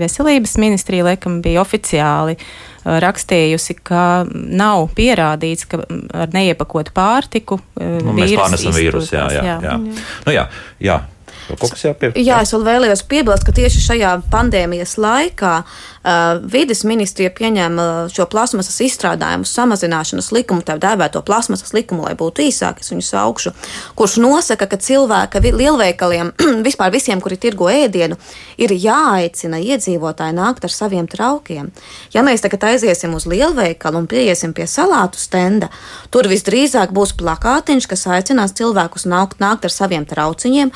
veselības 0.00 0.56
ministrija, 0.58 1.04
laikam, 1.06 1.38
bija 1.44 1.62
oficiāli 1.62 2.38
uh, 2.38 2.98
rakstījusi, 3.04 3.76
ka 3.86 4.24
nav 4.32 4.88
pierādīts, 4.96 5.68
ka 5.68 5.84
ar 6.24 6.32
neiepakotu 6.34 6.94
pārtiku 6.96 7.60
uh, 7.60 7.98
nu, 8.02 8.16
mēs 8.16 8.34
pārnesam 8.40 8.74
vīrusu. 8.76 9.14
Jā, 9.14 9.28
jā, 9.36 9.42
jā. 9.46 9.58
jā. 9.68 9.78
Nu, 10.26 10.34
jā, 10.34 10.48
jā. 10.82 11.02
Jāpiebilst? 11.50 12.20
Jā, 12.22 12.40
es 12.44 12.52
vēl 12.54 12.64
vēlējos 12.66 13.02
piebilst, 13.10 13.44
ka 13.46 13.54
tieši 13.56 13.82
šajā 13.82 14.12
pandēmijas 14.32 14.94
laikā 15.00 15.52
uh, 15.62 16.40
vides 16.52 16.84
ministrija 16.88 17.32
pieņēma 17.34 17.86
šo 18.12 18.26
plasmasas 18.30 18.78
izstrādājumu 18.86 19.48
samazināšanas 19.48 20.30
likumu, 20.34 20.64
tā 20.66 20.78
dēvēto 20.82 21.22
plasmasas 21.26 21.74
likumu, 21.76 22.06
lai 22.06 22.14
būtu 22.18 22.46
īsāk, 22.46 22.82
es 22.82 22.92
viņu 22.92 23.06
saukšu, 23.06 23.54
kurš 23.98 24.18
nosaka, 24.22 24.68
ka 24.70 24.78
cilvēka 24.80 25.42
lielveikaliem, 25.44 26.32
vispār 26.68 26.94
visiem, 26.94 27.20
kuri 27.22 27.38
tirgo 27.40 27.68
ēdienu, 27.72 28.18
ir 28.62 28.74
jāaicina 28.76 29.60
iedzīvotāji 29.62 30.36
nākt 30.38 30.66
ar 30.66 30.74
saviem 30.74 31.08
traukiem. 31.10 31.72
Ja 32.14 32.24
mēs 32.26 32.44
tagad 32.44 32.68
aiziesim 32.72 33.14
uz 33.18 33.26
lielveikalu 33.30 34.02
un 34.02 34.08
pieiesim 34.10 34.54
pie 34.56 34.68
salātu 34.70 35.20
stenda, 35.20 35.70
tur 36.14 36.28
visdrīzāk 36.30 36.94
būs 36.94 37.16
plakātiņš, 37.20 37.88
kas 37.90 38.06
aicinās 38.18 38.56
cilvēkus 38.58 39.08
nākt, 39.10 39.40
nākt 39.42 39.68
ar 39.68 39.74
saviem 39.74 40.06
trauciņiem 40.08 40.72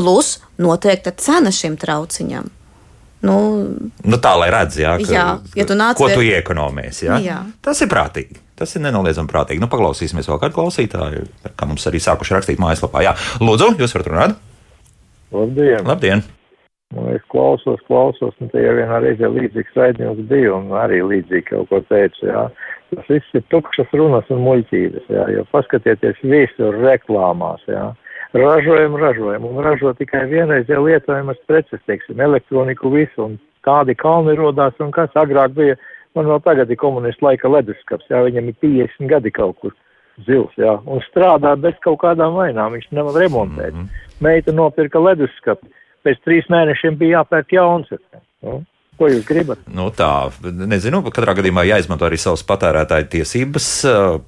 plus 0.00 0.38
noteikta 0.60 1.12
cena 1.20 1.52
šim 1.52 1.76
trauciņam. 1.80 2.48
Nu, 3.20 3.36
nu 4.00 4.16
tā, 4.16 4.32
lai 4.40 4.48
redz, 4.48 4.78
jā, 4.80 4.94
ka, 4.96 5.12
jā, 5.12 5.24
ja 5.58 5.64
tu 5.68 5.76
nāc, 5.76 5.98
ko 6.00 6.08
tu 6.08 6.24
iekonomēsi. 6.24 7.04
Jā? 7.04 7.18
Jā. 7.20 7.40
Tas 7.60 7.82
ir 7.84 7.90
prātīgi. 7.92 8.40
Tas 8.56 8.72
ir 8.76 8.84
nenoliedzami 8.84 9.28
prātīgi. 9.28 9.60
Nu, 9.60 9.68
paklausīsimies 9.72 10.28
vēl 10.28 10.40
kādu 10.40 10.56
klausītāju, 10.56 11.26
kā 11.56 11.68
mums 11.68 11.84
arī 11.88 12.00
sākuši 12.00 12.36
rakstīt 12.36 12.60
mājaslapā. 12.60 13.04
Jā, 13.04 13.14
lūdzu, 13.44 13.74
jūs 13.80 13.96
varat 13.96 14.10
runāt? 14.12 14.36
Labdien! 15.36 15.84
Labdien. 15.84 16.24
Nu, 16.96 17.06
es 17.12 17.22
klausos, 17.30 17.80
klausos, 17.86 18.34
un 18.42 18.50
te 18.50 18.64
jau 18.64 18.72
vienā 18.80 18.98
reizē 19.04 19.28
līdzīgs 19.30 19.76
raidījums 19.78 20.24
bija, 20.32 20.56
un 20.56 20.72
arī 20.80 21.04
līdzīgi 21.06 21.46
kaut 21.52 21.68
ko 21.70 21.84
teicu, 21.92 22.24
jā. 22.26 22.48
Tas 22.90 23.12
viss 23.12 23.36
ir 23.36 23.44
tukšas 23.52 23.92
runas 23.94 24.32
un 24.32 24.40
muļķības, 24.48 25.12
jā, 25.12 25.28
jo 25.36 25.44
paskatieties 25.52 26.24
visur 26.24 26.80
reklāmās, 26.88 27.62
jā 27.68 27.90
ražojam, 28.32 28.96
ražojam 28.96 29.44
un 29.44 29.62
ražo 29.64 29.92
tikai 29.98 30.24
vienreiz 30.30 30.68
jau 30.68 30.84
lietojamas 30.84 31.38
preces, 31.46 31.80
teiksim, 31.86 32.20
elektroniku 32.20 32.90
visu 32.92 33.24
un 33.24 33.38
tādi 33.66 33.94
kalni 33.98 34.36
rodās 34.38 34.76
un 34.80 34.92
kas 34.94 35.14
agrāk 35.18 35.54
bija, 35.56 35.76
man 36.14 36.26
vēl 36.30 36.42
tagad 36.44 36.70
ir 36.70 36.80
komunistu 36.80 37.26
laika 37.26 37.50
leduskaps, 37.50 38.08
jā, 38.10 38.22
viņam 38.26 38.50
ir 38.50 38.58
50 38.64 39.10
gadi 39.10 39.32
kaut 39.34 39.58
kur 39.60 39.74
zils, 40.26 40.52
jā, 40.60 40.76
un 40.86 41.02
strādā 41.08 41.54
bez 41.56 41.76
kaut 41.84 42.00
kādām 42.02 42.36
vainām, 42.38 42.74
viņš 42.76 42.90
nevar 42.96 43.20
remontēt. 43.22 43.74
Mm 43.74 43.80
-hmm. 43.80 44.06
Meita 44.20 44.52
nopirka 44.52 45.00
leduskapi, 45.00 45.66
pēc 46.04 46.20
trīs 46.24 46.48
mēnešiem 46.48 46.96
bija 46.96 47.20
jāpērk 47.20 47.52
jauns. 47.52 47.88
Nu? 48.42 48.62
Ko 49.00 49.08
jūs 49.08 49.22
gribat? 49.24 49.62
Nu, 49.72 49.86
tā, 49.96 50.28
nezinu, 50.44 50.98
katrā 51.08 51.32
gadījumā 51.38 51.62
jāizmanto 51.64 52.04
arī 52.04 52.18
savas 52.20 52.42
patērētāja 52.44 53.06
tiesības. 53.14 53.68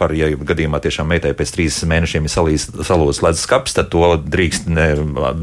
Par, 0.01 0.15
ja 0.17 0.31
gadījumā 0.33 0.81
tiešām 0.81 1.11
meitai 1.13 1.35
pēc 1.37 1.53
trīs 1.53 1.77
mēnešiem 1.91 2.25
ir 2.25 2.33
salūzis 2.33 3.21
ledus 3.21 3.45
skats, 3.45 3.77
tad 3.77 3.91
to 3.93 4.15
drīkst 4.17 4.73
ne, 4.73 4.89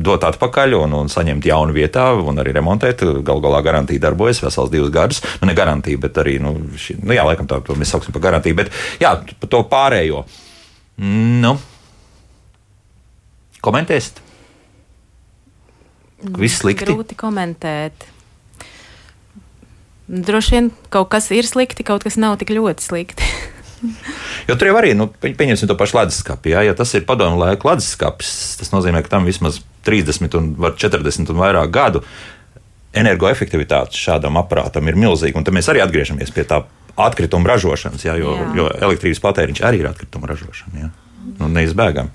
dot 0.01 0.25
atpakaļ 0.31 0.73
un, 0.79 0.97
un 1.03 1.13
saņemt 1.13 1.45
jaunu 1.45 1.77
vietā 1.77 2.07
un 2.17 2.41
arī 2.41 2.57
remontēt. 2.57 3.05
Galu 3.21 3.45
galā 3.45 3.61
garantija 3.69 4.07
darbojas 4.09 4.41
vesels 4.47 4.73
divus 4.73 4.89
gadus. 4.97 5.21
Nu, 5.43 5.51
ne 5.51 5.57
garantija, 5.61 6.01
bet 6.01 6.17
arī, 6.25 6.39
nu, 6.41 6.57
ši, 6.73 6.97
nu 7.03 7.13
jā, 7.13 7.29
laikam 7.29 7.45
tā, 7.45 7.61
to 7.61 7.77
mēs 7.77 7.93
sauksim 7.93 8.17
par 8.17 8.25
garantiju. 8.31 8.57
Bet 8.63 8.73
jā, 8.97 9.13
par 9.37 9.53
to 9.53 9.61
pārējo. 9.69 10.25
Nu, 11.45 11.53
komentēsiet? 13.61 14.25
Viss 16.33 16.63
slikti. 16.63 16.89
Grūti 16.89 17.13
komentēt. 17.19 18.15
Droši 20.10 20.56
vien 20.56 20.69
kaut 20.89 21.12
kas 21.13 21.30
ir 21.36 21.45
slikti, 21.45 21.86
kaut 21.86 22.04
kas 22.06 22.17
nav 22.17 22.39
tik 22.41 22.54
ļoti 22.56 22.86
slikti. 22.86 23.30
Jo 24.50 24.58
tur 24.60 24.67
jau 24.67 24.74
arī, 24.76 24.89
nu, 24.98 25.06
pieņemsim 25.24 25.69
to 25.69 25.76
pašu 25.80 25.95
leduskapi. 25.95 26.52
Ja, 26.52 26.60
ja 26.67 26.74
tas 26.76 26.89
ir 26.98 27.06
padomu 27.08 27.39
laika 27.39 27.63
leduskapis, 27.69 28.58
tas 28.60 28.74
nozīmē, 28.74 29.00
ka 29.06 29.13
tam 29.13 29.24
vismaz 29.24 29.62
30 29.88 30.36
un 30.36 30.50
40 30.76 31.32
un 31.32 31.39
vairāk 31.39 31.72
gadu 31.72 32.02
energoefektivitāte 33.00 33.95
šādam 33.95 34.39
aparātam 34.41 34.89
ir 34.89 34.98
milzīga. 35.00 35.39
Un 35.39 35.48
tad 35.48 35.56
mēs 35.56 35.69
arī 35.72 35.84
atgriežamies 35.86 36.34
pie 36.36 36.43
tā 36.50 36.63
atkrituma 37.00 37.54
ražošanas, 37.54 38.04
ja, 38.04 38.17
jo, 38.19 38.36
Jā. 38.36 38.48
jo 38.58 38.67
elektrības 38.89 39.22
patēriņš 39.24 39.63
arī 39.69 39.84
ir 39.84 39.89
atkrituma 39.93 40.28
ražošana. 40.34 40.82
Ja. 40.82 40.89
Nu, 41.39 41.48
neizbēgami. 41.54 42.12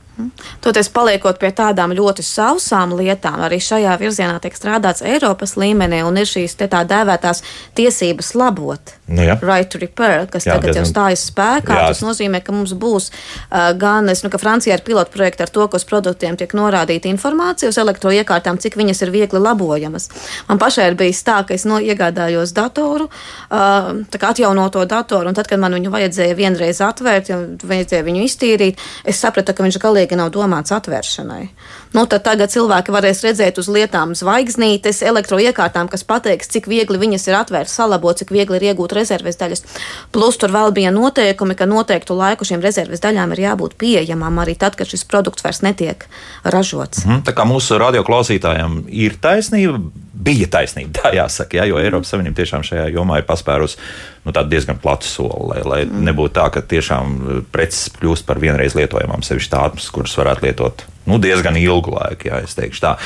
Toties 0.62 0.88
paliekot 0.94 1.40
pie 1.42 1.50
tādām 1.50 1.90
ļoti 1.96 2.22
sausām 2.22 2.92
lietām, 2.94 3.40
arī 3.42 3.59
šajā 3.62 3.96
virzienā 3.98 4.37
tiek 4.42 4.55
strādāts 4.55 5.03
Eiropas 5.03 5.57
līmenī 5.59 6.05
un 6.07 6.20
ir 6.20 6.29
šīs 6.31 6.55
tā 6.61 6.85
dēvētās 6.87 7.42
tiesības 7.74 8.35
labot. 8.38 8.94
Nu, 9.05 9.20
jā. 9.20 9.35
right 9.42 9.68
to 9.68 9.77
repair, 9.83 10.24
kas 10.33 10.46
jā, 10.46 10.55
tagad 10.55 10.70
diezgan... 10.70 10.87
jau 10.87 10.88
stājas 10.88 11.24
spēkā. 11.29 11.74
Jā. 11.77 11.88
Tas 11.92 12.00
nozīmē, 12.00 12.40
ka 12.44 12.55
mums 12.55 12.72
būs 12.79 13.11
uh, 13.11 13.74
gan, 13.77 14.09
es, 14.09 14.22
nu, 14.24 14.31
ka 14.33 14.40
Francijā 14.40 14.79
ir 14.79 14.85
pilota 14.87 15.12
projekti 15.12 15.44
ar 15.44 15.53
to, 15.53 15.66
ka 15.68 15.77
uz 15.77 15.85
produktiem 15.88 16.38
tiek 16.40 16.55
norādīta 16.57 17.11
informācija 17.11 17.72
uz 17.72 17.79
elektroiekārtām, 17.83 18.57
cik 18.62 18.79
viņas 18.81 19.05
ir 19.05 19.12
viegli 19.12 19.42
labojamas. 19.42 20.09
Man 20.48 20.62
pašai 20.62 20.88
ir 20.92 20.98
bijis 21.00 21.20
tā, 21.27 21.42
ka 21.44 21.53
es 21.59 21.66
no, 21.68 21.83
iegādājos 21.83 22.55
datoru, 22.57 23.11
uh, 23.11 23.90
tā 24.09 24.22
kā 24.22 24.33
atjaunoto 24.33 24.87
datoru, 24.88 25.29
un 25.29 25.37
tad, 25.37 25.50
kad 25.50 25.61
man 25.61 25.77
viņu 25.77 25.92
vajadzēja 25.92 26.38
vienreiz 26.38 26.81
atvērt, 26.87 27.29
ja 27.35 27.42
vajadzēja 27.42 28.07
viņu 28.07 28.24
iztīrīt, 28.24 28.81
es 29.05 29.20
sapratu, 29.20 29.53
ka 29.53 29.66
viņš 29.66 29.81
galīgi 29.85 30.04
galīgi 30.05 30.19
nav 30.19 30.31
domāts 30.33 30.73
atvēršanai. 30.73 31.49
Nu, 31.95 32.07
tad 32.07 32.25
tagad 32.25 32.51
cilvēki 32.53 32.93
varēs 32.93 33.23
redzēt 33.25 33.59
uz 33.59 33.69
lietām 33.69 34.14
zvaigznītes, 34.14 35.03
elektroiekārtām, 35.03 35.88
kas 35.88 36.05
pateiks, 36.05 36.49
cik 36.49 36.67
viegli 36.69 36.99
viņas 36.99 37.29
ir 37.29 37.38
atvērtas, 37.38 37.75
salabot, 37.75 38.17
cik 38.19 38.31
viegli 38.31 38.59
ir 38.59 38.73
iegūt 38.73 38.93
rezerves 38.93 39.38
daļas. 39.38 39.64
Plus 40.12 40.37
tur 40.37 40.53
vēl 40.53 40.73
bija 40.75 40.90
noteikumi, 40.90 41.55
ka 41.55 41.67
noteiktu 41.67 42.17
laiku 42.17 42.45
šīm 42.45 42.62
rezerves 42.62 43.01
daļām 43.01 43.33
ir 43.33 43.45
jābūt 43.49 43.77
pieejamām 43.79 44.40
arī 44.43 44.57
tad, 44.59 44.77
kad 44.77 44.90
šis 44.90 45.05
produkts 45.05 45.45
vairs 45.45 45.62
netiek 45.62 46.07
ražots. 46.45 47.05
Mhm, 47.07 47.25
tā 47.25 47.35
kā 47.35 47.47
mūsu 47.49 47.79
radioklausītājiem 47.81 48.85
ir 48.90 49.17
taisnība, 49.23 49.81
bija 50.14 50.46
taisnība, 50.50 50.94
tā 51.00 51.12
jāsaka, 51.16 51.59
jā, 51.59 51.66
jo 51.70 51.79
Eiropas 51.83 52.12
Savienība 52.12 52.38
tiešām 52.40 52.64
šajā 52.66 52.87
jomā 52.94 53.20
ir 53.20 53.27
paspērusi 53.29 53.79
nu, 54.24 54.35
diezgan 54.48 54.79
platu 54.81 55.09
soli, 55.09 55.50
lai, 55.50 55.61
lai 55.66 55.81
mm. 55.85 56.03
nebūtu 56.09 56.37
tā, 56.38 56.48
ka 56.55 56.62
tiešām 56.62 57.46
preces 57.55 57.90
kļūst 57.98 58.27
par 58.29 58.40
vienreiz 58.42 58.77
lietojamām, 58.79 59.24
sevišķi 59.27 59.53
tādas, 59.53 59.90
kuras 59.94 60.14
varētu 60.20 60.46
lietot 60.46 60.87
nu, 61.11 61.18
diezgan 61.20 61.59
ilgu 61.61 61.94
laiku. 61.98 62.31
Jā, 62.31 62.42
tā. 62.81 62.96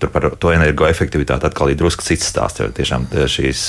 Tur 0.00 0.12
par 0.12 0.30
to 0.40 0.52
energoefektivitāti 0.54 1.48
atkal 1.48 1.70
ir 1.70 1.78
drusku 1.78 2.04
cits 2.06 2.26
stāsts. 2.32 2.64
Tiešām 2.74 3.06
šīs 3.30 3.64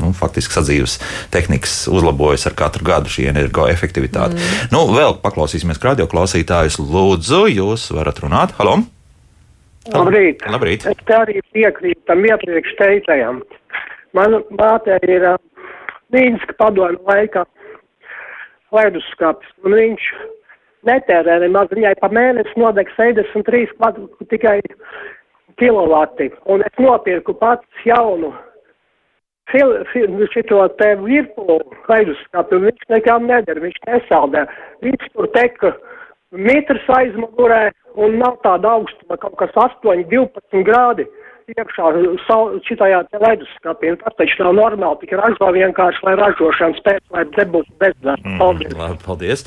nu, 0.00 0.12
faktiski 0.16 0.56
sadzīves 0.56 0.98
tehnikas 1.32 1.82
uzlabojas 1.92 2.48
ar 2.50 2.56
katru 2.58 2.86
gadu 2.88 3.12
šī 3.12 3.28
energoefektivitāte. 3.34 4.38
Mm. 4.38 4.70
Nu, 4.74 4.86
vēl 4.96 5.20
paklausīsimies 5.22 5.82
radio 5.84 6.08
klausītājus. 6.10 6.80
Lūdzu, 6.82 7.44
jūs 7.54 7.90
varat 7.96 8.24
runāt. 8.24 8.56
Halo! 8.58 8.80
Labrīt! 9.88 10.42
Labrīt. 10.44 10.84
Es 10.84 11.14
arī 11.16 11.40
piekrītu 11.54 12.02
tam 12.10 12.24
iepriekš 12.28 12.74
teiktajam. 12.76 13.40
Mana 14.12 14.42
māte 14.58 14.98
ir 15.08 15.24
uh, 15.24 15.38
Mīnska 16.12 16.56
padomu 16.58 17.00
laikā 17.08 17.46
leduskapis, 18.76 19.48
un 19.64 19.78
viņš 19.78 20.10
netērē 20.86 21.38
nemaz, 21.44 21.72
viņai 21.72 21.94
pa 22.00 22.10
mēnesi 22.12 22.60
nodeg 22.60 22.92
63 22.96 23.72
tikai 24.28 24.60
kilovati, 25.60 26.30
un 26.44 26.64
es 26.66 26.78
nopirku 26.80 27.34
pats 27.40 27.84
jaunu 27.84 28.34
fil, 29.50 29.74
fil, 29.92 30.26
šito 30.34 30.60
te 30.80 30.92
virpulu 31.00 31.58
leduskapi, 31.88 32.58
un 32.58 32.68
viņš 32.68 32.90
nekam 32.92 33.26
nedara, 33.30 33.64
viņš 33.64 33.80
nesaldē. 33.88 34.44
Viņš 34.84 35.08
tur 35.14 35.30
teka 35.36 35.72
metrs 36.30 36.86
aizmugurē, 36.96 37.70
un 38.00 38.18
nav 38.20 38.38
tāda 38.44 38.76
augstuma, 38.76 39.18
kaut 39.20 39.36
kas 39.40 39.56
8, 39.58 40.04
12 40.10 40.64
grādi 40.66 41.08
iekšā 41.50 41.90
šitajā 42.68 43.00
te 43.10 43.20
leduskapī. 43.22 43.94
Tas 44.02 44.14
taču 44.18 44.46
nav 44.46 44.54
normāli, 44.58 45.00
tik 45.02 45.16
ražo 45.18 45.50
vienkārši, 45.56 46.04
lai 46.06 46.14
ražošana 46.20 46.78
spēc, 46.78 47.02
lai 47.14 47.26
nebūtu 47.26 47.74
bezdarba. 47.82 48.22
Mm, 48.22 48.38
paldies. 48.38 48.70
Mm, 48.70 48.84
labi, 48.84 49.02
paldies. 49.06 49.44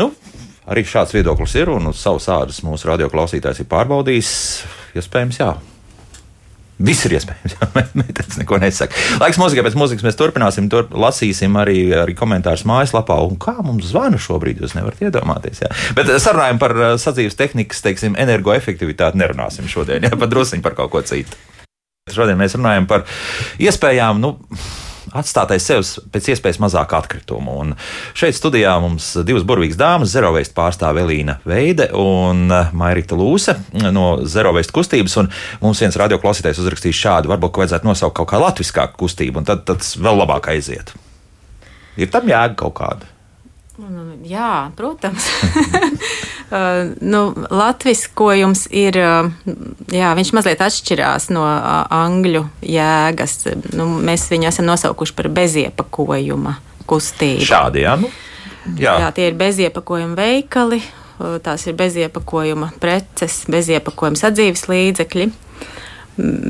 Nu, 0.00 0.10
arī 0.70 0.86
šāds 0.88 1.14
viedoklis 1.16 1.58
ir, 1.60 1.72
un 1.74 1.92
uz 1.92 2.00
savas 2.00 2.30
ādas 2.32 2.64
mūsu 2.64 2.88
radioklausītājs 2.94 3.64
ir 3.64 3.70
pārbaudījis. 3.70 4.34
Iespējams, 4.96 5.40
jā. 5.42 5.52
Viss 6.82 7.06
ir 7.06 7.14
iespējams. 7.14 7.54
Mēģinājums 7.94 8.38
neko 8.40 8.58
nesaka. 8.58 9.02
Laiks 9.22 9.38
mūzikai, 9.38 9.62
pēc 9.66 9.76
mūzikas 9.78 10.06
mēs 10.06 10.18
turpināsim, 10.18 10.66
tur 10.72 10.88
lasīsim 10.90 11.54
arī, 11.60 11.78
arī 12.00 12.16
komentārus 12.18 12.64
mājaslapā. 12.66 13.20
Un 13.28 13.38
kā 13.40 13.54
mums 13.62 13.92
zvana 13.92 14.18
šobrīd, 14.18 14.62
jūs 14.64 14.74
nevarat 14.74 15.04
iedomāties. 15.06 15.62
Jā. 15.62 15.70
Bet 15.94 16.10
sarunājam 16.22 16.58
par 16.62 16.74
uh, 16.74 16.86
sadzīves 17.00 17.38
tehnikas, 17.38 17.84
teiksim, 17.84 18.18
energoefektivitāti 18.18 19.22
nerunāsim 19.22 19.70
šodien, 19.70 20.08
jā, 20.08 20.14
pat 20.22 20.32
drusciņi 20.34 20.66
par 20.66 20.74
kaut 20.78 20.90
ko 20.96 21.04
citu. 21.06 21.38
Šodien 22.10 22.36
mēs 22.40 22.58
runājam 22.58 22.90
par 22.90 23.06
iespējām. 23.62 24.18
Nu, 24.20 24.34
atstāt 25.12 25.52
aiz 25.54 25.66
sevis 25.66 25.94
pēc 26.12 26.30
iespējas 26.34 26.60
mazāk 26.62 26.94
atkritumu. 26.96 27.58
Un 27.60 27.74
šeit 28.16 28.36
studijā 28.38 28.74
mums 28.82 29.10
divas 29.26 29.46
burvīgas 29.46 29.78
dāmas, 29.80 30.12
Zeroveist 30.14 30.54
pārstāve 30.56 31.04
Elīna 31.04 31.38
Veide 31.48 31.90
un 31.98 32.46
Mairita 32.48 33.18
Lūse 33.18 33.56
no 33.92 34.08
Zeroveist 34.24 34.74
kustības. 34.74 35.16
Un 35.20 35.32
mums 35.64 35.82
viens 35.84 35.98
radioklausītājs 36.04 36.62
uzrakstīs 36.64 37.00
šādu, 37.00 37.32
varbūt 37.34 37.64
vajadzētu 37.64 37.90
nosaukt 37.90 38.16
kaut 38.20 38.32
kā 38.32 38.40
latviskāku 38.42 39.04
kustību, 39.04 39.42
un 39.42 39.50
tad 39.50 39.66
tas 39.68 39.96
vēl 40.00 40.22
labāk 40.24 40.52
aiziet. 40.54 40.94
Ir 42.00 42.10
tam 42.10 42.26
jēga 42.30 42.56
kaut 42.58 42.78
kāda. 42.80 43.10
Nu, 43.74 44.12
jā, 44.22 44.70
protams. 44.78 45.26
Uh, 46.50 46.92
nu, 47.00 47.32
latviskojums 47.50 48.66
ir, 48.70 48.98
uh, 49.00 49.30
jā, 49.88 50.10
viņš 50.14 50.32
mazliet 50.36 50.60
atšķirās 50.60 51.30
no 51.32 51.42
uh, 51.46 51.86
angļu 51.88 52.44
jēgas. 52.60 53.38
Nu, 53.72 53.88
mēs 54.04 54.26
viņu 54.30 54.50
esam 54.50 54.68
nosaukuši 54.68 55.16
par 55.16 55.30
beziepakojuma 55.34 56.58
kustību. 56.90 57.46
Šādi, 57.48 57.86
jā. 57.86 57.96
Nu, 57.96 58.10
jā. 58.76 58.98
jā, 59.06 59.08
tie 59.16 59.30
ir 59.30 59.38
beziepakojuma 59.40 60.18
veikali, 60.20 60.82
tās 61.44 61.64
ir 61.70 61.78
beziepakojuma 61.78 62.74
preces, 62.82 63.40
beziepakojuma 63.50 64.20
sadzīves 64.20 64.66
līdzekļi. 64.68 65.30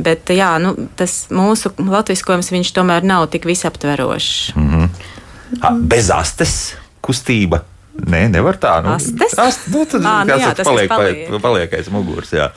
Bet 0.05 0.29
jā, 0.35 0.51
nu, 0.61 0.75
tas 0.99 1.31
mūsu 1.33 1.71
latviskojums 1.79 2.51
tomēr 2.75 3.07
nav 3.07 3.31
tik 3.33 3.47
visaptverošs. 3.49 4.57
Mm 4.57 4.71
-hmm. 4.75 5.87
Bez 5.89 6.11
astes 6.11 6.75
kustība. 7.01 7.63
Nē, 7.95 8.25
nevar 8.27 8.57
tā. 8.59 8.73
Nu, 8.83 8.97
Astes? 8.97 9.37
Ast, 9.39 9.69
nu, 9.71 9.85
tad 9.87 10.03
à, 10.03 10.15
nu, 10.27 10.35
jā, 10.35 10.49
tas 10.59 10.67
paliek, 10.67 10.89
paliek. 10.91 11.29
paliek 11.43 11.77
aiz 11.79 11.91
muguras. 11.95 12.33
Jā. 12.35 12.49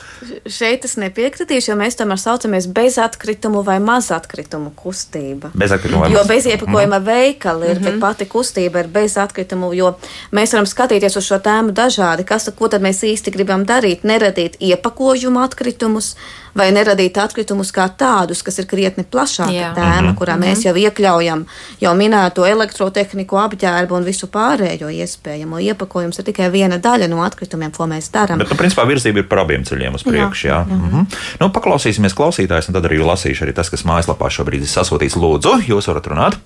Šeit 0.50 0.82
es 0.88 0.96
nepiekritīšu, 0.98 1.70
jo 1.70 1.76
mēs 1.78 1.94
tomēr 1.98 2.18
saucamies 2.18 2.66
bezatkritumu 2.74 3.62
vai 3.66 3.76
mazatkritumu 3.82 4.72
kustība. 4.78 5.52
Bezatkritumu 5.54 6.10
Jo 6.10 6.24
beziepakojuma 6.26 6.98
mm. 6.98 7.06
veikali 7.06 7.70
ir, 7.70 7.78
mm 7.78 7.86
-hmm. 7.86 8.00
pati 8.02 8.26
kustība 8.26 8.82
ir 8.82 8.90
bezatkritumu, 8.90 9.70
jo 9.78 9.94
mēs 10.32 10.56
varam 10.56 10.66
skatīties 10.66 11.16
uz 11.16 11.30
šo 11.30 11.38
tēmu 11.38 11.70
dažādi. 11.70 12.26
Kas, 12.26 12.50
ko 12.58 12.68
tad 12.68 12.82
mēs 12.82 13.04
īsti 13.06 13.30
gribam 13.30 13.66
darīt? 13.66 14.02
Neradīt 14.02 14.58
iepakojumu 14.60 15.40
atkritumus 15.40 16.16
vai 16.58 16.68
neradīt 16.74 17.18
atkritumus 17.22 17.70
kā 17.74 17.86
tādus, 17.98 18.42
kas 18.46 18.58
ir 18.60 18.66
krietni 18.70 19.04
plašāka 19.04 19.54
Jā. 19.54 19.70
tēma, 19.76 20.00
mm 20.00 20.08
-hmm. 20.08 20.18
kurā 20.18 20.36
mēs 20.40 20.64
mhm. 20.64 20.66
jau 20.66 20.74
iekļaujam 20.84 21.44
jau 21.80 21.94
minēto 21.94 22.46
elektrotehniku, 22.46 23.38
apģērbu 23.44 23.96
un 23.96 24.04
visu 24.04 24.26
pārējo 24.26 24.90
iespējamo. 24.90 25.60
Iepakojums 25.70 26.18
ir 26.18 26.28
tikai 26.30 26.50
viena 26.50 26.78
daļa 26.78 27.08
no 27.08 27.22
atkritumiem, 27.22 27.72
ko 27.72 27.86
mēs 27.86 28.10
darām. 28.12 28.38
Bet, 28.38 28.50
nu, 28.50 28.56
principā, 28.56 28.86
virzība 28.86 29.18
ir 29.18 29.28
par 29.28 29.44
abiem 29.44 29.64
ceļiem 29.64 29.94
uz 29.94 30.02
priekšu. 30.02 30.48
Jā, 30.48 30.54
jā. 30.54 30.66
jā. 30.68 30.76
Mm 30.76 30.90
-hmm. 30.90 31.18
nu, 31.40 31.50
paklausīsimies 31.50 32.14
klausītājs, 32.14 32.68
un 32.68 32.74
tad 32.74 32.84
arī 32.84 32.98
lasīšu 32.98 33.44
arī 33.44 33.52
tas, 33.54 33.70
kas 33.70 33.84
mājaslapā 33.84 34.30
šobrīd 34.30 34.62
ir 34.62 34.72
sasūtīts. 34.72 35.16
Lūdzu, 35.18 35.62
jūs 35.68 35.88
varat 35.88 36.06
runāt? 36.06 36.38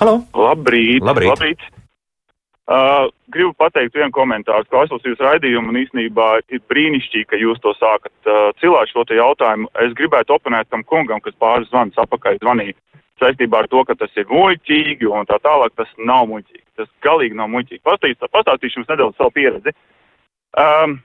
Halo! 0.00 0.22
Labrīt! 0.34 1.02
Labrīt. 1.02 1.28
Labrīt. 1.28 1.58
Uh, 2.68 3.06
gribu 3.32 3.54
pateikt 3.56 3.94
vienu 3.96 4.12
komentāru. 4.12 4.66
Klausos 4.68 5.00
jūsu 5.00 5.24
raidījumu 5.24 5.70
un 5.72 5.78
īstenībā 5.80 6.26
ir 6.52 6.60
brīnišķīgi, 6.68 7.28
ka 7.30 7.38
jūs 7.40 7.62
to 7.64 7.72
sākat 7.78 8.28
uh, 8.28 8.50
cilāt 8.60 8.90
šo 8.92 9.06
jautājumu. 9.08 9.70
Es 9.86 9.94
gribētu 9.96 10.34
oponēt 10.36 10.68
tam 10.68 10.82
kungam, 10.84 11.22
kas 11.24 11.38
pāris 11.40 11.70
zvans 11.70 11.96
apakaļ 11.96 12.36
zvanīja 12.42 12.76
saistībā 13.22 13.62
ar 13.62 13.70
to, 13.72 13.86
ka 13.88 13.96
tas 13.96 14.12
ir 14.20 14.28
muļķīgi 14.28 15.08
un 15.08 15.24
tā 15.30 15.40
tālāk. 15.40 15.72
Tas 15.80 15.88
nav 15.96 16.28
muļķīgi. 16.28 16.64
Tas 16.76 16.92
galīgi 17.08 17.40
nav 17.40 17.48
muļķīgi. 17.54 17.80
Pastāstīšu, 17.88 18.30
pastāstīšu 18.36 18.82
jums 18.82 18.92
nedaudz 18.92 19.16
savu 19.16 19.32
pieredzi. 19.40 19.76
Um, 20.60 21.00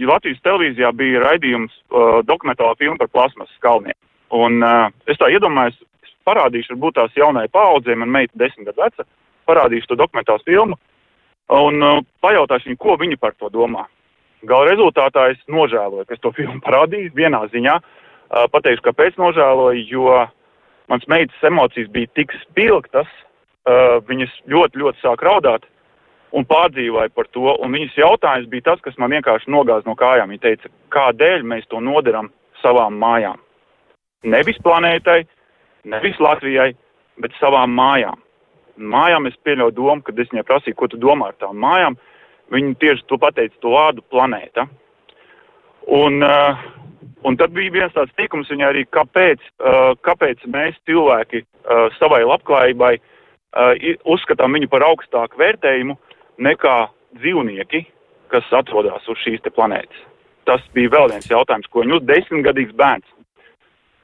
Latvijas 0.00 0.40
televīzijā 0.40 0.94
bija 0.96 1.20
raidījums 1.26 1.76
uh, 1.76 2.22
dokumentālā 2.24 2.80
filma 2.80 2.96
par 3.04 3.12
plasmas 3.12 3.52
kalniem. 3.60 3.98
Un 4.32 4.64
uh, 4.64 4.88
es 5.04 5.20
tā 5.20 5.28
iedomājos, 5.36 5.76
parādīšu 6.24 6.78
varbūt 6.78 6.96
tās 7.02 7.16
jaunai 7.16 7.44
paudzei, 7.52 7.92
man 7.98 8.08
meita 8.16 8.40
desmit 8.40 8.72
gadu 8.72 8.86
veca 8.86 9.04
parādīšu 9.48 9.92
to 9.92 9.98
dokumentālu 9.98 10.44
filmu 10.46 10.78
un 11.48 11.80
uh, 11.82 12.02
pajautāšu 12.24 12.70
viņu, 12.70 12.80
ko 12.82 12.96
viņi 13.00 13.16
par 13.20 13.36
to 13.40 13.48
domā. 13.52 13.86
Gala 14.46 14.68
rezultātā 14.70 15.30
es 15.32 15.40
nožēloju, 15.50 16.04
ka 16.06 16.14
es 16.14 16.22
to 16.22 16.32
filmu 16.36 16.60
parādīju 16.66 17.14
vienā 17.16 17.42
ziņā. 17.54 17.78
Uh, 17.78 18.44
pateikšu, 18.52 18.84
kāpēc 18.90 19.16
nožēloju, 19.18 19.86
jo 19.88 20.20
mans 20.92 21.08
meitas 21.08 21.48
emocijas 21.48 21.88
bija 21.92 22.10
tik 22.18 22.34
spilgtas, 22.44 23.08
uh, 23.08 23.98
viņas 24.08 24.36
ļoti, 24.52 24.82
ļoti 24.84 25.02
sāk 25.02 25.24
raudāt 25.24 25.64
un 26.36 26.44
pārdzīvoja 26.44 27.08
par 27.16 27.30
to. 27.32 27.56
Un 27.56 27.72
viņas 27.72 27.96
jautājums 27.96 28.52
bija 28.52 28.68
tas, 28.70 28.84
kas 28.84 29.00
man 29.00 29.14
vienkārši 29.16 29.50
nogāz 29.50 29.88
no 29.88 29.96
kājām. 29.96 30.28
Viņa 30.34 30.44
teica, 30.44 30.72
kādēļ 30.92 31.48
mēs 31.48 31.66
to 31.72 31.80
nodaram 31.80 32.28
savām 32.60 33.00
mājām? 33.00 33.40
Nevis 34.28 34.58
planētai, 34.60 35.22
nevis 35.88 36.18
Latvijai, 36.20 36.72
bet 37.22 37.36
savām 37.40 37.72
mājām 37.72 38.18
mājām 38.78 39.28
es 39.28 39.36
pieļauju 39.44 39.76
domu, 39.76 40.02
kad 40.06 40.18
es 40.18 40.30
viņai 40.32 40.46
prasīju, 40.48 40.76
ko 40.78 40.88
tu 40.90 41.00
domā 41.00 41.32
ar 41.32 41.38
tām 41.42 41.58
mājām. 41.62 41.98
Viņa 42.54 42.74
tieši 42.80 43.06
to 43.10 43.18
pateica, 43.20 43.54
to 43.60 43.74
vārdu 43.74 44.04
planēta. 44.12 44.64
Un, 45.98 46.22
uh, 46.24 46.62
un 47.28 47.36
tad 47.40 47.52
bija 47.56 47.72
viens 47.74 47.94
tāds 47.96 48.14
teikums 48.16 48.50
viņai 48.52 48.68
arī, 48.70 48.84
kāpēc, 48.92 49.44
uh, 49.60 49.92
kāpēc 50.04 50.44
mēs 50.52 50.76
cilvēki 50.88 51.42
uh, 51.44 51.88
savai 51.98 52.22
labklājībai 52.28 52.94
uh, 52.98 53.88
uzskatām 54.04 54.56
viņu 54.56 54.70
par 54.72 54.86
augstāku 54.88 55.40
vērtējumu 55.40 55.98
nekā 56.44 56.76
dzīvnieki, 57.18 57.84
kas 58.32 58.48
atrodas 58.52 59.08
uz 59.08 59.20
šīs 59.24 59.44
planētas. 59.54 60.04
Tas 60.48 60.64
bija 60.72 60.92
vēl 60.94 61.10
viens 61.12 61.28
jautājums, 61.28 61.68
ko 61.68 61.84
viņa 61.84 61.98
uz 61.98 62.04
desmitgadīgs 62.08 62.76
bērns. 62.76 63.08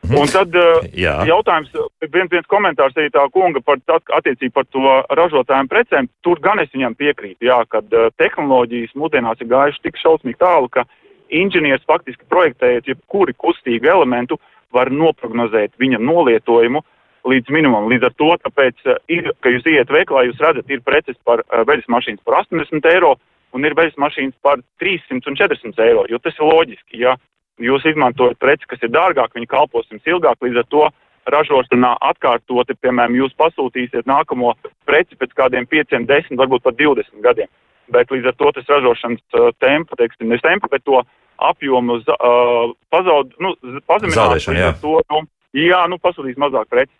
Un 0.04 0.28
tad 0.28 0.52
uh, 0.58 0.84
jautājums, 0.92 1.70
viens, 2.12 2.30
viens 2.32 2.48
komentārs 2.50 2.96
arī 2.98 3.08
tā 3.14 3.22
kunga 3.32 3.62
par 3.64 3.80
attiecību 3.88 4.52
par 4.52 4.66
to 4.74 4.96
ražotājiem 5.16 5.70
precēm. 5.70 6.08
Tur 6.26 6.40
gan 6.44 6.60
es 6.60 6.72
viņam 6.74 6.96
piekrītu, 6.98 7.46
jā, 7.48 7.60
kad 7.72 7.88
uh, 7.96 8.10
tehnoloģijas 8.20 8.92
mūsdienās 9.00 9.40
ir 9.40 9.50
gājuši 9.52 9.84
tik 9.86 10.00
šausmīgi 10.02 10.40
tālu, 10.42 10.68
ka 10.68 10.84
inženieris 11.32 11.86
faktiski 11.88 12.28
projektējot 12.28 12.90
jebkuri 12.92 13.36
kustīgu 13.40 13.88
elementu 13.90 14.38
var 14.74 14.90
noprognozēt 14.92 15.78
viņa 15.80 16.02
nolietojumu 16.02 16.82
līdz 17.24 17.52
minimumam. 17.54 17.88
Līdz 17.88 18.10
ar 18.10 18.16
to, 18.20 18.32
tāpēc 18.44 18.88
ir, 19.12 19.30
ka 19.40 19.52
jūs 19.52 19.68
iet 19.72 19.92
veiklā, 19.92 20.26
jūs 20.28 20.42
redzat, 20.42 20.68
ir 20.68 20.84
preces 20.84 21.16
par 21.24 21.40
veļas 21.50 21.88
mašīnas 21.88 22.24
par 22.26 22.42
80 22.42 22.90
eiro 22.92 23.14
un 23.54 23.64
ir 23.64 23.76
veļas 23.78 23.96
mašīnas 24.02 24.36
par 24.44 24.60
300 24.82 25.30
un 25.30 25.38
400 25.38 25.86
eiro, 25.86 26.04
jo 26.10 26.20
tas 26.20 26.36
ir 26.36 26.50
loģiski, 26.50 27.00
ja 27.06 27.14
jūs 27.62 27.86
izmantojat 27.86 28.38
preci, 28.42 28.66
kas 28.70 28.82
ir 28.82 28.92
dārgāk, 28.94 29.34
viņi 29.34 29.50
kalpos 29.50 29.88
jums 29.90 30.06
ilgāk, 30.08 30.40
līdz 30.42 30.62
ar 30.62 30.70
to 30.72 30.84
ražošanā 31.30 31.94
atkārtoti, 32.04 32.76
piemēram, 32.84 33.16
jūs 33.16 33.34
pasūtīsiet 33.40 34.08
nākamo 34.08 34.54
preci 34.88 35.16
pēc 35.20 35.32
kādiem 35.36 35.68
5, 35.70 35.96
10, 36.08 36.40
varbūt 36.40 36.64
pat 36.66 36.76
20 36.80 37.22
gadiem. 37.24 37.48
Bet 37.92 38.12
līdz 38.12 38.30
ar 38.30 38.36
to 38.40 38.50
tas 38.56 38.68
ražošanas 38.72 39.38
uh, 39.38 39.50
tempa, 39.60 39.96
teiksim, 40.00 40.28
ne 40.32 40.40
tempa, 40.40 40.68
bet 40.72 40.84
to 40.84 41.02
apjomu 41.42 42.00
uh, 42.00 42.74
pazaud, 42.92 43.32
nu, 43.42 43.54
pazeminās. 43.88 44.48
Jā. 44.48 44.72
To, 44.80 45.00
nu, 45.12 45.24
jā, 45.56 45.82
nu, 45.90 45.98
pasūtīs 46.00 46.40
mazāk 46.40 46.70
preci. 46.72 46.92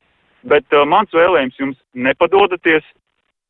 Bet 0.48 0.76
uh, 0.76 0.84
mans 0.88 1.12
vēlējums 1.14 1.60
jums 1.60 1.80
nepadodaties. 1.96 2.84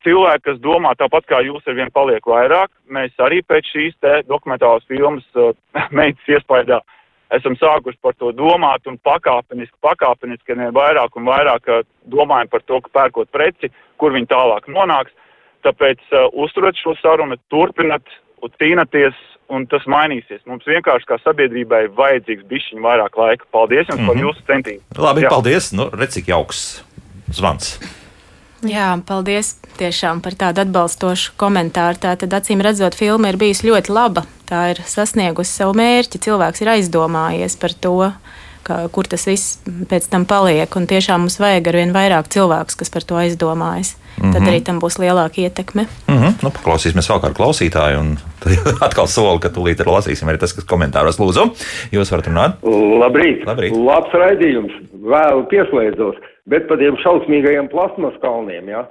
Cilvēki, 0.05 0.45
kas 0.51 0.59
domā 0.61 0.93
tāpat 1.01 1.25
kā 1.31 1.40
jūs, 1.47 1.64
ar 1.67 1.79
vien 1.79 1.90
paliek 1.95 2.27
vairāk. 2.29 2.71
Mēs 2.93 3.14
arī 3.25 3.40
pēc 3.43 3.71
šīs 3.73 3.95
te 4.05 4.21
dokumentālās 4.29 4.85
filmas 4.90 5.25
uh, 5.37 5.55
meitas 5.99 6.29
iespējā 6.37 6.81
esam 7.35 7.57
sākuši 7.59 7.99
par 8.05 8.14
to 8.21 8.31
domāt 8.37 8.87
un 8.90 8.99
pakāpeniski, 9.03 9.75
pakāpeniski 9.83 10.57
ne 10.59 10.71
vairāk 10.77 11.17
un 11.19 11.29
vairāk 11.29 11.71
uh, 11.73 11.85
domājam 12.12 12.51
par 12.53 12.64
to, 12.69 12.81
ka 12.85 12.93
pērkot 13.01 13.33
preci, 13.35 13.73
kur 13.99 14.14
viņi 14.14 14.31
tālāk 14.31 14.69
nonāks. 14.71 15.14
Tāpēc 15.64 16.03
uh, 16.12 16.29
uzturat 16.45 16.77
šo 16.77 16.95
sarunu, 17.01 17.40
turpinat 17.53 18.05
un 18.45 18.53
cīnaties, 18.61 19.17
un 19.55 19.67
tas 19.69 19.85
mainīsies. 19.88 20.45
Mums 20.49 20.69
vienkārši 20.69 21.09
kā 21.09 21.19
sabiedrībai 21.25 21.87
vajadzīgs 21.97 22.47
bišķiņ 22.49 22.85
vairāk 22.85 23.19
laika. 23.21 23.49
Paldies 23.53 23.88
jums 23.88 24.01
mm 24.01 24.05
-hmm. 24.05 24.12
par 24.12 24.25
jūsu 24.25 24.47
centību. 24.49 24.83
Labi, 24.99 25.25
Jā. 25.25 25.33
paldies. 25.33 25.73
Nu, 25.73 25.88
redz, 25.93 26.17
cik 26.17 26.29
jauks 26.29 26.85
zvans. 27.33 27.79
Jā, 28.64 28.94
paldies 29.05 29.55
tiešām 29.79 30.22
par 30.24 30.37
tādu 30.38 30.62
atbalstošu 30.64 31.35
komentāru. 31.40 32.00
Tātad, 32.00 32.33
acīm 32.33 32.62
redzot, 32.64 32.96
filma 32.96 33.33
ir 33.33 33.38
bijusi 33.40 33.68
ļoti 33.68 33.92
laba. 33.92 34.24
Tā 34.48 34.70
ir 34.72 34.81
sasniegusi 34.88 35.53
savu 35.53 35.77
mērķi. 35.77 36.22
Cilvēks 36.24 36.64
ir 36.64 36.72
aizdomājies 36.77 37.59
par 37.61 37.74
to, 37.77 37.98
ka, 38.64 38.79
kur 38.94 39.09
tas 39.11 39.27
viss 39.29 39.59
pēc 39.90 40.09
tam 40.12 40.24
paliek. 40.29 40.70
Un 40.79 40.88
tiešām 40.88 41.27
mums 41.27 41.37
vajag 41.42 41.68
ar 41.70 41.81
vien 41.83 41.92
vairāk 41.96 42.33
cilvēkus, 42.33 42.79
kas 42.81 42.92
par 42.94 43.05
to 43.05 43.20
aizdomājas. 43.20 43.94
Mm 44.14 44.24
-hmm. 44.24 44.33
Tad 44.33 44.42
arī 44.48 44.62
tam 44.62 44.81
būs 44.81 44.96
lielāka 45.03 45.40
ietekme. 45.42 45.87
Mm 46.09 46.18
-hmm. 46.18 46.33
nu, 46.42 46.50
paklausīsimies 46.50 47.11
vēl 47.11 47.20
kādu 47.20 47.35
klausītāju, 47.35 48.00
un 48.00 48.18
atkal 48.87 49.07
solu, 49.07 49.38
ka 49.38 49.48
tūlīt 49.48 49.81
ir 49.81 49.87
lasīsim 49.87 50.29
arī 50.29 50.38
tas, 50.38 50.53
kas 50.53 50.64
komentāros 50.64 51.18
lūdzu. 51.18 51.50
Jūs 51.92 52.11
varat 52.11 52.27
runāt? 52.27 52.53
Labrīt! 53.00 53.44
Labrīt. 53.46 53.72
Labs 53.72 54.12
raidījums! 54.12 54.72
Vēl 55.05 55.45
pieslēdzos, 55.53 56.21
bet 56.49 56.69
par 56.69 56.81
tiem 56.81 56.97
šausmīgajiem 57.03 57.69
plasmas 57.73 58.17
kalniem, 58.23 58.71
jā. 58.73 58.85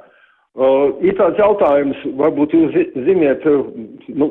Uh, 0.53 0.93
ir 1.01 1.15
tāds 1.17 1.39
jautājums, 1.41 1.97
varbūt 2.19 2.51
jūs 2.53 2.73
zi- 2.75 3.05
ziniet, 3.07 3.45
nu, 4.13 4.27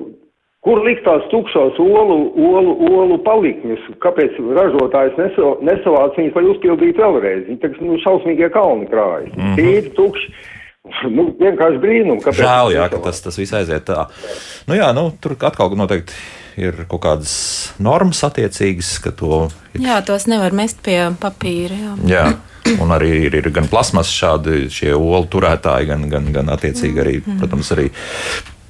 kur 0.62 0.82
likt 0.86 1.02
tās 1.02 1.24
tukšās 1.32 1.80
olu, 1.82 2.18
olu, 2.38 2.76
olu 2.86 3.16
palikņus, 3.26 3.88
kāpēc 4.04 4.38
ražotājs 4.54 5.18
neso, 5.18 5.56
nesavāc 5.66 6.14
viņus, 6.20 6.36
lai 6.38 6.44
uzpildītu 6.52 7.02
vēlreiz. 7.02 7.46
Viņi 7.48 7.62
tagad, 7.64 7.80
nu, 7.82 7.98
šausmīgie 8.04 8.52
kalni 8.54 8.86
krājas. 8.92 9.32
Mm 9.34 9.42
-hmm. 9.42 9.56
Tīri, 9.58 9.94
tukši. 9.98 10.34
Nu, 11.10 11.28
vienkārši 11.38 11.78
brīnum, 11.78 12.18
kāpēc. 12.22 12.42
Žēl, 12.42 12.72
jā, 12.74 12.86
ka 12.90 12.98
tas, 13.02 13.20
tas 13.22 13.38
viss 13.38 13.54
aiziet 13.54 13.84
tā. 13.86 14.06
Nu, 14.66 14.74
jā, 14.74 14.90
nu, 14.94 15.10
tur 15.22 15.34
atkal 15.38 15.70
noteikti 15.78 16.14
ir 16.60 16.84
kaut 16.90 17.02
kādas 17.04 17.34
normas 17.82 18.22
attiecīgas, 18.26 18.96
ka 19.04 19.12
to 19.16 19.46
Jā, 19.80 20.00
tos 20.04 20.26
nevar 20.28 20.52
mest 20.52 20.82
pie 20.84 20.98
papīra. 21.20 21.76
Jā. 21.78 21.92
Jā. 22.10 22.24
Un 22.78 22.92
arī 22.94 23.24
ir, 23.26 23.34
ir 23.40 23.48
gan 23.54 23.66
plasmas 23.70 24.10
šādi 24.12 24.68
šie 24.70 24.92
olu 24.94 25.26
turētāji, 25.32 25.88
gan, 25.88 26.04
gan, 26.12 26.28
gan 26.34 26.52
attiecīgi 26.54 27.02
arī, 27.02 27.14
protams, 27.40 27.72
arī 27.74 27.88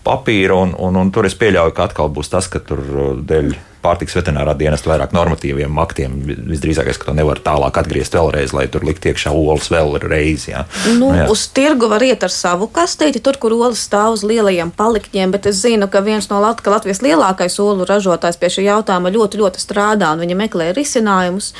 papīra. 0.04 0.56
Un, 0.66 0.76
un, 0.78 0.96
un 1.00 1.12
tur 1.14 1.28
es 1.28 1.36
pieļauju, 1.38 1.74
ka 1.76 1.90
atkal 1.90 2.10
būs 2.14 2.32
tas, 2.32 2.48
ka 2.50 2.62
tur 2.64 2.82
uh, 2.82 3.12
dēļ 3.18 3.54
pārtiks 3.82 4.14
veterinārā 4.14 4.54
dienesta 4.58 4.90
vairāk 4.92 5.14
normatīviem 5.14 5.78
aktiem 5.82 6.14
visdrīzākais, 6.24 6.98
ka 7.00 7.08
to 7.08 7.14
nevar 7.18 7.40
tālāk 7.42 7.80
atgriezt 7.80 8.14
vēlreiz, 8.14 8.54
lai 8.54 8.68
tur 8.70 8.86
likt 8.86 9.08
iekšā 9.10 9.32
olas 9.34 9.68
vēl 9.72 9.96
reizi. 10.04 10.52
Jā. 10.52 10.64
Nu, 11.00 11.10
jā. 11.16 11.26
uz 11.32 11.48
tirgu 11.54 11.90
var 11.90 12.04
iet 12.06 12.22
ar 12.22 12.32
savu 12.32 12.68
kastīti, 12.72 13.22
tur, 13.24 13.38
kur 13.42 13.56
olas 13.56 13.82
stāv 13.88 14.14
uz 14.16 14.22
lielajiem 14.26 14.70
palikņiem, 14.78 15.34
bet 15.34 15.50
es 15.50 15.64
zinu, 15.64 15.90
ka 15.90 16.04
viens 16.04 16.30
no 16.30 16.38
Lat 16.42 16.62
Latvijas 16.62 17.02
lielākais 17.02 17.58
olu 17.62 17.86
ražotājs 17.88 18.38
pie 18.38 18.52
šī 18.54 18.68
jautājuma 18.68 19.12
ļoti, 19.14 19.42
ļoti 19.42 19.64
strādā, 19.64 20.12
un 20.14 20.22
viņi 20.22 20.38
meklē 20.38 20.70
risinājumus, 20.78 21.52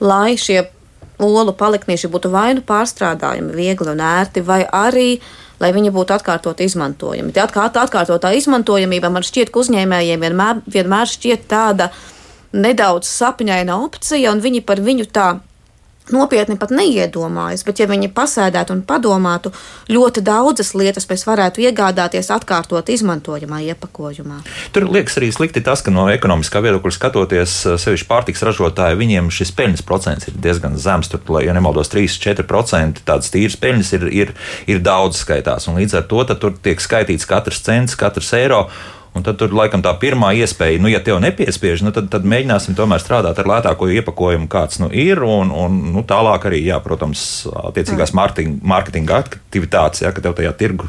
lai 0.00 0.38
šie 0.40 0.62
olu 1.18 1.52
paliknīši 1.52 2.08
būtu 2.12 2.30
vai 2.32 2.52
nu 2.56 2.64
pārstrādājami, 2.64 3.52
viegli 3.56 3.92
un 3.92 4.00
ērti, 4.04 4.44
vai 4.46 4.62
arī 4.64 5.10
lai 5.62 5.72
viņi 5.74 5.92
būtu 5.94 6.14
atkārtot 6.18 6.60
izmantojami. 6.64 7.32
Tie 7.34 7.42
atkārt, 7.42 7.78
atkārtotā 7.80 8.32
izmantojamība 8.38 9.10
man 9.12 9.26
šķiet, 9.26 9.52
ka 9.52 9.62
uzņēmējiem 9.64 10.24
vienmēr, 10.26 10.62
vienmēr 10.70 11.10
šķiet 11.10 11.48
tāda 11.50 11.90
nedaudz 12.54 13.10
sapņaina 13.10 13.76
opcija, 13.84 14.32
un 14.32 14.42
viņi 14.44 14.64
par 14.66 14.80
viņu 14.84 15.08
tā 15.12 15.28
nopietni 16.14 16.58
pat 16.60 16.72
neiedomājas. 16.74 17.64
Bet, 17.66 17.82
ja 17.82 17.88
viņi 17.90 18.10
pasēdētu 18.14 18.74
un 18.76 18.82
padomātu, 18.88 19.52
ļoti 19.92 20.22
daudzas 20.26 20.74
lietas 20.78 21.08
mēs 21.10 21.24
varētu 21.28 21.64
iegādāties 21.66 22.30
atkārtot 22.34 22.90
izmantojamā 22.92 23.60
iepakojumā. 23.72 24.40
Tur 24.74 24.88
liekas 24.88 25.18
arī 25.20 25.30
slikti 25.34 25.62
tas, 25.64 25.82
ka 25.84 25.94
no 25.94 26.08
ekonomiskā 26.12 26.62
viedokļa 26.64 26.94
skatoties, 26.96 27.56
sevišķi 27.84 28.08
pārtiks 28.10 28.44
ražotāji, 28.48 29.00
viņiem 29.00 29.32
šis 29.34 29.54
peļņas 29.58 29.86
procents 29.88 30.30
ir 30.30 30.36
diezgan 30.42 30.78
zems. 30.80 31.10
Tur, 31.12 31.24
lai, 31.36 31.46
ja 31.48 31.56
nemaldos, 31.56 31.92
3-4% 31.94 33.04
tādas 33.08 33.32
tīras 33.34 33.58
peļņas 33.60 33.94
ir, 33.98 34.06
ir, 34.22 34.36
ir 34.68 34.84
daudz 34.84 35.22
skaitās. 35.22 35.68
Un 35.70 35.80
līdz 35.80 36.00
ar 36.00 36.06
to 36.10 36.24
tur 36.34 36.54
tiek 36.62 36.80
skaitīts 36.82 37.28
katrs 37.28 37.62
cents, 37.64 37.98
katrs 37.98 38.32
eiro. 38.36 38.66
Un 39.18 39.24
tad 39.26 39.40
tur 39.40 39.50
laikam 39.56 39.82
tā 39.82 39.90
pirmā 39.98 40.30
iespēja, 40.38 40.78
nu, 40.78 40.86
ja 40.92 41.00
tev 41.02 41.18
nepiespiež, 41.24 41.82
nu, 41.82 41.90
tad, 41.94 42.06
tad 42.12 42.26
mēģināsim 42.28 42.76
tomēr 42.78 43.02
strādāt 43.02 43.40
ar 43.42 43.48
lētāko 43.50 43.88
iepakojumu, 43.98 44.46
kāds 44.50 44.78
nu, 44.78 44.86
ir. 44.94 45.18
Un, 45.26 45.50
un 45.50 45.80
nu, 45.96 46.04
tālāk 46.06 46.46
arī, 46.46 46.60
jā, 46.68 46.78
protams, 46.84 47.22
attiecīgās 47.50 48.14
mārketinga, 48.14 48.62
mārketinga 48.72 49.18
aktivitātes, 49.24 50.04
ja, 50.04 50.12
ka 50.14 50.22
tev 50.22 50.36
tajā 50.38 50.54
tirgu, 50.60 50.86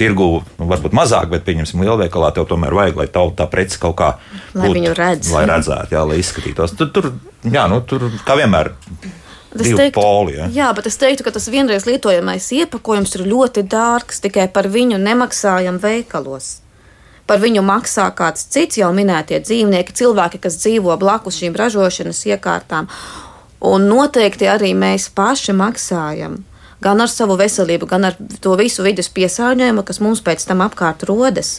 tirgu 0.00 0.28
nu, 0.58 0.66
varbūt 0.72 0.96
mazāk, 0.98 1.30
bet, 1.30 1.46
pieņemsim, 1.46 1.86
lielveikalā 1.86 2.32
tev 2.34 2.48
tomēr 2.50 2.74
vajag, 2.80 2.98
lai 2.98 3.08
tavu 3.14 3.36
tā 3.38 3.46
preci 3.52 3.78
kaut 3.78 3.94
kā 4.02 4.10
Lai 4.58 4.74
viņu 4.74 4.98
redz. 4.98 5.30
lai 5.36 5.46
redzētu, 5.46 5.94
jā, 5.94 6.04
lai 6.10 6.18
izskatītos. 6.18 6.74
Tur, 6.80 6.90
tur, 6.90 7.12
jā, 7.46 7.68
nu, 7.70 7.78
tur 7.86 8.10
kā 8.26 8.40
vienmēr. 8.42 8.74
Es 9.54 9.70
teiktu, 9.72 9.96
poli, 9.96 10.34
ja? 10.36 10.46
jā, 10.52 10.68
bet 10.76 10.90
es 10.90 10.98
teiktu, 11.00 11.24
ka 11.24 11.32
tas 11.32 11.46
vienreiz 11.48 11.86
lietojamais 11.88 12.50
iepakojums 12.58 13.14
ir 13.16 13.24
ļoti 13.30 13.64
dārgs. 13.70 14.20
Tikai 14.24 14.50
par 14.52 14.68
viņu 14.68 14.98
nemaksājam 15.00 15.78
veikalos. 15.80 16.58
Par 17.28 17.42
viņu 17.42 17.60
maksā 17.60 18.06
kāds 18.16 18.46
cits 18.48 18.78
jau 18.80 18.88
minētie 18.96 19.42
dzīvnieki, 19.44 19.94
cilvēki, 20.00 20.40
kas 20.40 20.56
dzīvo 20.62 20.96
blakus 21.00 21.36
šīm 21.42 21.56
ražošanas 21.60 22.24
iekārtām. 22.30 22.88
Un 23.68 23.88
noteikti 23.90 24.48
arī 24.48 24.72
mēs 24.78 25.10
paši 25.12 25.52
maksājam. 25.58 26.38
Gan 26.80 27.02
ar 27.02 27.10
savu 27.10 27.36
veselību, 27.36 27.88
gan 27.90 28.06
ar 28.08 28.16
to 28.40 28.54
visu 28.56 28.84
vidas 28.86 29.10
piesārņojumu, 29.12 29.82
kas 29.84 30.00
mums 30.00 30.22
pēc 30.24 30.46
tam 30.48 30.62
apkārt 30.64 31.04
rodas. 31.10 31.58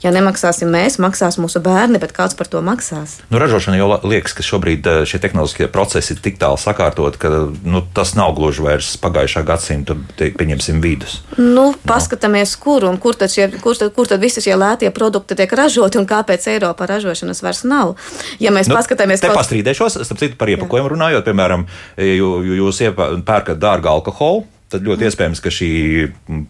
Ja 0.00 0.08
nemaksāsim 0.14 0.70
mēs, 0.72 0.96
maksās 1.02 1.36
mūsu 1.36 1.60
bērni, 1.60 1.98
bet 2.00 2.14
kāds 2.16 2.32
par 2.38 2.48
to 2.48 2.62
maksās? 2.64 3.18
Nu, 3.28 3.36
ražošana 3.42 3.76
jau 3.76 3.88
liekas, 4.08 4.32
ka 4.32 4.44
šobrīd 4.46 4.86
eh, 4.88 5.00
šie 5.04 5.20
tehnoloģiskie 5.20 5.66
procesi 5.72 6.14
ir 6.14 6.22
tik 6.24 6.38
tālu 6.40 6.56
sakārtot, 6.60 7.18
ka 7.20 7.30
nu, 7.52 7.82
tas 7.96 8.14
nav 8.16 8.32
gluži 8.38 8.64
vairs 8.64 8.94
pagājušā 9.02 9.42
gadsimta, 9.44 9.98
pieņemsim, 10.16 10.78
vidus. 10.80 11.18
Nu, 11.36 11.74
paskatāmies, 11.84 12.54
kur 12.60 12.86
un 12.88 12.96
kur 13.02 13.18
tad, 13.20 13.32
šie, 13.34 13.50
kur, 13.60 13.76
tad, 13.76 13.92
kur 13.96 14.08
tad 14.08 14.22
visi 14.24 14.40
šie 14.44 14.56
lētie 14.56 14.88
produkti 14.96 15.36
tiek 15.36 15.52
ražoti 15.60 16.00
un 16.00 16.08
kāpēc 16.08 16.48
Eiropā 16.54 16.88
ražošanas 16.88 17.44
vairs 17.44 17.60
nav. 17.68 17.92
Ja 18.40 18.54
mēs 18.56 18.70
nu, 18.72 18.78
paskatāmies, 18.78 19.20
te 19.20 19.28
kaut- 19.28 19.42
pastrīdēšos, 19.42 20.00
starp 20.08 20.22
citu, 20.22 20.40
par 20.40 20.48
iepakojumu 20.54 20.94
runājot, 20.94 21.28
piemēram, 21.28 21.66
ja 22.00 22.16
jūs 22.62 22.80
pērkat 23.28 23.60
dārgu 23.60 23.92
alkoholu. 23.92 24.46
Tad 24.70 24.84
ļoti 24.86 25.08
iespējams, 25.08 25.40
ka 25.42 25.50
šī 25.50 25.68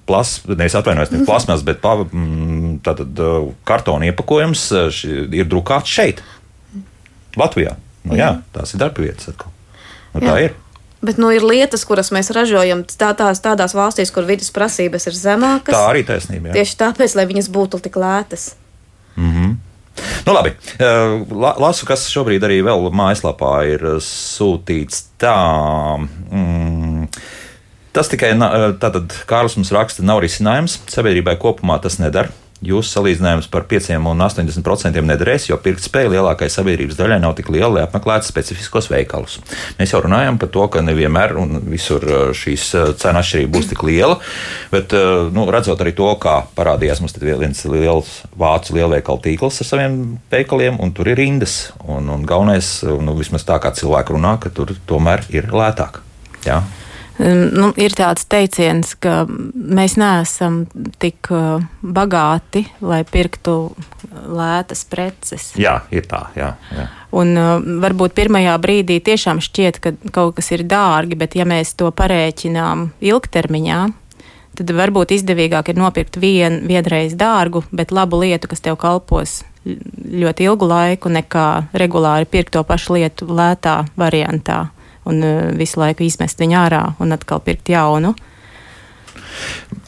plasmas, 0.05 0.45
nevis 0.53 0.75
atvainojos, 0.77 1.13
ne 1.15 1.23
plasmas, 1.25 1.63
bet 1.65 1.79
pa, 1.81 1.95
mm, 2.05 2.70
tātad, 2.85 3.21
kartona 3.69 4.11
iepakojums 4.11 4.67
ir 5.11 5.49
drukāts 5.51 5.91
šeit, 5.91 6.23
Latvijā. 7.39 7.77
Nu, 8.07 8.17
jā, 8.17 8.35
tās 8.55 8.75
ir 8.75 8.81
darba 8.81 9.05
vietas. 9.05 9.35
Nu, 10.15 10.23
tā 10.23 10.37
ir. 10.47 10.55
Bet 11.01 11.17
nu, 11.21 11.31
ir 11.33 11.45
lietas, 11.45 11.87
kuras 11.89 12.11
mēs 12.13 12.29
ražojam 12.37 12.83
tā, 12.85 13.15
tās, 13.17 13.41
tādās 13.41 13.73
valstīs, 13.77 14.13
kur 14.13 14.27
vidas 14.29 14.51
prasības 14.53 15.09
ir 15.09 15.17
zemākas. 15.17 15.73
Tā 15.73 15.85
arī 15.89 16.05
taisnība. 16.05 16.51
jā. 16.51 16.61
Tieši 16.61 16.77
tāpēc, 16.83 17.17
lai 17.17 17.25
viņas 17.31 17.49
būtu 17.53 17.81
tik 17.87 17.97
lētas. 18.01 18.51
Nu, 20.27 20.33
labi. 20.33 20.53
Eh, 20.79 21.15
La, 21.33 21.55
lasu, 21.61 21.87
kas 21.89 22.07
šobrīd 22.13 22.45
arī 22.47 22.61
vēl 22.65 22.91
mājaslapā 22.97 23.55
ir 23.73 23.87
sūtīts. 24.05 25.07
Tā, 25.21 25.37
mm, 26.01 27.09
tas 27.97 28.13
tikai 28.13 28.35
tātad 28.81 29.17
Kārlis 29.29 29.57
mums 29.57 29.73
raksta, 29.77 30.05
nav 30.05 30.23
risinājums. 30.25 30.79
Sabiedrībai 30.93 31.37
kopumā 31.41 31.81
tas 31.83 31.99
nedara. 32.01 32.33
Jūsu 32.61 32.93
salīdzinājums 32.93 33.47
par 33.49 33.65
5 33.69 33.95
un 33.97 34.21
80% 34.21 35.01
nederēs, 35.09 35.47
jo 35.49 35.57
pirktspēja 35.65 36.11
lielākajai 36.13 36.53
sabiedrības 36.53 36.99
daļai 36.99 37.17
nav 37.23 37.33
tik 37.39 37.49
liela, 37.49 37.71
lai 37.79 37.85
apmeklētu 37.87 38.29
specifiskos 38.29 38.91
veikalus. 38.93 39.39
Mēs 39.79 39.95
jau 39.95 40.03
runājam 40.05 40.37
par 40.41 40.51
to, 40.53 40.67
ka 40.69 40.83
nevienmēr 40.85 41.33
un 41.41 41.63
visur 41.73 42.05
uh, 42.05 42.19
šīs 42.37 42.67
uh, 42.77 42.91
cenu 43.01 43.23
atšķirība 43.23 43.55
būs 43.55 43.71
tik 43.71 43.85
liela, 43.89 44.19
bet 44.75 44.93
uh, 44.93 45.31
nu, 45.33 45.47
redzot 45.49 45.81
arī 45.81 45.95
to, 45.97 46.11
kā 46.21 46.37
parādījās 46.59 47.01
mums 47.01 47.17
viens 47.23 47.65
liels 47.65 48.13
vācu 48.37 48.77
lielveikalu 48.77 49.25
tīkls 49.25 49.63
ar 49.65 49.71
saviem 49.71 49.97
veikaliem, 50.33 50.77
un 50.85 50.93
tur 50.93 51.09
ir 51.09 51.17
rindas. 51.23 51.71
Un, 51.81 52.13
un 52.13 52.29
galvenais, 52.29 52.75
nu, 52.85 53.17
vismaz 53.17 53.49
tā 53.49 53.57
kā 53.63 53.73
cilvēki 53.73 54.19
runā, 54.19 54.37
ka 54.43 54.53
tur 54.53 54.77
tomēr 54.91 55.25
ir 55.33 55.49
lētāk. 55.49 56.03
Jā. 56.45 56.61
Nu, 57.21 57.69
ir 57.77 57.93
tāds 57.97 58.25
teiciens, 58.31 58.95
ka 58.97 59.27
mēs 59.29 59.97
neesam 60.01 60.63
tik 61.03 61.29
uh, 61.35 61.61
bagāti, 61.83 62.63
lai 62.81 63.03
pirktu 63.05 63.57
lētas 64.31 64.87
preces. 64.89 65.51
Jā, 65.61 65.83
ir 65.93 66.09
tā. 66.09 66.23
Jā, 66.39 66.55
jā. 66.73 66.87
Un, 67.21 67.35
uh, 67.37 67.59
varbūt 67.83 68.17
pirmajā 68.17 68.55
brīdī 68.63 69.01
tiešām 69.05 69.43
šķiet, 69.45 69.83
ka 69.85 69.93
kaut 70.15 70.39
kas 70.39 70.49
ir 70.57 70.65
dārgi, 70.71 71.19
bet 71.21 71.37
ja 71.37 71.45
mēs 71.49 71.75
to 71.77 71.91
parēķinām 71.93 72.89
ilgtermiņā, 73.05 73.83
tad 74.61 74.75
varbūt 74.81 75.13
izdevīgāk 75.19 75.75
ir 75.75 75.81
nopirkt 75.81 76.17
vien, 76.23 76.63
vienreiz 76.71 77.19
dārgu, 77.21 77.67
bet 77.69 77.93
labu 77.93 78.25
lietu, 78.25 78.49
kas 78.49 78.65
tev 78.65 78.81
kalpos 78.81 79.43
ļoti 79.61 80.49
ilgu 80.49 80.67
laiku, 80.67 81.13
nekā 81.13 81.49
regulāri 81.77 82.25
pirkt 82.25 82.57
to 82.57 82.65
pašu 82.65 82.97
lietu 82.97 83.29
lētā 83.29 83.83
variantā 84.01 84.71
un 85.11 85.23
uh, 85.27 85.39
visu 85.59 85.81
laiku 85.83 86.07
izmest 86.07 86.41
viņu 86.41 86.59
ārā 86.61 86.85
un 87.03 87.17
atkal 87.17 87.43
pirkt 87.45 87.73
jaunu. 87.73 88.15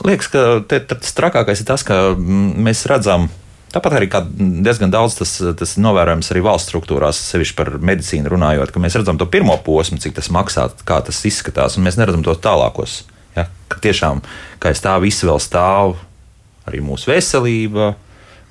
Liekas, 0.06 0.28
ka 0.32 0.42
te, 0.68 0.80
trakākais 0.88 1.62
ir 1.62 1.68
tas, 1.68 1.84
ka 1.86 2.12
mēs 2.18 2.84
redzam. 2.90 3.28
Tāpat 3.72 3.94
arī 3.96 4.08
diezgan 4.64 4.92
daudz 4.92 5.16
tas, 5.16 5.30
tas 5.56 5.78
novērojams 5.80 6.28
arī 6.34 6.42
valsts 6.44 6.68
struktūrās, 6.68 7.20
sevišķi 7.32 7.56
par 7.56 7.70
medicīnu 7.80 8.28
runājot, 8.28 8.72
ka 8.74 8.82
mēs 8.84 8.98
redzam 9.00 9.16
to 9.20 9.28
pirmo 9.32 9.56
posmu, 9.64 9.96
cik 10.02 10.18
tas 10.18 10.28
maksā, 10.34 10.66
kā 10.88 11.00
tas 11.06 11.22
izskatās, 11.28 11.78
un 11.78 11.86
mēs 11.86 11.96
neredzam 12.00 12.24
tos 12.26 12.42
tālākos. 12.44 12.98
Ja? 13.36 13.46
Ka 13.72 13.80
tiešām, 13.80 14.20
kā 14.60 14.74
es 14.74 14.84
tā 14.84 14.98
visu 15.00 15.30
vēl 15.30 15.40
stāvu, 15.40 15.96
arī 16.68 16.82
mūsu 16.84 17.14
veselība, 17.14 17.94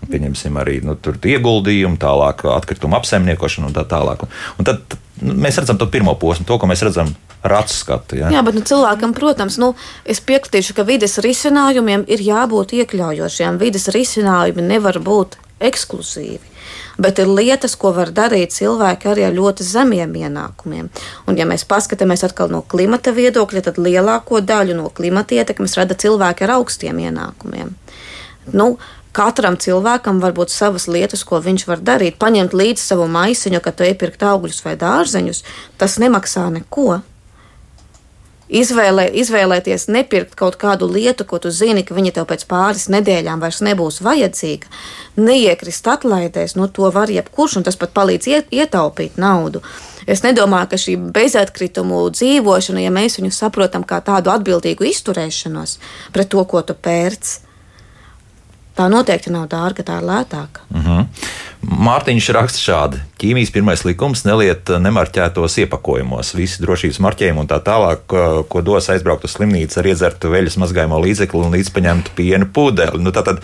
pieņemsim 0.10 0.58
arī 0.58 0.80
nu, 0.86 0.98
ieguldījumu, 0.98 2.00
tālāk 2.02 2.46
atkritumu 2.56 2.98
apsaimniekošanu 2.98 3.70
un 3.70 3.78
tā 3.78 3.86
tālāk. 3.90 4.26
Un 4.58 4.68
tad, 4.68 4.98
Nu, 5.22 5.36
mēs 5.38 5.60
redzam 5.62 5.78
to 5.78 5.86
pirmo 5.92 6.16
posmu, 6.18 6.48
to, 6.50 6.58
ko 6.58 6.68
mēs 6.70 6.82
redzam 6.86 7.14
skatu. 7.70 8.18
Ja? 8.18 8.30
Jā, 8.34 8.42
bet 8.46 8.58
nu, 8.58 8.62
cilvēkam, 8.66 9.14
protams, 9.18 9.58
nu, 9.62 9.74
es 10.06 10.22
piekritīšu, 10.22 10.76
ka 10.78 10.86
vides 10.86 11.20
risinājumiem 11.22 12.06
ir 12.10 12.22
jābūt 12.26 12.74
iekļaujošiem. 12.82 13.60
Vides 13.62 13.90
risinājumi 13.94 14.66
nevar 14.66 15.00
būt 15.02 15.38
ekskluzīvi. 15.62 16.50
Bet 17.02 17.20
ir 17.22 17.30
lietas, 17.30 17.76
ko 17.78 17.92
var 17.94 18.12
darīt 18.14 18.54
cilvēki 18.54 19.10
arī 19.10 19.26
ar 19.28 19.36
ļoti 19.36 19.66
zemiem 19.66 20.14
ienākumiem. 20.22 20.90
Un, 21.28 21.38
ja 21.38 21.46
mēs 21.50 21.66
paskatāmies 21.70 22.26
atkal 22.26 22.50
no 22.54 22.62
klimata 22.62 23.14
viedokļa, 23.14 23.66
tad 23.70 23.82
lielāko 23.82 24.42
daļu 24.42 24.78
no 24.78 24.90
klimata 24.94 25.38
ietekmes 25.38 25.78
rada 25.78 25.98
cilvēki 25.98 26.46
ar 26.46 26.58
augstiem 26.60 27.02
ienākumiem. 27.02 27.74
Nu, 28.54 28.74
Katram 29.12 29.58
cilvēkam 29.60 30.22
var 30.24 30.32
būt 30.32 30.54
savas 30.54 30.88
lietas, 30.88 31.26
ko 31.28 31.42
viņš 31.44 31.66
var 31.68 31.82
darīt. 31.84 32.16
Paņemt 32.20 32.54
līdzi 32.56 32.84
savu 32.84 33.10
maisiņu, 33.12 33.60
kad 33.64 33.84
iepirkt 33.84 34.24
augļus 34.24 34.64
vai 34.64 34.78
dārzeņus, 34.80 35.44
tas 35.82 35.98
nemaksā 36.00 36.48
neko. 36.56 37.02
Izvēlē, 38.52 39.06
izvēlēties 39.16 39.86
nepirkt 39.88 40.34
kaut 40.40 40.58
kādu 40.60 40.88
lietu, 40.92 41.24
ko 41.28 41.38
tu 41.40 41.52
zini, 41.56 41.86
ka 41.88 41.96
viņa 41.96 42.12
tev 42.18 42.26
pēc 42.28 42.44
pāris 42.50 42.90
nedēļām 42.92 43.40
vairs 43.40 43.62
nebūs 43.64 44.02
vajadzīga, 44.04 44.68
neiekrist 45.20 45.88
atlaidēs, 45.88 46.58
no 46.58 46.66
nu, 46.66 46.72
to 46.72 46.90
var 46.92 47.12
jebkurš, 47.12 47.62
un 47.62 47.68
tas 47.68 47.80
pat 47.80 47.94
palīdz 47.96 48.28
iet, 48.28 48.52
ietaupīt 48.52 49.16
naudu. 49.20 49.64
Es 50.04 50.24
nedomāju, 50.26 50.72
ka 50.74 50.82
šī 50.84 50.98
bezatkritumu 51.16 52.02
dzīvošana, 52.12 52.84
ja 52.84 52.92
mēs 52.92 53.20
viņu 53.22 53.32
saprotam 53.36 53.88
kā 53.88 54.02
tādu 54.04 54.34
atbildīgu 54.36 54.90
izturēšanos 54.92 55.78
pret 56.12 56.32
to, 56.36 56.44
ko 56.44 56.64
tu 56.68 56.76
pērci, 56.76 57.40
Tā 58.76 58.88
noteikti 58.92 59.34
nav 59.34 59.50
dārga, 59.52 59.84
tā 59.84 60.00
ir 60.00 60.08
lētāka. 60.08 60.66
Uh 60.72 60.78
mhm. 60.78 61.00
-huh. 61.00 61.32
Mārtiņš 61.62 62.30
raksta 62.34 62.60
šādi: 62.60 63.00
ķīmijas 63.22 63.52
pirmais 63.54 63.84
likums 63.86 64.24
neliet 64.26 64.70
nemarķētos 64.70 65.58
iepakojumos, 65.62 66.34
visi 66.34 66.62
drošības 66.64 67.00
marķējumi 67.00 67.40
un 67.40 67.48
tā 67.48 67.60
tālāk, 67.62 68.00
ko, 68.08 68.44
ko 68.50 68.62
dos 68.62 68.90
aizbraukt 68.90 69.24
uz 69.24 69.36
slimnīcu 69.36 69.80
ar 69.80 69.88
iedzertu 69.88 70.32
veļas 70.34 70.58
mazgājumu 70.58 71.02
līdzekli 71.06 71.40
un 71.40 71.54
līdzpaņemtu 71.54 72.16
piena 72.16 72.46
pudeli. 72.54 73.04
Nu, 73.04 73.12
tā 73.12 73.24
tad, 73.24 73.44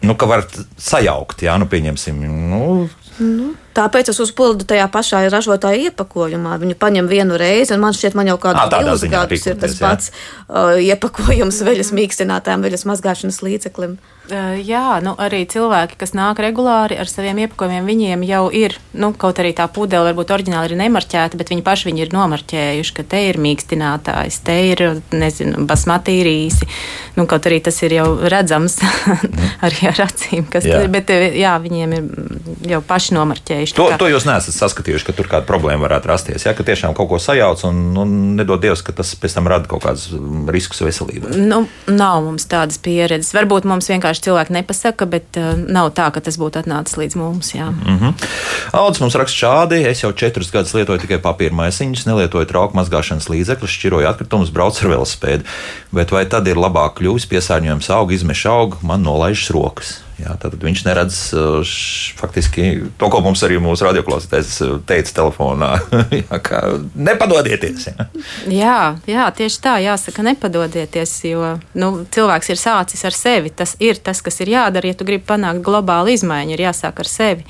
nu, 0.00 0.14
ka 0.14 0.26
var 0.26 0.46
sajaukt, 0.78 1.42
jā, 1.42 1.58
nu, 1.58 1.66
pieņemsim. 1.66 2.24
Nu, 2.50 2.88
Nu, 3.18 3.54
tāpēc 3.76 4.10
es 4.12 4.20
uzpildu 4.22 4.66
tajā 4.68 4.86
pašā 4.92 5.22
ražotāja 5.32 5.90
iepakojumā. 5.90 6.56
Viņu 6.62 6.78
paņem 6.80 7.10
vienu 7.10 7.38
reizi, 7.40 7.74
un 7.76 7.82
man 7.84 7.96
šķiet, 7.96 8.16
man 8.18 8.30
jau 8.30 8.38
kādu 8.42 8.64
divus 8.72 9.06
gadus 9.10 9.46
ir 9.50 9.60
tas 9.60 9.76
pats 9.80 10.10
uh, 10.10 10.74
iepakojums 10.80 11.62
veļas 11.66 11.94
mīkstinātājiem, 11.96 12.66
veļas 12.66 12.86
mazgāšanas 12.90 13.40
līdzeklim. 13.44 13.96
Uh, 14.24 14.54
jā, 14.64 15.02
nu, 15.04 15.12
arī 15.20 15.42
cilvēki, 15.50 15.98
kas 16.00 16.14
nāk 16.16 16.38
regulāri 16.40 16.96
ar 16.96 17.10
saviem 17.10 17.42
iepakojumiem, 17.44 17.84
viņiem 17.84 18.22
jau 18.24 18.46
ir, 18.56 18.78
nu, 18.96 19.10
kaut 19.20 19.40
arī 19.42 19.50
tā 19.56 19.66
pudele 19.68 20.08
varbūt 20.08 20.32
oriģināli 20.32 20.72
ir 20.72 20.80
nemarķēta, 20.80 21.36
bet 21.36 21.52
viņi 21.52 21.64
paši 21.66 21.90
viņi 21.90 22.06
ir 22.06 22.14
nomarķējuši, 22.14 22.94
ka 22.96 23.04
te 23.12 23.20
ir 23.28 23.40
mīkstinātājs, 23.44 24.40
te 24.46 24.56
ir, 24.70 24.84
nezinu, 25.12 25.66
basmatī 25.68 26.22
rīsi. 26.24 26.68
Nu, 27.18 27.26
kaut 27.30 27.44
arī 27.50 27.60
tas 27.64 27.76
ir 27.84 27.98
jau 27.98 28.06
redzams 28.32 28.78
arī 29.66 29.90
ar 29.92 30.00
acīm, 30.06 30.48
kas 30.48 30.64
jā. 30.64 30.78
tur 30.78 30.88
ir, 30.88 30.94
bet 30.94 31.12
jā, 31.36 31.52
viņiem 31.60 31.94
ir 31.98 32.08
jau 32.72 32.80
paši 32.88 33.18
nomarķējuši. 33.18 33.63
To, 33.72 33.88
kā... 33.88 33.98
to 33.98 34.08
jūs 34.10 34.26
neesat 34.28 34.54
saskatījuši, 34.56 35.06
ka 35.08 35.14
tur 35.16 35.28
kāda 35.30 35.48
problēma 35.48 35.86
varētu 35.86 36.10
rasties, 36.10 36.44
ja, 36.46 36.52
ka 36.56 36.66
tiešām 36.66 36.94
kaut 36.96 37.08
ko 37.08 37.18
sajauc 37.22 37.64
un, 37.68 37.80
un 38.00 38.12
nedod 38.38 38.60
Dievs, 38.60 38.82
ka 38.84 38.92
tas 38.92 39.14
pēc 39.16 39.36
tam 39.38 39.48
rada 39.50 39.68
kaut 39.70 39.84
kādus 39.86 40.10
riskus 40.52 40.82
veselībai. 40.84 41.32
Nu, 41.40 41.64
nav 41.88 42.20
mums 42.26 42.46
tādas 42.50 42.78
pieredzes. 42.82 43.32
Varbūt 43.36 43.68
mums 43.68 43.88
vienkārši 43.90 44.26
cilvēki 44.28 44.56
nepasaka, 44.58 45.08
bet 45.10 45.40
uh, 45.40 45.54
nav 45.56 45.92
tā, 45.96 46.10
ka 46.14 46.20
tas 46.24 46.38
būtu 46.40 46.60
atnācis 46.62 46.98
līdz 47.00 47.18
mums. 47.20 47.54
Jā. 47.56 47.70
Mm 47.72 47.98
-hmm. 47.98 48.28
Aldis 48.72 49.00
mums 49.00 49.18
raksta 49.18 49.38
šādi: 49.46 49.82
Es 49.88 50.02
jau 50.02 50.12
četrus 50.12 50.52
gadus 50.52 50.74
lietoju 50.74 50.98
tikai 50.98 51.18
papīra 51.22 51.52
maisiņus, 51.52 52.06
nelietoju 52.06 52.46
trauku 52.46 52.76
mazgāšanas 52.76 53.28
līdzekļus, 53.28 53.76
šķiroju 53.78 54.08
atkritumus, 54.08 54.50
braucu 54.50 54.84
ar 54.84 54.90
velospēdu. 54.96 55.42
Bet 55.92 56.10
vai 56.12 56.24
tad 56.26 56.46
ir 56.48 56.56
labāk 56.56 57.00
kļūst 57.00 57.28
piesārņojums 57.30 57.90
aug, 57.90 58.12
izmeša 58.12 58.50
aug, 58.50 58.76
man 58.82 59.02
nolaižas 59.02 59.50
rokas? 59.50 60.03
Jā, 60.24 60.34
tad 60.40 60.54
viņš 60.56 60.82
neredz 60.86 61.16
š, 61.36 62.14
faktiski 62.16 62.64
to, 62.96 63.08
ko 63.12 63.20
mums 63.24 63.42
arī 63.44 63.58
mūsu 63.60 63.84
radioklausītājs 63.84 64.56
teica 64.88 65.12
telefonā. 65.18 65.74
jā, 66.22 66.38
kā, 66.44 66.62
nepadodieties! 66.96 67.90
Jā. 67.90 68.06
jā, 68.48 68.78
jā, 69.10 69.26
tieši 69.36 69.60
tā, 69.66 69.74
jāsaka, 69.84 70.24
nepadodieties, 70.30 71.12
jo 71.28 71.54
nu, 71.76 71.90
cilvēks 72.14 72.54
ir 72.54 72.60
sācis 72.60 73.04
ar 73.04 73.16
sevi. 73.16 73.52
Tas 73.52 73.76
ir 73.84 74.00
tas, 74.00 74.24
kas 74.24 74.40
ir 74.40 74.54
jādara, 74.54 74.88
ja 74.88 74.96
tu 74.96 75.04
gribi 75.08 75.26
panākt 75.28 75.60
globālu 75.66 76.14
izmaiņu, 76.16 76.56
ir 76.56 76.66
jāsāk 76.70 77.04
ar 77.04 77.10
sevi. 77.10 77.44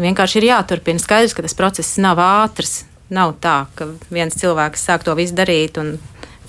Vienkārši 0.00 0.40
ir 0.40 0.50
jāturpina. 0.50 1.02
Skaidrs, 1.02 1.36
ka 1.36 1.46
tas 1.46 1.54
process 1.58 1.98
nav 2.02 2.18
ātrs. 2.24 2.80
Nav 3.10 3.36
tā, 3.42 3.64
ka 3.74 3.88
viens 4.14 4.36
cilvēks 4.38 4.82
sāk 4.86 5.02
to 5.06 5.14
visu 5.18 5.34
darīt 5.34 5.78
un 5.82 5.96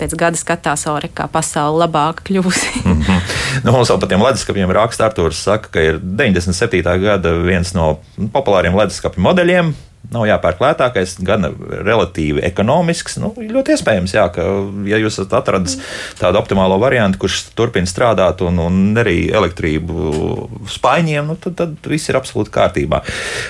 pēc 0.02 0.16
gada 0.18 0.38
skatās, 0.38 0.86
ore, 0.90 1.10
kā 1.14 1.28
pasaule 1.30 1.84
labāk 1.84 2.24
kļūsi. 2.26 2.74
mm 2.84 2.98
-hmm. 2.98 3.38
nu, 3.62 3.72
mums 3.76 3.92
vēl 3.94 4.02
par 4.02 4.10
tiem 4.10 4.26
leduskapiem 4.26 4.74
raksta 4.74 5.08
Artūrs, 5.08 5.46
saka, 5.46 5.70
ka 5.76 5.86
ir 5.92 6.02
97. 6.02 6.82
gada 7.06 7.36
viens 7.38 7.74
no 7.78 7.94
populāriem 8.34 8.76
leduskapju 8.78 9.22
modeļiem 9.22 9.74
nav 10.14 10.26
jāpērk 10.28 10.62
lētākais, 10.62 11.16
gan 11.26 11.48
relatīvi 11.86 12.42
ekonomisks. 12.46 13.18
Nu, 13.22 13.32
ļoti 13.36 13.76
iespējams, 13.76 14.14
jā, 14.16 14.26
ka, 14.34 14.46
ja 14.88 15.00
jūs 15.00 15.18
esat 15.18 15.36
atradis 15.40 15.78
tādu 16.20 16.40
optimālo 16.40 16.78
variantu, 16.82 17.22
kurš 17.24 17.40
turpina 17.58 17.88
strādāt 17.88 18.44
un, 18.46 18.60
un 18.62 19.00
arī 19.00 19.26
elektrību 19.32 20.68
spaiņiem, 20.72 21.32
nu, 21.32 21.38
tad, 21.40 21.56
tad 21.58 21.90
viss 21.90 22.10
ir 22.10 22.18
absolūti 22.20 22.52
kārtībā. 22.54 23.02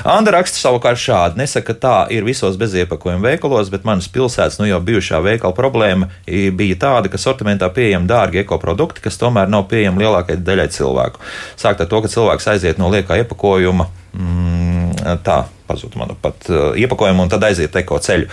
Anda 0.08 0.36
raksta 0.38 0.60
savukārt 0.60 1.00
šādi: 1.02 1.40
nesaka, 1.42 1.72
ka 1.72 1.78
tā 1.82 1.96
ir 2.14 2.26
visos 2.26 2.58
beziepakojumu 2.60 3.26
veikalos, 3.26 3.70
bet 3.72 3.86
manas 3.88 4.10
pilsētas 4.12 4.58
nu, 4.60 4.68
jau 4.70 4.80
bijušā 4.84 5.22
veikala 5.24 5.56
problēma 5.56 6.10
bija 6.26 6.78
tāda, 6.86 7.10
ka 7.12 7.20
sortimentā 7.20 7.68
pieejami 7.72 8.10
dārgi 8.10 8.42
ekoprodukti, 8.42 9.04
kas 9.04 9.18
tomēr 9.20 9.50
nav 9.52 9.68
pieejami 9.70 10.04
lielākajai 10.04 10.42
daļai 10.42 10.68
cilvēku. 10.74 11.22
Sākt 11.60 11.84
ar 11.84 11.90
to, 11.90 12.02
ka 12.02 12.12
cilvēks 12.12 12.50
aiziet 12.54 12.80
no 12.82 12.90
liekā 12.92 13.20
iepakojuma. 13.22 13.88
Mm, 14.12 15.18
tā 15.24 15.42
pazuda 15.72 16.00
manuprāt, 16.04 16.46
uh, 16.52 16.76
iepakojumu 16.78 17.24
un 17.24 17.32
tad 17.32 17.48
aiziet 17.48 17.76
eko 17.82 17.98
ceļu. 18.02 18.28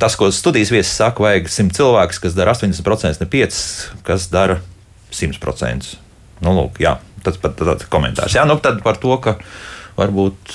Tas, 0.00 0.14
ko 0.18 0.30
studijas 0.34 0.72
viesis 0.72 0.96
saka, 1.00 1.24
vajag 1.24 1.48
100 1.50 1.76
cilvēkus, 1.78 2.20
kas 2.22 2.36
dara 2.38 2.54
80%, 2.56 3.22
ne 3.22 3.30
5, 3.32 3.62
kas 4.06 4.28
dara 4.32 4.60
100%. 5.12 5.96
Nu, 6.46 6.54
lūk, 6.54 6.78
jā, 6.82 6.94
tas 7.26 7.38
pat 7.42 7.58
tāds 7.58 7.88
komentārs. 7.90 8.36
Jā, 8.38 8.46
nu, 8.48 8.58
tad 8.62 8.80
par 8.84 9.00
to, 9.02 9.16
ka 9.22 9.38
varbūt 9.98 10.54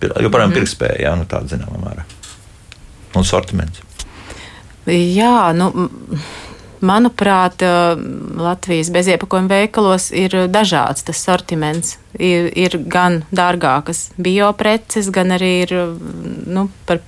joprojām 0.00 0.24
mm 0.24 0.52
-hmm. 0.52 0.54
pirktspēja, 0.56 1.02
jā, 1.04 1.12
nu, 1.18 1.28
tāda 1.28 1.52
zināmā 1.52 1.80
mērā. 1.84 2.06
Un 3.16 3.24
sortiments. 3.24 3.82
Jā, 4.88 5.52
nu 5.52 5.68
Manuprāt, 6.80 7.62
Latvijas 8.38 8.90
beziepakojuma 8.94 9.50
veikalos 9.50 10.10
ir 10.14 10.34
dažāds 10.52 11.06
tas 11.06 11.22
sortiments. 11.24 11.96
Ir, 12.18 12.48
ir 12.58 12.74
gan 12.90 13.20
dārgākas 13.34 14.08
biopreces, 14.18 15.10
gan 15.14 15.34
arī 15.36 15.50
ir 15.66 15.74
nu, 16.48 16.66
par 16.88 17.02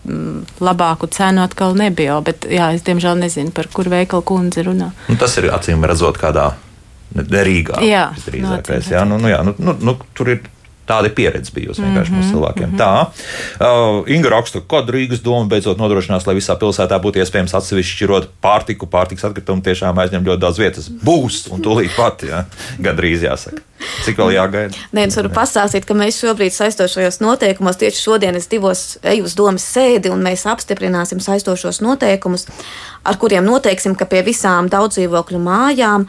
labāku 0.62 1.08
cenu 1.10 1.42
atkal 1.42 1.74
nebio. 1.78 2.20
Bet, 2.26 2.46
jā, 2.46 2.70
es 2.76 2.84
diemžēl 2.86 3.18
nezinu, 3.22 3.54
par 3.56 3.70
kuru 3.74 3.94
veikalu 3.94 4.26
kundze 4.26 4.66
runā. 4.66 4.92
Nu, 5.08 5.18
tas 5.20 5.34
ir 5.40 5.50
acīm 5.54 5.86
redzot 5.88 6.20
kādā 6.20 6.52
Rīgā. 7.10 7.80
Jā, 7.82 8.10
drīzākais. 8.26 8.92
Jā, 8.92 9.02
nu, 9.08 9.18
nu, 9.18 9.30
jā, 9.32 9.40
nu, 9.42 9.54
nu, 9.58 9.74
nu, 9.82 9.96
tur 10.14 10.30
ir 10.36 10.44
Tāda 10.90 11.12
pieredze 11.14 11.54
bijusi 11.54 11.84
vienkārši 11.84 12.10
mm 12.10 12.18
-hmm, 12.18 12.26
mūsu 12.26 12.34
cilvēkiem. 12.34 12.66
Mm 12.66 12.76
-hmm. 12.76 12.80
Tā, 12.80 13.06
uh, 13.60 14.10
Inga 14.10 14.34
raksta, 14.34 14.60
ka 14.60 14.82
Rīgas 14.90 15.22
doma 15.22 15.46
beidzot 15.46 15.78
nodrošinās, 15.78 16.26
lai 16.26 16.34
visā 16.34 16.58
pilsētā 16.58 16.98
būtu 17.00 17.22
iespējams 17.22 17.54
atsevišķi 17.54 17.96
šķirot 17.96 18.28
pārtiku. 18.42 18.86
Pārtiks 18.90 19.24
atkritumi 19.24 19.62
tiešām 19.62 19.98
aizņem 19.98 20.26
ļoti 20.26 20.40
daudz 20.40 20.58
vietas. 20.58 20.90
Būs, 20.90 21.46
un 21.54 21.62
tūlīt 21.62 21.96
pat, 21.96 22.22
jā, 22.22 22.44
gandrīz 22.78 23.22
jāsaka. 23.22 23.62
Cik 24.04 24.18
vēl 24.20 24.34
jāgaida? 24.34 24.76
Nē, 24.92 25.06
es 25.08 25.16
varu 25.16 25.30
pastāstīt, 25.32 25.86
ka 25.88 25.94
mēs 25.96 26.18
šobrīd 26.20 26.52
saistošajos 26.52 27.20
noteikumos, 27.20 27.78
tieši 27.80 28.02
šodien 28.02 28.36
es 28.36 28.48
divos 28.50 28.98
eju 29.02 29.24
uz 29.24 29.36
domas 29.38 29.64
sēdi, 29.64 30.10
un 30.12 30.24
mēs 30.24 30.44
apstiprināsim 30.50 31.22
saistošos 31.24 31.80
noteikumus, 31.80 32.46
ar 33.04 33.16
kuriem 33.16 33.44
noteiksim, 33.48 33.96
ka 33.96 34.04
pie 34.10 34.22
visām 34.26 34.68
daudzdzīvokļu 34.72 35.40
mājām 35.46 36.06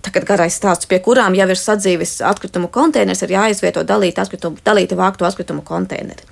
Tagad 0.00 0.24
garais 0.24 0.54
stāsts, 0.56 0.88
pie 0.88 0.98
kurām 1.04 1.34
jau 1.36 1.46
ir 1.52 1.58
sadzīvis 1.60 2.20
atkritumu 2.24 2.70
konteiners, 2.72 3.20
ir 3.24 3.34
jāizvieto 3.34 3.82
dalīti, 3.84 4.20
atkritumu, 4.22 4.56
dalīti 4.64 4.96
vāktu 4.96 5.26
atkritumu 5.28 5.60
konteineri. 5.66 6.24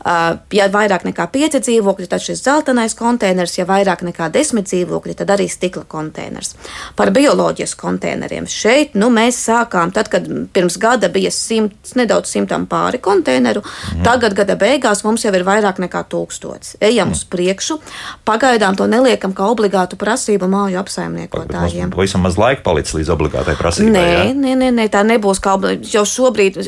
Uh, 0.00 0.38
ja 0.56 0.70
vairāk 0.72 1.04
nekā 1.04 1.26
pieci 1.32 1.60
dzīvokļi, 1.60 2.08
tad 2.08 2.24
šis 2.24 2.40
zeltainais 2.46 2.96
konteiners, 2.96 3.58
ja 3.58 3.66
vairāk 3.68 4.04
nekā 4.06 4.30
desmit 4.32 4.70
dzīvokļi, 4.70 5.16
tad 5.20 5.34
arī 5.36 5.50
stikla 5.52 5.84
konteiners. 5.90 6.54
Par 6.96 7.12
bioloģijas 7.12 7.76
konteineriem 7.80 8.48
šeit 8.48 8.96
nu, 8.96 9.10
mēs 9.12 9.42
sākām, 9.50 9.92
tad, 9.92 10.08
kad 10.12 10.24
pirms 10.54 10.78
gada 10.80 11.12
bija 11.12 11.32
simts, 11.34 11.92
nedaudz 12.00 12.32
simtam 12.32 12.64
pāri 12.70 13.02
konteineru, 13.04 13.60
mm. 13.60 14.04
tagad 14.06 14.38
gada 14.38 14.56
beigās 14.60 15.04
mums 15.04 15.26
jau 15.26 15.34
ir 15.36 15.44
vairāk 15.44 15.82
nekā 15.84 16.06
tūkstots. 16.08 16.78
Ejam 16.80 17.12
mm. 17.12 17.18
uz 17.18 17.26
priekšu, 17.28 17.78
pagaidām 18.24 18.80
to 18.80 18.88
neliekam 18.88 19.36
kā 19.36 19.50
obligātu 19.52 20.00
prasību 20.00 20.48
māju 20.48 20.80
apsaimniekotājiem. 20.80 21.92
Pavisam 21.92 22.24
maz 22.24 22.40
laika 22.40 22.64
palicis 22.64 22.96
līdz 22.96 23.09
līdz 23.10 23.16
obligātai 23.16 23.56
prasībai. 23.58 23.92
Nē, 23.92 24.06
jā? 24.06 24.22
nē, 24.34 24.54
nē, 24.56 24.70
nē, 24.78 24.86
tā 24.92 25.02
nebūs 25.06 25.42
kā 25.42 25.56
obligāta. 25.58 25.90
Jau 25.90 26.06
šobrīd 26.06 26.60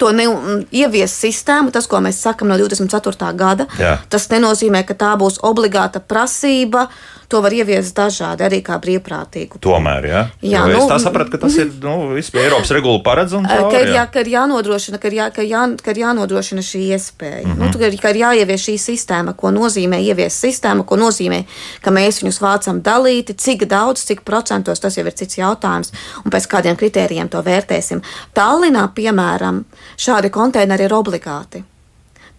to 0.00 0.10
ne, 0.16 0.24
ievies 0.72 1.12
sistēmu, 1.12 1.70
tas, 1.70 1.86
ko 1.86 2.00
mēs 2.00 2.22
sakam 2.24 2.48
no 2.48 2.56
24. 2.56 3.32
gada, 3.36 3.66
jā. 3.78 3.98
tas 4.08 4.30
nenozīmē, 4.32 4.84
ka 4.88 4.96
tā 4.96 5.12
būs 5.20 5.42
obligāta 5.44 6.00
prasība. 6.00 6.88
Uh, 6.88 7.19
to 7.30 7.40
var 7.44 7.54
ieviest 7.54 7.94
dažādi, 7.94 8.42
arī 8.46 8.58
kā 8.66 8.76
brīvprātīgu. 8.82 9.60
Tomēr, 9.62 10.06
ja? 10.10 10.22
jā, 10.42 10.64
jo 10.66 10.74
nu, 10.74 10.80
es 10.82 10.90
tā 10.90 10.98
sapratu, 11.02 11.30
ka 11.34 11.40
tas 11.44 11.56
ir 11.62 11.70
nu, 11.84 11.94
Eiropas 12.18 12.72
regula 12.74 12.98
paredz 13.06 13.36
un 13.38 13.46
caur, 13.46 13.68
ka, 13.70 13.82
ir, 13.84 13.92
jā, 13.94 14.04
ka 14.10 14.24
ir 14.24 14.32
jānodrošina, 14.32 14.98
ka 14.98 15.10
ir, 15.10 15.16
jā, 15.20 15.28
ka 15.34 15.46
jā, 15.46 15.62
ka 15.78 15.94
ir 15.94 16.02
jānodrošina 16.02 16.64
šī 16.66 16.82
iespēja. 16.96 17.44
Mm 17.46 17.54
-hmm. 17.54 17.70
nu, 17.70 17.78
ka, 17.78 18.02
ka 18.02 18.12
ir 18.14 18.20
jāievieš 18.24 18.66
šī 18.68 18.76
sistēma, 18.86 19.36
ko 19.38 19.54
nozīmē 19.54 20.02
ievies 20.02 20.40
sistēma, 20.44 20.84
ko 20.84 20.98
nozīmē, 20.98 21.44
ka 21.80 21.94
mēs 21.94 22.22
viņus 22.22 22.42
vācam 22.42 22.82
dalīti, 22.82 23.38
cik 23.38 23.66
daudz, 23.70 24.04
cik 24.04 24.24
procentos, 24.26 24.80
tas 24.80 24.96
jau 24.96 25.06
ir 25.06 25.14
cits 25.14 25.38
jautājums, 25.38 25.92
un 26.24 26.30
pēc 26.30 26.46
kādiem 26.50 26.76
kritērijiem 26.76 27.28
to 27.28 27.42
vērtēsim. 27.42 28.02
Tallinā, 28.34 28.88
piemēram, 28.94 29.64
šādi 29.96 30.30
konteineri 30.30 30.84
ir 30.84 30.94
obligāti. 30.94 31.64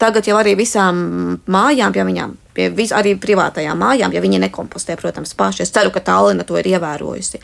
Tagad 0.01 0.25
jau 0.25 0.37
arī 0.39 0.55
visām 0.57 1.01
mājām, 1.51 1.93
ja 1.93 2.05
viņām 2.07 2.31
pie 2.55 2.67
vis, 2.75 2.91
arī 2.95 3.13
privātajām 3.21 3.79
mājām, 3.79 4.13
ja 4.15 4.21
viņi 4.23 4.41
nekompostē, 4.43 4.97
protams, 4.99 5.33
paši. 5.37 5.63
Es 5.63 5.71
ceru, 5.73 5.91
ka 5.93 6.01
Tallina 6.03 6.43
to 6.47 6.57
ir 6.59 6.67
ievērojusi. 6.73 7.39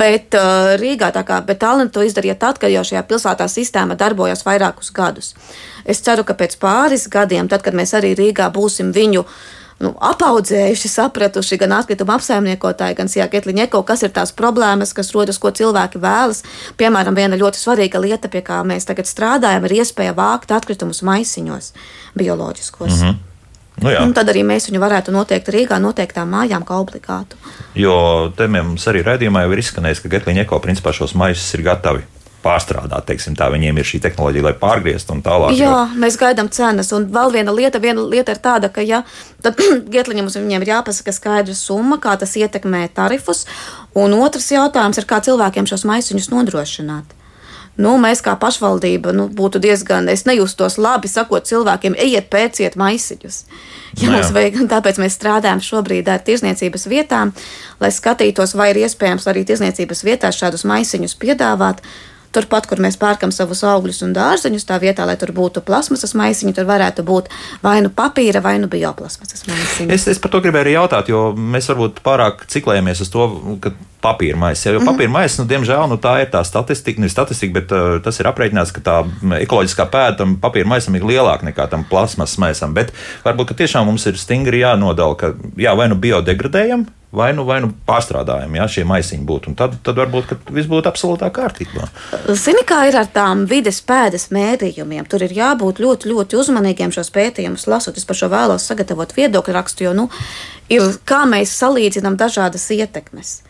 Bet 0.00 0.34
uh, 0.38 0.74
Rīgā 0.80 1.12
tā 1.14 1.22
kā, 1.26 1.40
bet 1.46 1.60
Tallina 1.62 1.92
to 1.92 2.02
izdarīja 2.06 2.38
tad, 2.40 2.58
kad 2.62 2.72
jau 2.72 2.82
šajā 2.86 3.04
pilsētā 3.06 3.46
sistēma 3.50 3.98
darbojas 4.00 4.44
vairākus 4.46 4.90
gadus. 4.96 5.34
Es 5.84 6.02
ceru, 6.04 6.24
ka 6.26 6.34
pēc 6.38 6.58
pāris 6.62 7.06
gadiem, 7.12 7.48
tad, 7.52 7.62
kad 7.66 7.76
mēs 7.78 7.94
arī 7.98 8.14
Rīgā 8.18 8.50
būsim 8.54 8.94
viņu 8.96 9.26
nu, 9.80 9.92
apaudzējuši, 10.10 10.90
sapratuši 10.92 11.58
gan 11.60 11.74
atkrituma 11.78 12.18
apsaimniekotāji, 12.18 12.98
gan 12.98 13.10
Sijāketliņeko, 13.10 13.80
kas 13.88 14.04
ir 14.06 14.12
tās 14.16 14.34
problēmas, 14.36 14.92
kas 14.96 15.12
rodas, 15.16 15.40
ko 15.40 15.52
cilvēki 15.56 16.02
vēlas. 16.02 16.44
Piemēram, 16.80 17.16
viena 17.16 17.38
ļoti 17.40 17.60
svarīga 17.60 18.02
lieta, 18.02 18.28
pie 18.32 18.44
kā 18.46 18.60
mēs 18.66 18.88
tagad 18.88 19.08
strādājam, 19.08 19.66
ir 19.68 19.80
iespēja 19.80 20.14
vākt 20.16 20.52
atkritumus 20.56 21.02
maisiņos, 21.06 21.72
bioloģiskos. 22.20 22.94
Mm 23.00 23.02
-hmm. 23.08 23.18
Nu, 23.80 23.88
jā. 23.88 24.02
un 24.04 24.12
tad 24.12 24.28
arī 24.28 24.42
mēs 24.44 24.68
viņu 24.68 24.80
varētu 24.80 25.12
noteikt 25.12 25.48
Rīgā, 25.48 25.78
noteiktām 25.80 26.28
mājām, 26.28 26.64
kā 26.68 26.76
obligātu. 26.76 27.36
Jo 27.74 28.32
te 28.36 28.46
mums 28.46 28.86
arī 28.86 29.00
raidījumā 29.02 29.42
jau 29.42 29.52
ir 29.52 29.58
izskanējis, 29.58 30.00
ka 30.00 30.08
Getliņa 30.08 30.42
eko 30.44 30.58
principā 30.58 30.92
šos 30.92 31.14
maisus 31.14 31.54
ir 31.54 31.62
gatavi 31.62 32.04
pārstrādāt. 32.44 33.06
Teiksim, 33.08 33.36
tā 33.38 33.50
viņiem 33.52 33.80
ir 33.80 33.88
šī 33.88 34.00
tehnoloģija, 34.06 34.46
lai 34.48 34.54
pārgrieztu 34.60 35.14
un 35.16 35.22
tālāk. 35.26 35.54
Jā, 35.58 35.70
jau. 35.70 36.00
mēs 36.00 36.18
gaidām 36.20 36.50
cenas. 36.52 36.92
Un 36.96 37.08
vēl 37.12 37.34
viena 37.36 37.54
lieta, 37.56 37.82
viena 37.82 38.04
lieta 38.04 38.36
ir 38.36 38.42
tāda, 38.42 38.72
ka 38.72 38.84
ja, 38.84 39.02
Gietliņam 39.92 40.28
mums 40.28 40.38
viņiem 40.40 40.66
ir 40.66 40.74
jāpasaka 40.74 41.14
skaidra 41.16 41.56
summa, 41.56 42.00
kā 42.02 42.16
tas 42.20 42.36
ietekmē 42.40 42.86
tarifus. 42.96 43.46
Un 43.98 44.16
otrs 44.18 44.52
jautājums 44.52 45.00
ir, 45.00 45.08
kā 45.08 45.22
cilvēkiem 45.24 45.68
šos 45.70 45.86
maisiņus 45.88 46.30
nodrošināt. 46.34 47.16
Nu, 47.80 47.94
mēs 48.02 48.20
kā 48.24 48.34
pašvaldība 48.36 49.12
nu, 49.16 49.28
būtu 49.32 49.60
diezgan, 49.62 50.08
es 50.12 50.26
nejustos 50.28 50.76
labi 50.80 51.08
sakot 51.08 51.46
cilvēkiem, 51.48 51.94
ejiet, 51.96 52.26
pēciet 52.32 52.76
maisiņus. 52.80 53.38
Ja 54.00 54.10
no, 54.10 54.18
nu 54.18 54.34
vajag, 54.36 54.58
tāpēc 54.68 55.00
mēs 55.00 55.16
strādājam 55.16 55.62
šobrīd 55.64 56.10
ar 56.12 56.20
tirzniecības 56.26 56.86
vietām, 56.90 57.32
lai 57.80 57.92
skatītos, 57.94 58.56
vai 58.58 58.72
ir 58.74 58.82
iespējams 58.84 59.28
arī 59.30 59.46
tirzniecības 59.48 60.04
vietās 60.04 60.40
šādus 60.42 60.66
maisiņus 60.68 61.16
piedāvāt. 61.22 61.80
Turpat, 62.30 62.68
kur 62.70 62.78
mēs 62.82 62.94
pērkam 63.00 63.32
savus 63.34 63.64
augļus 63.66 64.04
un 64.06 64.14
dārzeņus, 64.14 64.66
tā 64.68 64.76
vietā, 64.82 65.02
lai 65.08 65.16
tur 65.18 65.32
būtu 65.34 65.64
plasmasas 65.66 66.14
maisiņi, 66.14 66.54
tur 66.54 66.68
varētu 66.68 67.02
būt 67.06 67.30
vai 67.64 67.80
nu 67.82 67.90
papīra, 67.90 68.42
vai 68.44 68.56
nu 68.62 68.68
bioplasmasas 68.70 69.48
maisiņi. 69.48 69.90
Es, 69.90 70.06
es 70.10 70.20
par 70.22 70.30
to 70.30 70.42
gribēju 70.44 70.66
arī 70.66 70.74
jautāt, 70.76 71.10
jo 71.10 71.30
mēs 71.34 71.66
varbūt 71.72 71.98
pārāk 72.06 72.44
ciklējamies 72.52 73.02
uz 73.02 73.10
to, 73.10 73.26
ka 73.64 73.74
papīra 74.00 74.38
maisa. 74.38 74.70
Jo 74.70 74.78
-hmm. 74.78 74.92
papīra 74.92 75.10
maisa, 75.10 75.42
nu, 75.42 75.48
diemžēl, 75.48 75.88
nu, 75.88 75.98
tā 75.98 76.20
ir 76.22 76.30
tā 76.30 76.44
statistika, 76.44 77.00
nevis 77.00 77.12
statistika, 77.12 77.52
bet 77.60 77.72
uh, 77.72 78.02
tas 78.04 78.20
ir 78.20 78.26
aprēķināts, 78.30 78.72
ka 78.72 78.80
tā 78.80 78.96
ekoloģiskā 79.40 79.90
pēda 79.90 80.16
tam 80.22 80.36
papīra 80.36 80.66
maisam 80.66 80.94
ir 80.94 81.02
lielāka 81.02 81.44
nekā 81.50 81.68
tam 81.70 81.84
plasmas 81.84 82.38
maisam. 82.38 82.74
Bet 82.74 82.92
varbūt 83.24 83.56
tiešām 83.56 83.86
mums 83.86 84.06
ir 84.06 84.16
stingri 84.16 84.62
jānodala, 84.62 85.16
ka 85.16 85.34
jā, 85.56 85.76
vai 85.76 85.88
nu 85.88 85.94
biodegradējam, 85.94 86.86
vai 87.12 87.32
nu, 87.34 87.44
vai 87.44 87.58
nu 87.62 87.72
pārstrādājam, 87.86 88.54
ja 88.54 88.66
šie 88.70 88.84
maisiņi 88.86 89.26
būtu. 89.26 89.54
Tad, 89.58 89.76
tad 89.86 89.98
varbūt 89.98 90.34
viss 90.54 90.70
būtu 90.70 90.90
absolūtā 90.90 91.30
kārtībā. 91.34 91.88
Zini, 92.38 92.62
kā 92.66 92.84
ir 92.88 92.98
ar 93.00 93.10
tām 93.10 93.44
vides 93.50 93.80
pēdas 93.86 94.28
mērījumiem? 94.34 95.08
Tur 95.10 95.26
ir 95.26 95.34
jābūt 95.34 95.82
ļoti, 95.82 96.10
ļoti 96.12 96.40
uzmanīgiem 96.40 96.94
šos 96.94 97.10
pētījumus 97.14 97.66
lasot. 97.70 97.98
Es 97.98 98.06
par 98.06 98.18
šo 98.18 98.30
vēlos 98.30 98.66
sagatavot 98.70 99.14
viedokļu 99.16 99.56
rakstu, 99.58 99.88
jo 99.88 99.94
nu, 99.96 100.08
ir 100.70 100.86
kā 101.08 101.24
mēs 101.30 101.56
salīdzinām 101.58 102.18
dažādas 102.20 102.70
ietekmes. 102.76 103.40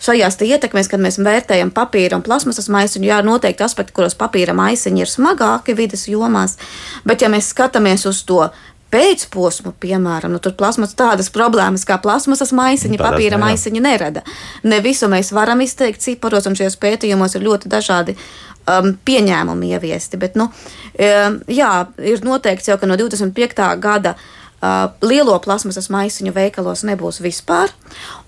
Šajās 0.00 0.38
ietekmēs, 0.40 0.88
kad 0.88 1.00
mēs 1.00 1.18
vērtējam 1.20 1.72
papīra 1.76 2.16
un 2.16 2.22
plasmasas 2.24 2.70
maisiņu, 2.72 3.04
jā, 3.10 3.18
noteikti 3.24 3.64
aspekti, 3.66 3.92
kuros 3.96 4.16
papīra 4.16 4.54
maisiņi 4.56 5.04
ir 5.04 5.10
smagāki 5.12 5.74
vidas 5.76 6.06
jomās, 6.08 6.56
bet 7.04 7.20
ja 7.20 7.28
mēs 7.28 7.50
skatāmies 7.52 8.06
uz 8.08 8.22
to 8.24 8.46
pēcposmu, 8.90 9.72
piemēram, 9.80 10.32
nu, 10.34 10.40
tur 10.42 10.54
plasmas 10.58 10.96
tādas 10.98 11.30
problēmas 11.34 11.86
kā 11.88 12.00
plasmasas 12.02 12.52
maisiņi, 12.56 12.98
nu, 12.98 13.02
papīra 13.02 13.38
ne, 13.38 13.44
maisiņi 13.46 13.82
nerada. 13.84 14.24
Ne 14.66 14.80
visu 14.84 15.08
mēs 15.10 15.32
varam 15.36 15.62
izteikt 15.64 16.02
ciparos, 16.04 16.48
un 16.50 16.58
šajos 16.58 16.78
pētījumos 16.82 17.36
ir 17.36 17.46
ļoti 17.46 17.70
dažādi 17.70 18.16
um, 18.16 18.92
pieņēmumi 19.06 19.72
ieviesti. 19.76 20.20
Bet, 20.20 20.36
nu, 20.40 20.50
um, 20.50 21.40
jā, 21.50 21.72
ir 22.02 22.26
noteikts 22.26 22.70
jau, 22.72 22.78
ka 22.80 22.90
no 22.90 22.98
25. 23.00 23.66
gada 23.80 24.18
Uh, 24.60 24.90
lielo 25.08 25.32
plasmasas 25.40 25.86
maisiņu 25.88 26.34
veikalos 26.36 26.82
nebūs 26.84 27.22
vispār. 27.24 27.70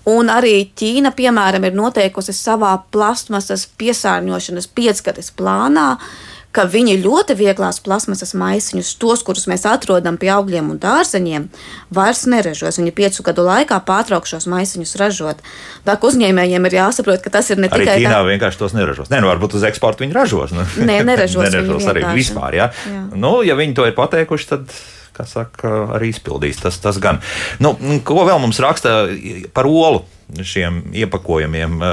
Un 0.09 0.31
arī 0.33 0.63
Ķīna, 0.73 1.11
piemēram, 1.13 1.67
ir 1.69 1.77
noteikusi 1.77 2.33
savā 2.33 2.71
plasmasas 2.89 3.67
piesārņošanas 3.77 4.65
piecgades 4.73 5.29
plānā, 5.37 5.91
uh, 5.93 6.32
ka 6.53 6.65
viņi 6.69 6.99
ļoti 7.01 7.35
vieglās 7.37 7.79
plasmasas 7.83 8.35
maisiņus, 8.37 8.93
tos, 9.01 9.23
kurus 9.25 9.47
mēs 9.49 9.65
atrodam 9.69 10.19
pie 10.21 10.29
augļiem 10.35 10.69
un 10.73 10.79
dārzeņiem, 10.81 11.49
vairs 11.93 12.23
neražos. 12.29 12.77
Viņi 12.79 12.93
piecu 12.95 13.25
gadu 13.25 13.45
laikā 13.47 13.79
pārtrauks 13.87 14.35
šos 14.35 14.47
maisiņus 14.51 14.95
ražot. 15.01 15.41
Tā 15.87 15.97
kā 15.97 16.09
uzņēmējiem 16.11 16.69
ir 16.69 16.77
jāsaprot, 16.77 17.23
ka 17.25 17.33
tas 17.33 17.49
ir 17.49 17.61
ne 17.61 17.71
arī 17.71 17.87
tikai. 17.87 17.99
Ķīnā 18.03 18.17
tā... 18.19 18.25
vienkārši 18.29 18.61
tos 18.61 18.77
neražos. 18.77 19.09
Nē, 19.13 19.23
nu 19.25 19.31
varbūt 19.33 19.57
uz 19.57 19.67
eksportu 19.69 20.05
viņi 20.05 20.17
ražos. 20.17 20.53
Nu. 20.53 20.67
Nē, 20.85 21.01
neražos. 21.09 21.47
neražos 21.49 21.89
arī 21.89 22.05
vispār. 22.13 22.59
Ja? 22.61 22.69
Jā. 22.85 23.05
Nu, 23.17 23.39
ja 23.45 23.57
viņi 23.57 23.77
to 23.79 23.89
ir 23.89 23.97
pateikuši, 23.97 24.49
tad 24.53 24.77
kā 25.13 25.25
saka, 25.29 25.73
arī 25.97 26.13
izpildīs. 26.13 26.61
Tas, 26.61 26.77
tas 26.81 27.01
gan. 27.01 27.21
Nu, 27.61 27.75
ko 28.05 28.23
vēl 28.25 28.41
mums 28.41 28.61
raksta 28.61 29.03
par 29.55 29.69
olu? 29.69 30.05
Šiem 30.33 30.79
iepakojumiem 30.97 31.83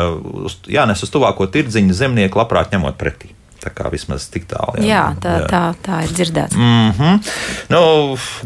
jānes 0.71 1.03
uz 1.05 1.11
tuvāko 1.13 1.45
tirdziņu 1.53 1.93
zemnieku 1.99 2.41
labprāt 2.41 2.73
ņemot 2.73 2.97
pretī. 2.97 3.35
Tā 3.61 3.69
kā 3.77 3.91
vismaz 3.93 4.25
tik 4.33 4.47
tālu. 4.49 4.81
Jā, 4.81 4.87
jā, 4.89 5.01
tā, 5.21 5.33
jā. 5.43 5.49
tā, 5.51 5.63
tā 5.85 5.99
ir 6.07 6.15
dzirdēts. 6.17 6.57
Mm 6.57 6.93
-hmm. 6.97 7.19
nu, 7.69 7.81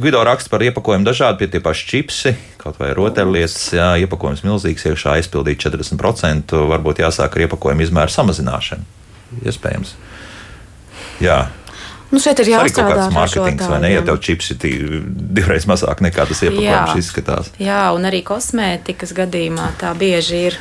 Guido 0.03 0.25
raksta 0.25 0.51
par 0.51 0.63
iepakojumu 0.63 1.07
dažādi, 1.07 1.39
pie 1.39 1.49
tie 1.49 1.61
paši 1.61 1.87
čipsi, 1.89 2.35
kaut 2.59 2.81
vai 2.81 2.91
rotaļlietas. 2.95 3.73
Jā, 3.73 3.95
iepakojums 4.03 4.43
milzīgs, 4.43 4.87
iekšā 4.87 5.19
aizpildīt 5.19 5.63
40%. 5.63 6.57
Varbūt 6.73 6.99
jāsāk 6.99 7.37
ar 7.37 7.47
iepakojumu 7.47 7.83
izmēru 7.83 8.11
samazināšanu. 8.11 8.83
Iespējams. 9.45 9.95
Jā. 11.21 11.47
Nu, 12.11 12.21
šeit 12.23 12.39
ir 12.41 12.53
jāstrādā 12.53 13.07
ar 13.07 13.15
mārketings, 13.15 13.67
vai 13.71 13.81
ne? 13.81 13.93
Ja 13.95 14.03
tev 14.07 14.21
čips 14.23 14.51
ir 14.55 15.03
divreiz 15.35 15.67
mazāk 15.67 16.03
nekā 16.05 16.27
tas 16.29 16.43
iepakojums 16.43 17.01
izskatās. 17.01 17.51
Jā, 17.59 17.91
un 17.95 18.07
arī 18.07 18.23
kosmētikas 18.27 19.15
gadījumā 19.17 19.73
tā 19.81 19.95
bieži 19.99 20.47
ir. 20.51 20.59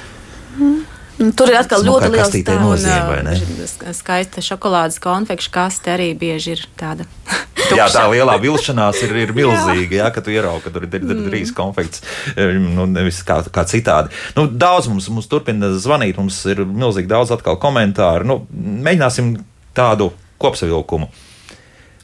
Mm. 0.57 0.92
Nu, 1.19 1.29
tur 1.37 1.51
ir 1.51 1.59
atkal 1.59 1.83
ļoti 1.85 2.09
liels 2.13 2.33
tāds- 2.47 3.97
skaista 4.01 4.41
šokolādes 4.41 4.97
konfekšu 5.03 5.51
kaste 5.53 5.93
arī 5.93 6.09
bieži 6.17 6.55
ir 6.55 6.63
tāda. 6.79 7.05
jā, 7.77 7.85
tā 7.93 8.03
lielā 8.09 8.37
vilšanās 8.41 9.03
ir, 9.05 9.13
ir 9.21 9.33
milzīga. 9.39 9.99
Jā, 9.99 10.09
kad 10.15 10.25
tu 10.25 10.33
ieraugi, 10.33 10.65
ka 10.65 10.73
tur 10.73 10.87
ir 10.87 10.95
mm. 10.97 11.27
trīs 11.27 11.53
konfekts, 11.55 12.03
nu, 12.37 12.87
nevis 12.89 13.21
kā, 13.27 13.39
kā 13.53 13.65
citādi. 13.69 14.13
Nu, 14.37 14.47
daudz 14.47 14.89
mums, 14.91 15.09
mums 15.13 15.29
turpina 15.29 15.69
zvanīt, 15.77 16.17
mums 16.17 16.39
ir 16.49 16.63
milzīgi 16.65 17.11
daudz 17.11 17.33
atkal 17.35 17.59
komentāru. 17.61 18.27
Nu, 18.27 18.39
mēģināsim 18.53 19.35
tādu 19.77 20.11
kopsavilkumu. 20.41 21.11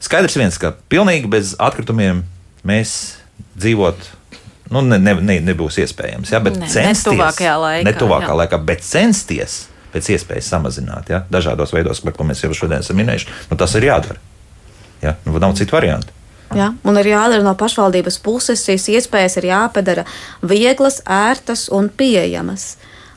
Skaidrs 0.00 0.38
viens, 0.38 0.56
ka 0.60 0.72
pilnīgi 0.88 1.28
bez 1.30 1.52
atkritumiem 1.60 2.22
mēs 2.66 2.94
dzīvot 3.58 4.19
nu, 4.70 4.82
ne, 4.86 4.98
ne, 5.02 5.16
ne, 5.18 5.38
nebūs 5.50 5.80
iespējams. 5.82 6.30
Ja, 6.34 6.40
bet 6.44 6.58
ne, 6.60 6.68
censties, 6.70 7.04
ne 7.04 7.16
tuvākajā 7.16 7.56
laikā. 7.64 7.86
Ne 7.88 7.94
tuvākā 7.98 8.30
jā. 8.30 8.38
laikā, 8.44 8.60
bet 8.70 8.86
censties 8.86 9.64
pēc 9.90 10.12
iespējas 10.14 10.52
samazināt 10.52 11.10
ja, 11.10 11.24
dažādos 11.32 11.74
veidos, 11.74 12.02
par 12.04 12.14
ko 12.14 12.26
mēs 12.28 12.44
jau 12.44 12.52
šodien 12.54 12.84
esam 12.84 12.98
minējuši, 13.00 13.30
nu, 13.50 13.58
tas 13.58 13.74
ir 13.78 13.88
jādara. 13.88 14.20
Ja, 15.02 15.16
nu, 15.26 15.34
nav 15.42 15.56
citu 15.58 15.74
variantu. 15.74 16.14
Ja, 16.54 16.72
un 16.86 16.98
ir 16.98 17.06
jādara 17.12 17.42
no 17.46 17.54
pašvaldības 17.58 18.18
puses, 18.22 18.62
šīs 18.66 18.88
iespējas 18.96 19.38
ir 19.38 19.50
jāpadara 19.52 20.04
vieglas, 20.42 20.98
ērtas 21.06 21.68
un 21.74 21.88
pieejamas. 21.90 22.74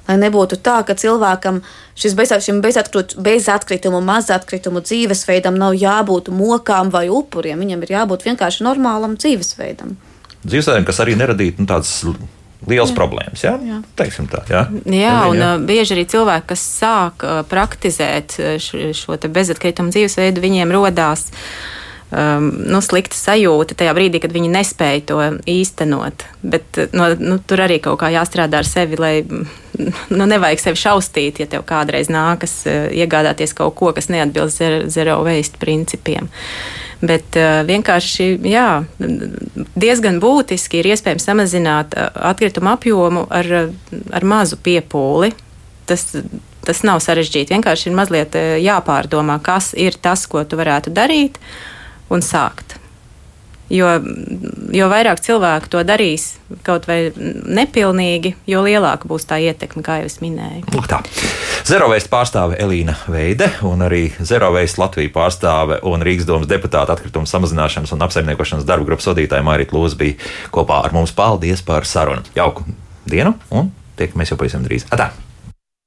Lai 0.07 0.17
nebūtu 0.19 0.57
tā, 0.61 0.81
ka 0.85 0.97
cilvēkam 0.99 1.61
šis 1.97 2.13
bezatkritumu, 2.17 4.01
mazatkritumu 4.03 4.83
dzīvesveidam 4.83 5.57
nav 5.57 5.77
jābūt 5.79 6.29
mokām 6.33 6.91
vai 6.93 7.07
upuriem. 7.09 7.61
Viņam 7.63 7.85
ir 7.85 7.93
jābūt 7.95 8.25
vienkārši 8.27 8.67
normālam 8.67 9.15
dzīvesveidam 9.17 9.95
dzīvesveidiem, 10.45 10.87
kas 10.87 11.01
arī 11.03 11.17
neradītu 11.19 11.63
nu, 11.63 11.69
tādas 11.69 11.91
liels 12.69 12.91
jā. 12.91 12.95
problēmas. 12.97 13.43
Jā? 13.43 13.53
Jā. 13.63 13.79
Teiksim 13.99 14.27
tā, 14.31 14.43
jā, 14.49 14.65
jā 14.87 15.15
un 15.29 15.39
jā. 15.39 15.53
Uh, 15.53 15.63
bieži 15.67 15.97
arī 15.97 16.07
cilvēki, 16.13 16.49
kas 16.53 16.65
sāk 16.79 17.25
uh, 17.27 17.41
praktizēt 17.49 18.37
uh, 18.39 18.55
šo, 18.63 18.91
šo 18.97 19.19
bezatkritumu 19.27 19.93
dzīvesveidu, 19.93 20.43
viņiem 20.43 20.73
rodās 20.75 21.29
um, 22.13 22.49
nu, 22.69 22.81
slikta 22.83 23.17
sajūta 23.17 23.77
tajā 23.79 23.93
brīdī, 23.95 24.21
kad 24.23 24.33
viņi 24.33 24.51
nespēja 24.53 25.03
to 25.09 25.19
īstenot. 25.49 26.25
Bet 26.45 26.79
no, 26.95 27.09
nu, 27.19 27.39
tur 27.47 27.63
arī 27.65 27.79
kaut 27.83 27.99
kā 28.03 28.11
jāstrādā 28.13 28.61
ar 28.61 28.69
sevi, 28.69 28.99
lai 28.99 29.13
nu, 30.17 30.27
nevajag 30.29 30.61
sevi 30.61 30.81
šaustīt, 30.83 31.41
ja 31.43 31.49
tev 31.49 31.65
kādreiz 31.69 32.11
nākas 32.13 32.61
uh, 32.69 32.87
iegādāties 32.93 33.55
kaut 33.57 33.75
ko, 33.79 33.93
kas 33.95 34.11
neatbilst 34.13 34.63
zero, 34.93 35.19
waste 35.25 35.59
principiem. 35.61 36.29
Bet 37.03 37.35
uh, 37.39 37.61
vienkārši 37.67 38.29
jā, 38.47 38.67
diezgan 39.75 40.21
būtiski 40.23 40.79
ir 40.79 40.93
iespējams 40.93 41.27
samazināt 41.27 41.97
uh, 41.97 42.09
atkritumu 42.31 42.75
apjomu 42.75 43.27
ar, 43.33 43.51
ar 44.13 44.27
mazu 44.27 44.59
piepūli. 44.63 45.33
Tas, 45.83 46.13
tas 46.63 46.79
nav 46.87 47.01
sarežģīti. 47.03 47.51
Vienkārši 47.57 47.89
ir 47.89 47.97
mazliet 47.97 48.39
uh, 48.39 48.55
jāpārdomā, 48.63 49.41
kas 49.43 49.73
ir 49.75 49.99
tas, 49.99 50.23
ko 50.31 50.45
tu 50.47 50.59
varētu 50.61 50.93
darīt 50.95 51.41
un 52.13 52.25
sākt. 52.25 52.77
Jo, 53.73 53.87
jo 54.75 54.87
vairāk 54.91 55.21
cilvēku 55.23 55.71
to 55.71 55.81
darīs 55.87 56.33
kaut 56.67 56.83
vai 56.85 57.07
nepilnīgi, 57.15 58.35
jo 58.45 58.61
lielāka 58.61 59.07
būs 59.09 59.25
tā 59.25 59.39
ietekme, 59.41 59.81
kā 59.85 60.01
jau 60.01 60.09
es 60.11 60.19
minēju. 60.21 60.67
Lūk, 60.75 60.89
tā. 60.91 60.99
Zerovēst 61.65 62.11
pārstāve 62.11 62.59
Elīna 62.61 62.97
Veide 63.07 63.47
un 63.65 63.81
arī 63.87 64.03
Zerovēst 64.19 64.77
Latvijas 64.81 65.15
pārstāve 65.15 65.79
un 65.89 66.05
Rīgas 66.05 66.27
domas 66.29 66.51
deputāta 66.51 66.93
atkrituma 66.93 67.29
samazināšanas 67.29 67.95
un 67.95 68.05
apsaimniekošanas 68.05 68.67
darba 68.67 68.91
grupas 68.91 69.09
vadītāja 69.09 69.47
Mārita 69.47 69.73
Lūza 69.73 69.97
bija 69.97 70.19
kopā 70.53 70.83
ar 70.83 70.93
mums. 70.93 71.15
Paldies 71.15 71.63
par 71.65 71.87
sarunu! 71.87 72.27
Jauku 72.35 72.67
dienu 73.09 73.37
un 73.49 73.71
tiekamies 73.97 74.35
jau 74.35 74.43
pavisam 74.43 74.67
drīz! 74.67 74.91
Atā! 74.91 75.13